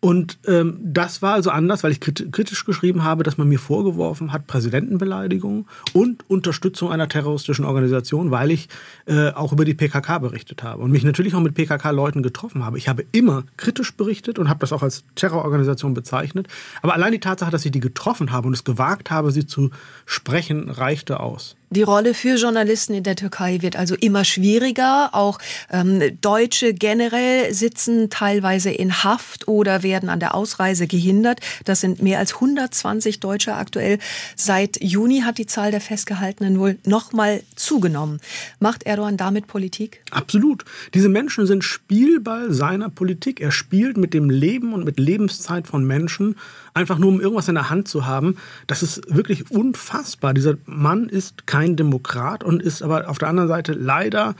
und 0.00 0.38
ähm, 0.46 0.78
das 0.82 1.20
war 1.20 1.34
also 1.34 1.50
anders, 1.50 1.84
weil 1.84 1.92
ich 1.92 2.00
kritisch 2.00 2.64
geschrieben 2.64 3.04
habe, 3.04 3.22
dass 3.22 3.36
man 3.36 3.48
mir 3.48 3.58
vorgeworfen 3.58 4.32
hat, 4.32 4.46
Präsidentenbeleidigung 4.46 5.66
und 5.92 6.24
Unterstützung 6.28 6.90
einer 6.90 7.06
terroristischen 7.06 7.66
Organisation, 7.66 8.30
weil 8.30 8.50
ich 8.50 8.70
äh, 9.04 9.30
auch 9.32 9.52
über 9.52 9.66
die 9.66 9.74
PKK 9.74 10.18
berichtet 10.18 10.62
habe 10.62 10.82
und 10.82 10.90
mich 10.90 11.04
natürlich 11.04 11.34
auch 11.34 11.40
mit 11.40 11.54
PKK-Leuten 11.54 12.22
getroffen 12.22 12.64
habe. 12.64 12.78
Ich 12.78 12.88
habe 12.88 13.04
immer 13.12 13.44
kritisch 13.58 13.94
berichtet 13.94 14.38
und 14.38 14.48
habe 14.48 14.60
das 14.60 14.72
auch 14.72 14.82
als 14.82 15.04
Terrororganisation 15.16 15.92
bezeichnet. 15.92 16.48
Aber 16.80 16.94
allein 16.94 17.12
die 17.12 17.20
Tatsache, 17.20 17.50
dass 17.50 17.66
ich 17.66 17.72
die 17.72 17.80
getroffen 17.80 18.32
habe 18.32 18.46
und 18.46 18.54
es 18.54 18.64
gewagt 18.64 19.10
habe, 19.10 19.30
sie 19.32 19.44
zu 19.44 19.70
sprechen, 20.06 20.70
reichte 20.70 21.20
aus. 21.20 21.56
Die 21.72 21.82
Rolle 21.82 22.14
für 22.14 22.34
Journalisten 22.34 22.94
in 22.94 23.04
der 23.04 23.14
Türkei 23.14 23.62
wird 23.62 23.76
also 23.76 23.94
immer 23.94 24.24
schwieriger. 24.24 25.10
Auch 25.12 25.38
ähm, 25.70 26.02
Deutsche 26.20 26.74
generell 26.74 27.54
sitzen 27.54 28.10
teilweise 28.10 28.70
in 28.70 29.04
Haft 29.04 29.46
oder 29.46 29.84
werden 29.84 30.08
an 30.08 30.18
der 30.18 30.34
Ausreise 30.34 30.88
gehindert. 30.88 31.38
Das 31.64 31.80
sind 31.80 32.02
mehr 32.02 32.18
als 32.18 32.34
120 32.34 33.20
Deutsche 33.20 33.54
aktuell. 33.54 34.00
Seit 34.34 34.82
Juni 34.82 35.20
hat 35.20 35.38
die 35.38 35.46
Zahl 35.46 35.70
der 35.70 35.80
Festgehaltenen 35.80 36.58
wohl 36.58 36.76
noch 36.86 37.12
mal 37.12 37.40
zugenommen. 37.54 38.18
Macht 38.58 38.82
Erdogan 38.82 39.16
damit 39.16 39.46
Politik? 39.46 40.02
Absolut. 40.10 40.64
Diese 40.92 41.08
Menschen 41.08 41.46
sind 41.46 41.62
Spielball 41.62 42.52
seiner 42.52 42.88
Politik. 42.90 43.40
Er 43.40 43.52
spielt 43.52 43.96
mit 43.96 44.12
dem 44.12 44.28
Leben 44.28 44.74
und 44.74 44.84
mit 44.84 44.98
Lebenszeit 44.98 45.68
von 45.68 45.84
Menschen, 45.84 46.34
einfach 46.74 46.98
nur 46.98 47.08
um 47.10 47.20
irgendwas 47.20 47.48
in 47.48 47.54
der 47.54 47.70
Hand 47.70 47.88
zu 47.88 48.06
haben. 48.06 48.36
Das 48.66 48.82
ist 48.82 49.14
wirklich 49.14 49.50
unfassbar. 49.50 50.34
Dieser 50.34 50.54
Mann 50.66 51.08
ist 51.08 51.46
kein 51.46 51.76
Demokrat 51.76 52.44
und 52.44 52.62
ist 52.62 52.82
aber 52.82 53.08
auf 53.08 53.18
der 53.18 53.28
anderen 53.28 53.48
Seite 53.48 53.72
leider, 53.72 54.34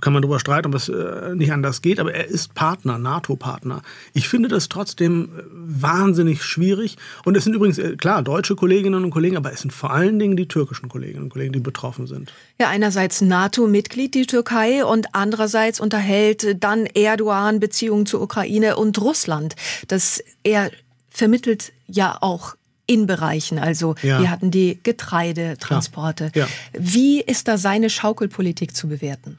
kann 0.00 0.14
man 0.14 0.22
darüber 0.22 0.40
streiten, 0.40 0.68
ob 0.68 0.74
es 0.74 0.88
äh, 0.88 1.34
nicht 1.34 1.52
anders 1.52 1.82
geht, 1.82 2.00
aber 2.00 2.14
er 2.14 2.26
ist 2.26 2.54
Partner, 2.54 2.98
NATO-Partner. 2.98 3.82
Ich 4.14 4.28
finde 4.28 4.48
das 4.48 4.68
trotzdem 4.68 5.24
äh, 5.24 5.42
wahnsinnig 5.52 6.42
schwierig. 6.42 6.96
Und 7.24 7.36
es 7.36 7.44
sind 7.44 7.54
übrigens, 7.54 7.78
äh, 7.78 7.96
klar, 7.96 8.22
deutsche 8.22 8.56
Kolleginnen 8.56 9.04
und 9.04 9.10
Kollegen, 9.10 9.36
aber 9.36 9.52
es 9.52 9.60
sind 9.60 9.72
vor 9.72 9.90
allen 9.92 10.18
Dingen 10.18 10.36
die 10.36 10.48
türkischen 10.48 10.88
Kolleginnen 10.88 11.24
und 11.24 11.30
Kollegen, 11.30 11.52
die 11.52 11.60
betroffen 11.60 12.06
sind. 12.06 12.32
Ja, 12.58 12.68
einerseits 12.68 13.20
NATO-Mitglied 13.20 14.14
die 14.14 14.26
Türkei 14.26 14.84
und 14.84 15.08
andererseits 15.12 15.80
unterhält 15.80 16.62
dann 16.62 16.86
Erdogan 16.86 17.60
Beziehungen 17.60 18.06
zur 18.06 18.22
Ukraine 18.22 18.76
und 18.76 18.98
Russland. 19.00 19.54
Das 19.88 20.22
er 20.44 20.70
vermittelt 21.16 21.72
ja 21.86 22.18
auch 22.20 22.56
in 22.86 23.06
Bereichen. 23.06 23.58
Also 23.58 23.94
ja. 24.02 24.20
wir 24.20 24.30
hatten 24.30 24.50
die 24.50 24.78
Getreidetransporte. 24.82 26.30
Ja. 26.34 26.46
Wie 26.78 27.22
ist 27.22 27.48
da 27.48 27.56
seine 27.56 27.88
Schaukelpolitik 27.88 28.76
zu 28.76 28.86
bewerten? 28.86 29.38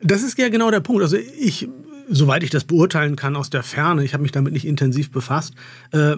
Das 0.00 0.22
ist 0.22 0.38
ja 0.38 0.48
genau 0.48 0.70
der 0.70 0.80
Punkt. 0.80 1.02
Also 1.02 1.18
ich, 1.18 1.68
soweit 2.08 2.42
ich 2.42 2.50
das 2.50 2.64
beurteilen 2.64 3.14
kann 3.14 3.36
aus 3.36 3.50
der 3.50 3.62
Ferne, 3.62 4.04
ich 4.04 4.14
habe 4.14 4.22
mich 4.22 4.32
damit 4.32 4.54
nicht 4.54 4.66
intensiv 4.66 5.10
befasst, 5.10 5.54
äh, 5.92 6.16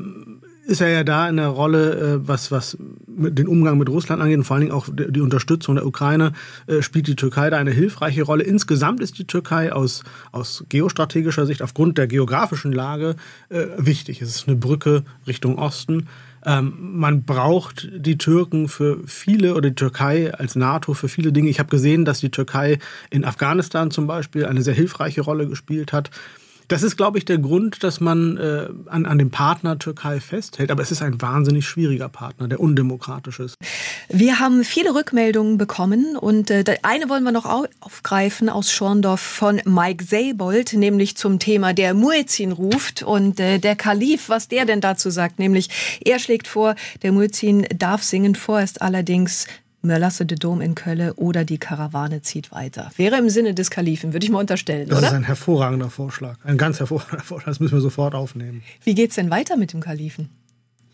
ist 0.64 0.80
er 0.80 0.88
ja 0.88 1.04
da 1.04 1.28
in 1.28 1.36
der 1.36 1.48
Rolle, 1.48 1.98
äh, 1.98 2.28
was, 2.28 2.50
was 2.50 2.76
den 3.06 3.48
Umgang 3.48 3.78
mit 3.78 3.88
Russland 3.88 4.22
angeht 4.22 4.38
und 4.38 4.44
vor 4.44 4.54
allen 4.54 4.62
Dingen 4.62 4.74
auch 4.74 4.88
die 4.90 5.20
Unterstützung 5.20 5.74
der 5.74 5.86
Ukraine, 5.86 6.32
äh, 6.66 6.82
spielt 6.82 7.06
die 7.06 7.16
Türkei 7.16 7.50
da 7.50 7.58
eine 7.58 7.72
hilfreiche 7.72 8.22
Rolle. 8.22 8.44
Insgesamt 8.44 9.00
ist 9.00 9.18
die 9.18 9.26
Türkei 9.26 9.72
aus, 9.72 10.04
aus 10.30 10.64
geostrategischer 10.68 11.46
Sicht 11.46 11.62
aufgrund 11.62 11.98
der 11.98 12.06
geografischen 12.06 12.72
Lage 12.72 13.16
äh, 13.48 13.66
wichtig. 13.76 14.22
Es 14.22 14.36
ist 14.36 14.48
eine 14.48 14.56
Brücke 14.56 15.04
Richtung 15.26 15.58
Osten. 15.58 16.08
Ähm, 16.44 16.72
man 16.96 17.24
braucht 17.24 17.88
die 17.94 18.18
Türken 18.18 18.68
für 18.68 18.98
viele 19.06 19.54
oder 19.54 19.70
die 19.70 19.76
Türkei 19.76 20.34
als 20.34 20.56
NATO 20.56 20.94
für 20.94 21.08
viele 21.08 21.32
Dinge. 21.32 21.50
Ich 21.50 21.60
habe 21.60 21.70
gesehen, 21.70 22.04
dass 22.04 22.20
die 22.20 22.30
Türkei 22.30 22.78
in 23.10 23.24
Afghanistan 23.24 23.90
zum 23.90 24.06
Beispiel 24.06 24.46
eine 24.46 24.62
sehr 24.62 24.74
hilfreiche 24.74 25.20
Rolle 25.20 25.46
gespielt 25.46 25.92
hat. 25.92 26.10
Das 26.72 26.82
ist, 26.82 26.96
glaube 26.96 27.18
ich, 27.18 27.26
der 27.26 27.36
Grund, 27.36 27.84
dass 27.84 28.00
man 28.00 28.38
äh, 28.38 28.66
an, 28.86 29.04
an 29.04 29.18
dem 29.18 29.30
Partner 29.30 29.78
Türkei 29.78 30.20
festhält. 30.20 30.70
Aber 30.70 30.82
es 30.82 30.90
ist 30.90 31.02
ein 31.02 31.20
wahnsinnig 31.20 31.66
schwieriger 31.66 32.08
Partner, 32.08 32.48
der 32.48 32.60
undemokratisch 32.60 33.40
ist. 33.40 33.58
Wir 34.08 34.38
haben 34.38 34.64
viele 34.64 34.94
Rückmeldungen 34.94 35.58
bekommen 35.58 36.16
und 36.16 36.50
äh, 36.50 36.64
eine 36.80 37.10
wollen 37.10 37.24
wir 37.24 37.32
noch 37.32 37.44
aufgreifen 37.44 38.48
aus 38.48 38.72
Schorndorf 38.72 39.20
von 39.20 39.60
Mike 39.66 40.02
Seybold, 40.02 40.72
nämlich 40.72 41.18
zum 41.18 41.38
Thema 41.38 41.74
der 41.74 41.92
Muezzin 41.92 42.52
ruft 42.52 43.02
und 43.02 43.38
äh, 43.38 43.58
der 43.58 43.76
Kalif, 43.76 44.30
was 44.30 44.48
der 44.48 44.64
denn 44.64 44.80
dazu 44.80 45.10
sagt, 45.10 45.38
nämlich 45.38 46.00
er 46.02 46.18
schlägt 46.18 46.48
vor, 46.48 46.74
der 47.02 47.12
Muezzin 47.12 47.66
darf 47.76 48.02
singen, 48.02 48.34
vorerst 48.34 48.80
allerdings 48.80 49.46
Mörlasse 49.82 50.26
de 50.26 50.38
Dom 50.38 50.60
in 50.60 50.74
Kölle 50.74 51.14
oder 51.14 51.44
die 51.44 51.58
Karawane 51.58 52.22
zieht 52.22 52.52
weiter. 52.52 52.90
Wäre 52.96 53.18
im 53.18 53.28
Sinne 53.28 53.54
des 53.54 53.70
Kalifen, 53.70 54.12
würde 54.12 54.24
ich 54.24 54.30
mal 54.30 54.38
unterstellen, 54.38 54.88
das 54.88 54.98
oder? 54.98 55.02
Das 55.02 55.10
ist 55.12 55.16
ein 55.16 55.24
hervorragender 55.24 55.90
Vorschlag. 55.90 56.36
Ein 56.44 56.56
ganz 56.56 56.78
hervorragender 56.78 57.24
Vorschlag. 57.24 57.50
Das 57.52 57.60
müssen 57.60 57.74
wir 57.74 57.80
sofort 57.80 58.14
aufnehmen. 58.14 58.62
Wie 58.84 58.94
geht 58.94 59.10
es 59.10 59.16
denn 59.16 59.30
weiter 59.30 59.56
mit 59.56 59.72
dem 59.72 59.80
Kalifen? 59.80 60.30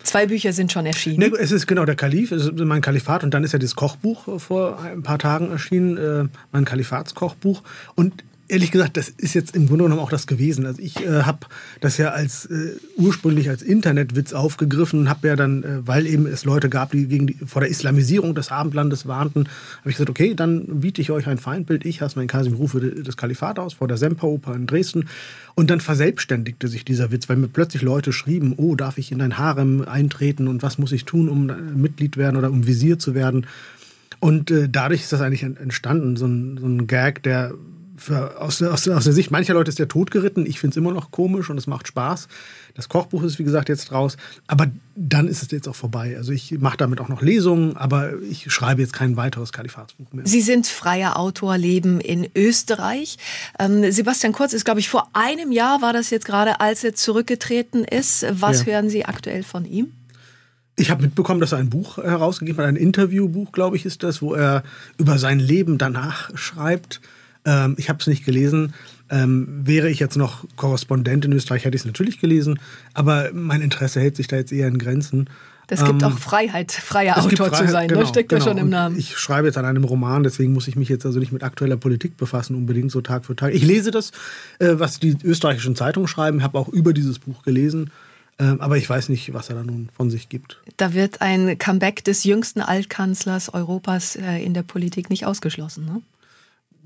Zwei 0.03 0.27
Bücher 0.27 0.53
sind 0.53 0.73
schon 0.73 0.87
erschienen. 0.87 1.19
Nee, 1.19 1.33
es 1.39 1.51
ist 1.51 1.67
genau 1.67 1.85
der 1.85 1.97
Kalif, 1.97 2.31
es 2.31 2.47
ist 2.47 2.59
mein 2.59 2.81
Kalifat 2.81 3.25
und 3.25 3.35
dann 3.35 3.43
ist 3.43 3.53
ja 3.53 3.59
das 3.59 3.75
Kochbuch 3.75 4.41
vor 4.41 4.81
ein 4.81 5.03
paar 5.03 5.19
Tagen 5.19 5.51
erschienen, 5.51 5.97
äh, 5.97 6.29
mein 6.53 6.65
Kalifatskochbuch. 6.65 7.63
Und 7.95 8.25
ehrlich 8.49 8.71
gesagt, 8.71 8.97
das 8.97 9.09
ist 9.09 9.35
jetzt 9.35 9.55
im 9.55 9.67
Grunde 9.67 9.85
genommen 9.85 10.01
auch 10.01 10.11
das 10.11 10.27
gewesen. 10.27 10.67
Also 10.67 10.81
ich 10.83 11.05
äh, 11.05 11.23
habe 11.23 11.47
das 11.81 11.99
ja 11.99 12.11
als 12.11 12.47
äh, 12.47 12.77
ursprünglich 12.97 13.49
als 13.51 13.63
Internetwitz 13.63 14.33
aufgegriffen 14.33 15.01
und 15.01 15.09
habe 15.09 15.29
ja 15.29 15.37
dann, 15.37 15.63
äh, 15.63 15.87
weil 15.87 16.07
eben 16.07 16.27
es 16.27 16.45
Leute 16.45 16.69
gab, 16.69 16.93
die 16.93 17.07
gegen 17.07 17.27
die, 17.27 17.35
vor 17.35 17.61
der 17.61 17.71
Islamisierung 17.71 18.35
des 18.35 18.51
Abendlandes 18.51 19.07
warnten, 19.07 19.49
habe 19.81 19.91
ich 19.91 19.97
gesagt, 19.97 20.11
okay, 20.11 20.35
dann 20.35 20.81
biete 20.81 21.03
ich 21.03 21.11
euch 21.11 21.27
ein 21.27 21.39
Feindbild. 21.39 21.85
Ich, 21.85 22.01
Hassan 22.01 22.27
Kasim, 22.27 22.55
rufe 22.55 22.81
das 22.81 23.17
Kalifat 23.17 23.59
aus 23.59 23.75
vor 23.75 23.89
der 23.89 23.99
Semperoper 23.99 24.55
in 24.55 24.67
Dresden. 24.67 25.09
Und 25.55 25.71
dann 25.71 25.81
verselbstständigte 25.81 26.69
sich 26.69 26.85
dieser 26.85 27.11
Witz, 27.11 27.29
weil 27.29 27.37
mir 27.37 27.49
plötzlich 27.49 27.83
Leute 27.83 28.13
schrieben, 28.13 28.55
oh, 28.57 28.75
darf 28.77 28.97
ich 28.97 29.13
in 29.13 29.19
dein 29.19 29.39
Harem 29.39 29.83
eintreten 29.83 30.49
und 30.49 30.63
was 30.63 30.79
muss 30.79 30.93
ich 30.93 31.05
tun, 31.05 31.29
um 31.29 31.51
Mitglied 31.77 32.17
werden 32.17 32.37
oder 32.37 32.51
um 32.51 32.67
Visier 32.67 32.99
zu 32.99 33.15
werden? 33.15 33.47
Und 34.21 34.51
äh, 34.51 34.69
dadurch 34.69 35.03
ist 35.03 35.13
das 35.13 35.21
eigentlich 35.21 35.43
entstanden, 35.43 36.17
so 36.17 36.27
ein, 36.27 36.59
so 36.59 36.67
ein 36.67 36.87
Gag, 36.87 37.23
der 37.23 37.53
für, 37.99 38.41
aus, 38.41 38.63
aus, 38.63 38.89
aus, 38.89 39.05
der 39.05 39.13
Sicht 39.13 39.31
mancher 39.31 39.55
Leute 39.55 39.69
ist 39.69 39.79
der 39.79 39.89
tot 39.89 40.11
geritten. 40.11 40.47
Ich 40.47 40.61
finde 40.61 40.73
es 40.73 40.77
immer 40.77 40.93
noch 40.93 41.11
komisch 41.11 41.51
und 41.51 41.59
es 41.59 41.67
macht 41.67 41.89
Spaß. 41.89 42.29
Das 42.75 42.89
Kochbuch 42.89 43.25
ist, 43.25 43.39
wie 43.39 43.45
gesagt, 43.45 43.69
jetzt 43.69 43.91
raus. 43.93 44.17
Aber 44.47 44.69
dann 44.95 45.27
ist 45.27 45.43
es 45.43 45.51
jetzt 45.51 45.69
auch 45.69 45.75
vorbei. 45.75 46.17
Also 46.17 46.33
ich 46.33 46.59
mache 46.61 46.77
damit 46.77 47.01
auch 47.01 47.09
noch 47.09 47.23
Lesungen, 47.23 47.77
aber 47.77 48.13
ich 48.23 48.53
schreibe 48.53 48.81
jetzt 48.81 48.93
kein 48.93 49.17
weiteres 49.17 49.53
Kalifatsbuch 49.53 50.13
mehr. 50.13 50.27
Sie 50.27 50.41
sind 50.41 50.67
freier 50.67 51.19
Autor, 51.19 51.59
leben 51.59 52.01
in 52.01 52.29
Österreich. 52.37 53.19
Ähm, 53.59 53.91
Sebastian 53.91 54.33
Kurz 54.33 54.53
ist, 54.53 54.65
glaube 54.65 54.81
ich, 54.81 54.89
vor 54.89 55.09
einem 55.13 55.51
Jahr 55.51 55.83
war 55.83 55.93
das 55.93 56.11
jetzt 56.11 56.25
gerade, 56.25 56.61
als 56.61 56.85
er 56.85 56.95
zurückgetreten 56.95 57.85
ist. 57.85 58.25
Was 58.31 58.61
ja. 58.61 58.73
hören 58.73 58.91
Sie 58.91 59.05
aktuell 59.05 59.43
von 59.43 59.65
ihm? 59.65 59.93
Ich 60.77 60.93
habe 60.93 61.03
mitbekommen, 61.03 61.41
dass 61.41 61.51
er 61.51 61.59
ein 61.59 61.71
Buch 61.71 61.97
herausgegeben 61.97 62.63
hat, 62.63 62.69
ein 62.69 62.77
Interviewbuch, 62.77 63.51
glaube 63.51 63.75
ich, 63.77 63.85
ist 63.85 64.05
das, 64.05 64.23
wo 64.23 64.35
er 64.35 64.63
über 64.97 65.19
sein 65.19 65.41
Leben 65.41 65.77
danach 65.77 66.31
schreibt. 66.37 67.01
Ähm, 67.49 67.75
ich 67.79 67.89
habe 67.89 67.99
es 68.01 68.07
nicht 68.07 68.25
gelesen. 68.25 68.75
Ähm, 69.11 69.63
wäre 69.65 69.89
ich 69.89 69.99
jetzt 69.99 70.17
noch 70.17 70.45
Korrespondent 70.57 71.25
in 71.25 71.33
Österreich, 71.33 71.65
hätte 71.65 71.75
ich 71.77 71.83
es 71.83 71.87
natürlich 71.87 72.21
gelesen. 72.21 72.61
Aber 72.93 73.31
mein 73.33 73.63
Interesse 73.63 74.01
hält 74.01 74.17
sich 74.17 74.29
da 74.29 74.37
jetzt 74.37 74.53
eher 74.53 74.69
in 74.69 74.79
Grenzen. 74.79 75.31
Das 75.67 75.85
gibt 75.85 76.03
ähm, 76.03 76.09
auch 76.09 76.19
Freiheit, 76.19 76.73
freier 76.73 77.19
Autor 77.19 77.49
Freiheit, 77.49 77.67
zu 77.67 77.73
sein. 77.73 77.83
Ne? 77.83 77.89
Genau, 77.89 78.01
das 78.01 78.09
steckt 78.11 78.29
genau. 78.31 78.45
ja 78.45 78.51
schon 78.51 78.59
im 78.59 78.69
Namen. 78.69 78.99
Ich 78.99 79.17
schreibe 79.17 79.47
jetzt 79.47 79.57
an 79.59 79.65
einem 79.65 79.85
Roman, 79.85 80.23
deswegen 80.23 80.53
muss 80.53 80.69
ich 80.69 80.77
mich 80.77 80.89
jetzt 80.89 81.05
also 81.05 81.19
nicht 81.19 81.33
mit 81.33 81.43
aktueller 81.43 81.77
Politik 81.77 82.17
befassen, 82.17 82.55
unbedingt 82.55 82.91
so 82.91 83.01
Tag 83.01 83.25
für 83.25 83.37
Tag. 83.37 83.55
Ich 83.55 83.65
lese 83.65 83.91
das, 83.91 84.13
äh, 84.59 84.75
was 84.75 84.99
die 84.99 85.17
österreichischen 85.23 85.77
Zeitungen 85.77 86.09
schreiben, 86.09 86.43
habe 86.43 86.59
auch 86.59 86.69
über 86.69 86.93
dieses 86.93 87.19
Buch 87.19 87.43
gelesen. 87.43 87.91
Ähm, 88.39 88.61
aber 88.61 88.77
ich 88.77 88.89
weiß 88.89 89.09
nicht, 89.09 89.35
was 89.35 89.49
er 89.49 89.57
da 89.57 89.65
nun 89.65 89.89
von 89.95 90.11
sich 90.11 90.29
gibt. 90.29 90.59
Da 90.77 90.95
wird 90.95 91.21
ein 91.21 91.59
Comeback 91.59 92.05
des 92.05 92.25
jüngsten 92.25 92.61
Altkanzlers 92.61 93.53
Europas 93.53 94.17
äh, 94.17 94.43
in 94.43 94.55
der 94.55 94.63
Politik 94.63 95.11
nicht 95.11 95.27
ausgeschlossen. 95.27 95.85
Ne? 95.87 96.03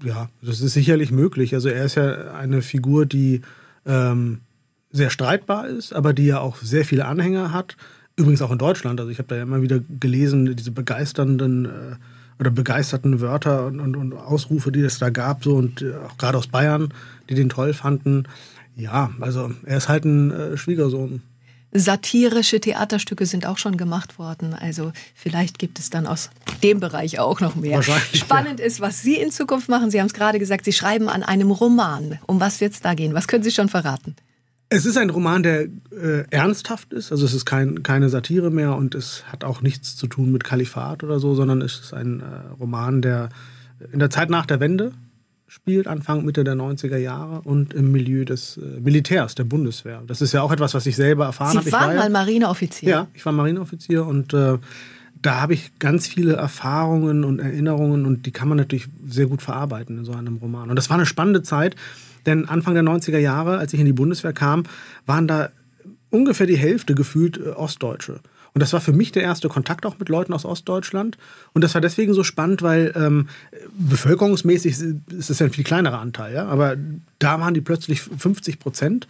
Ja, 0.04 0.28
das 0.42 0.60
ist 0.60 0.72
sicherlich 0.72 1.10
möglich. 1.10 1.54
Also 1.54 1.68
er 1.68 1.84
ist 1.84 1.94
ja 1.94 2.32
eine 2.32 2.62
Figur, 2.62 3.06
die 3.06 3.42
ähm, 3.86 4.40
sehr 4.90 5.10
streitbar 5.10 5.66
ist, 5.68 5.92
aber 5.92 6.12
die 6.12 6.26
ja 6.26 6.40
auch 6.40 6.56
sehr 6.56 6.84
viele 6.84 7.06
Anhänger 7.06 7.52
hat. 7.52 7.76
Übrigens 8.16 8.42
auch 8.42 8.50
in 8.50 8.58
Deutschland. 8.58 9.00
Also 9.00 9.10
ich 9.10 9.18
habe 9.18 9.28
da 9.28 9.36
ja 9.36 9.42
immer 9.42 9.62
wieder 9.62 9.80
gelesen, 10.00 10.54
diese 10.54 10.70
begeisternden 10.70 11.64
äh, 11.64 11.96
oder 12.38 12.50
begeisterten 12.50 13.20
Wörter 13.20 13.66
und, 13.66 13.80
und, 13.80 13.96
und, 13.96 14.12
Ausrufe, 14.12 14.72
die 14.72 14.80
es 14.80 14.98
da 14.98 15.10
gab, 15.10 15.44
so 15.44 15.56
und 15.56 15.82
äh, 15.82 15.94
auch 15.94 16.18
gerade 16.18 16.38
aus 16.38 16.48
Bayern, 16.48 16.92
die 17.30 17.34
den 17.34 17.48
toll 17.48 17.72
fanden. 17.72 18.24
Ja, 18.76 19.10
also 19.20 19.52
er 19.64 19.78
ist 19.78 19.88
halt 19.88 20.04
ein 20.04 20.30
äh, 20.30 20.56
Schwiegersohn. 20.56 21.22
Satirische 21.74 22.61
Theaterstücke 22.61 23.24
sind 23.24 23.46
auch 23.46 23.56
schon 23.56 23.78
gemacht 23.78 24.18
worden. 24.18 24.52
Also 24.52 24.92
vielleicht 25.14 25.58
gibt 25.58 25.78
es 25.78 25.88
dann 25.88 26.06
aus 26.06 26.30
dem 26.62 26.80
Bereich 26.80 27.18
auch 27.18 27.40
noch 27.40 27.54
mehr. 27.54 27.82
Spannend 27.82 28.61
ja. 28.61 28.66
ist, 28.66 28.80
was 28.80 29.00
Sie 29.02 29.16
in 29.16 29.30
Zukunft 29.30 29.70
machen. 29.70 29.90
Sie 29.90 29.98
haben 29.98 30.06
es 30.06 30.12
gerade 30.12 30.38
gesagt, 30.38 30.66
Sie 30.66 30.72
schreiben 30.72 31.08
an 31.08 31.22
einem 31.22 31.50
Roman. 31.50 32.18
Um 32.26 32.40
was 32.40 32.61
wird 32.61 32.74
es 32.74 32.82
da 32.82 32.92
gehen? 32.92 33.14
Was 33.14 33.26
können 33.26 33.42
Sie 33.42 33.50
schon 33.50 33.70
verraten? 33.70 34.16
Es 34.68 34.87
ist 34.87 34.96
ein 34.96 35.11
Roman, 35.11 35.42
der 35.42 35.68
äh, 35.90 36.24
ernsthaft 36.30 36.92
ist. 36.92 37.11
Also 37.11 37.24
es 37.24 37.35
ist 37.35 37.46
kein, 37.46 37.82
keine 37.82 38.11
Satire 38.11 38.50
mehr 38.50 38.76
und 38.76 38.94
es 38.94 39.24
hat 39.30 39.44
auch 39.44 39.62
nichts 39.62 39.96
zu 39.96 40.06
tun 40.06 40.30
mit 40.30 40.44
Kalifat 40.44 41.04
oder 41.04 41.20
so, 41.20 41.35
sondern 41.35 41.62
es 41.62 41.80
ist 41.80 41.94
ein 41.94 42.20
äh, 42.20 42.24
Roman, 42.58 43.02
der 43.02 43.30
in 43.92 43.98
der 43.98 44.11
Zeit 44.11 44.30
nach 44.30 44.46
der 44.46 44.61
Wende 44.61 44.92
spielt, 45.52 45.86
Anfang, 45.86 46.24
Mitte 46.24 46.44
der 46.44 46.54
90er 46.54 46.96
Jahre 46.96 47.42
und 47.42 47.74
im 47.74 47.92
Milieu 47.92 48.24
des 48.24 48.56
äh, 48.56 48.80
Militärs, 48.80 49.34
der 49.34 49.44
Bundeswehr. 49.44 50.02
Das 50.06 50.22
ist 50.22 50.32
ja 50.32 50.40
auch 50.40 50.50
etwas, 50.50 50.72
was 50.72 50.86
ich 50.86 50.96
selber 50.96 51.26
erfahren 51.26 51.56
habe. 51.56 51.66
Sie 51.66 51.72
waren 51.72 51.88
war 51.88 51.94
mal 51.94 52.08
Marineoffizier. 52.08 52.88
Ja, 52.88 53.06
ich 53.12 53.26
war 53.26 53.34
Marineoffizier 53.34 54.06
und 54.06 54.32
äh, 54.32 54.56
da 55.20 55.40
habe 55.42 55.52
ich 55.52 55.78
ganz 55.78 56.08
viele 56.08 56.32
Erfahrungen 56.32 57.22
und 57.22 57.38
Erinnerungen 57.38 58.06
und 58.06 58.24
die 58.24 58.30
kann 58.30 58.48
man 58.48 58.56
natürlich 58.56 58.88
sehr 59.06 59.26
gut 59.26 59.42
verarbeiten 59.42 59.98
in 59.98 60.04
so 60.06 60.12
einem 60.12 60.36
Roman. 60.36 60.70
Und 60.70 60.76
das 60.76 60.88
war 60.88 60.96
eine 60.96 61.04
spannende 61.04 61.42
Zeit, 61.42 61.76
denn 62.24 62.48
Anfang 62.48 62.72
der 62.72 62.82
90er 62.82 63.18
Jahre, 63.18 63.58
als 63.58 63.74
ich 63.74 63.80
in 63.80 63.86
die 63.86 63.92
Bundeswehr 63.92 64.32
kam, 64.32 64.62
waren 65.04 65.28
da 65.28 65.50
ungefähr 66.08 66.46
die 66.46 66.56
Hälfte 66.56 66.94
gefühlt 66.94 67.36
äh, 67.36 67.50
Ostdeutsche. 67.50 68.20
Und 68.54 68.60
das 68.60 68.72
war 68.72 68.80
für 68.80 68.92
mich 68.92 69.12
der 69.12 69.22
erste 69.22 69.48
Kontakt 69.48 69.86
auch 69.86 69.98
mit 69.98 70.08
Leuten 70.08 70.32
aus 70.32 70.44
Ostdeutschland. 70.44 71.16
Und 71.54 71.64
das 71.64 71.74
war 71.74 71.80
deswegen 71.80 72.12
so 72.12 72.22
spannend, 72.22 72.60
weil 72.62 72.92
ähm, 72.94 73.28
bevölkerungsmäßig 73.78 74.78
ist 75.10 75.30
es 75.30 75.38
ja 75.38 75.46
ein 75.46 75.52
viel 75.52 75.64
kleinerer 75.64 76.00
Anteil, 76.00 76.34
ja? 76.34 76.46
aber 76.46 76.76
da 77.18 77.40
waren 77.40 77.54
die 77.54 77.62
plötzlich 77.62 78.02
50 78.02 78.58
Prozent 78.58 79.08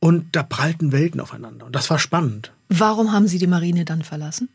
und 0.00 0.34
da 0.34 0.42
prallten 0.42 0.92
Welten 0.92 1.20
aufeinander. 1.20 1.66
Und 1.66 1.76
das 1.76 1.88
war 1.90 1.98
spannend. 1.98 2.52
Warum 2.68 3.12
haben 3.12 3.28
Sie 3.28 3.38
die 3.38 3.46
Marine 3.46 3.84
dann 3.84 4.02
verlassen? 4.02 4.48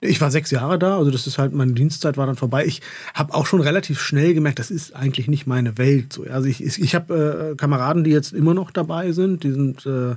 Ich 0.00 0.20
war 0.20 0.30
sechs 0.30 0.50
Jahre 0.50 0.78
da, 0.78 0.98
also 0.98 1.10
das 1.10 1.26
ist 1.26 1.38
halt, 1.38 1.52
meine 1.54 1.72
Dienstzeit 1.72 2.16
war 2.16 2.26
dann 2.26 2.36
vorbei. 2.36 2.66
Ich 2.66 2.82
habe 3.14 3.32
auch 3.32 3.46
schon 3.46 3.60
relativ 3.60 4.00
schnell 4.00 4.34
gemerkt, 4.34 4.58
das 4.58 4.70
ist 4.70 4.94
eigentlich 4.94 5.28
nicht 5.28 5.46
meine 5.46 5.78
Welt. 5.78 6.12
So. 6.12 6.24
Also 6.24 6.46
ich, 6.46 6.62
ich, 6.62 6.80
ich 6.80 6.94
habe 6.94 7.52
äh, 7.52 7.56
Kameraden, 7.56 8.04
die 8.04 8.10
jetzt 8.10 8.32
immer 8.32 8.54
noch 8.54 8.70
dabei 8.70 9.12
sind, 9.12 9.44
die 9.44 9.52
sind 9.52 9.86
äh, 9.86 10.16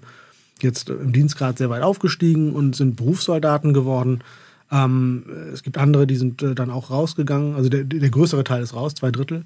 jetzt 0.64 0.90
im 0.90 1.14
Dienstgrad 1.14 1.58
sehr 1.58 1.70
weit 1.70 1.84
aufgestiegen 1.84 2.54
und 2.54 2.76
sind 2.76 2.96
Berufssoldaten 2.96 3.74
geworden. 3.74 4.24
Ähm, 4.72 5.26
es 5.54 5.64
gibt 5.64 5.78
andere, 5.78 6.08
die 6.08 6.18
sind 6.18 6.42
äh, 6.42 6.56
dann 6.56 6.70
auch 6.70 6.90
rausgegangen. 6.90 7.56
Also 7.56 7.70
der, 7.70 7.84
der 7.84 8.10
größere 8.10 8.44
Teil 8.44 8.62
ist 8.62 8.74
raus, 8.74 8.96
zwei 8.96 9.12
Drittel. 9.12 9.46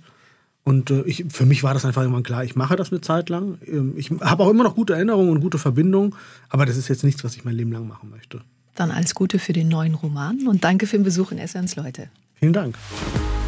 Und 0.63 0.91
äh, 0.91 1.01
ich, 1.03 1.25
für 1.29 1.45
mich 1.45 1.63
war 1.63 1.73
das 1.73 1.85
einfach 1.85 2.01
irgendwann 2.01 2.23
klar, 2.23 2.43
ich 2.43 2.55
mache 2.55 2.75
das 2.75 2.91
eine 2.91 3.01
Zeit 3.01 3.29
lang. 3.29 3.57
Ähm, 3.65 3.93
ich 3.97 4.11
habe 4.21 4.43
auch 4.43 4.49
immer 4.49 4.63
noch 4.63 4.75
gute 4.75 4.93
Erinnerungen 4.93 5.31
und 5.31 5.41
gute 5.41 5.57
Verbindungen, 5.57 6.15
aber 6.49 6.65
das 6.65 6.77
ist 6.77 6.87
jetzt 6.87 7.03
nichts, 7.03 7.23
was 7.23 7.35
ich 7.35 7.45
mein 7.45 7.55
Leben 7.55 7.71
lang 7.71 7.87
machen 7.87 8.09
möchte. 8.09 8.41
Dann 8.75 8.91
alles 8.91 9.15
Gute 9.15 9.39
für 9.39 9.53
den 9.53 9.67
neuen 9.67 9.95
Roman 9.95 10.47
und 10.47 10.63
danke 10.63 10.87
für 10.87 10.97
den 10.97 11.03
Besuch 11.03 11.31
in 11.31 11.39
Essenz, 11.39 11.75
Leute. 11.75 12.09
Vielen 12.35 12.53
Dank. 12.53 12.75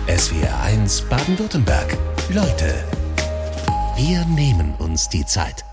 SWR 0.08 0.62
1 0.62 1.02
Baden-Württemberg. 1.04 1.98
Leute, 2.34 2.74
wir 3.96 4.26
nehmen 4.26 4.74
uns 4.80 5.08
die 5.08 5.26
Zeit. 5.26 5.64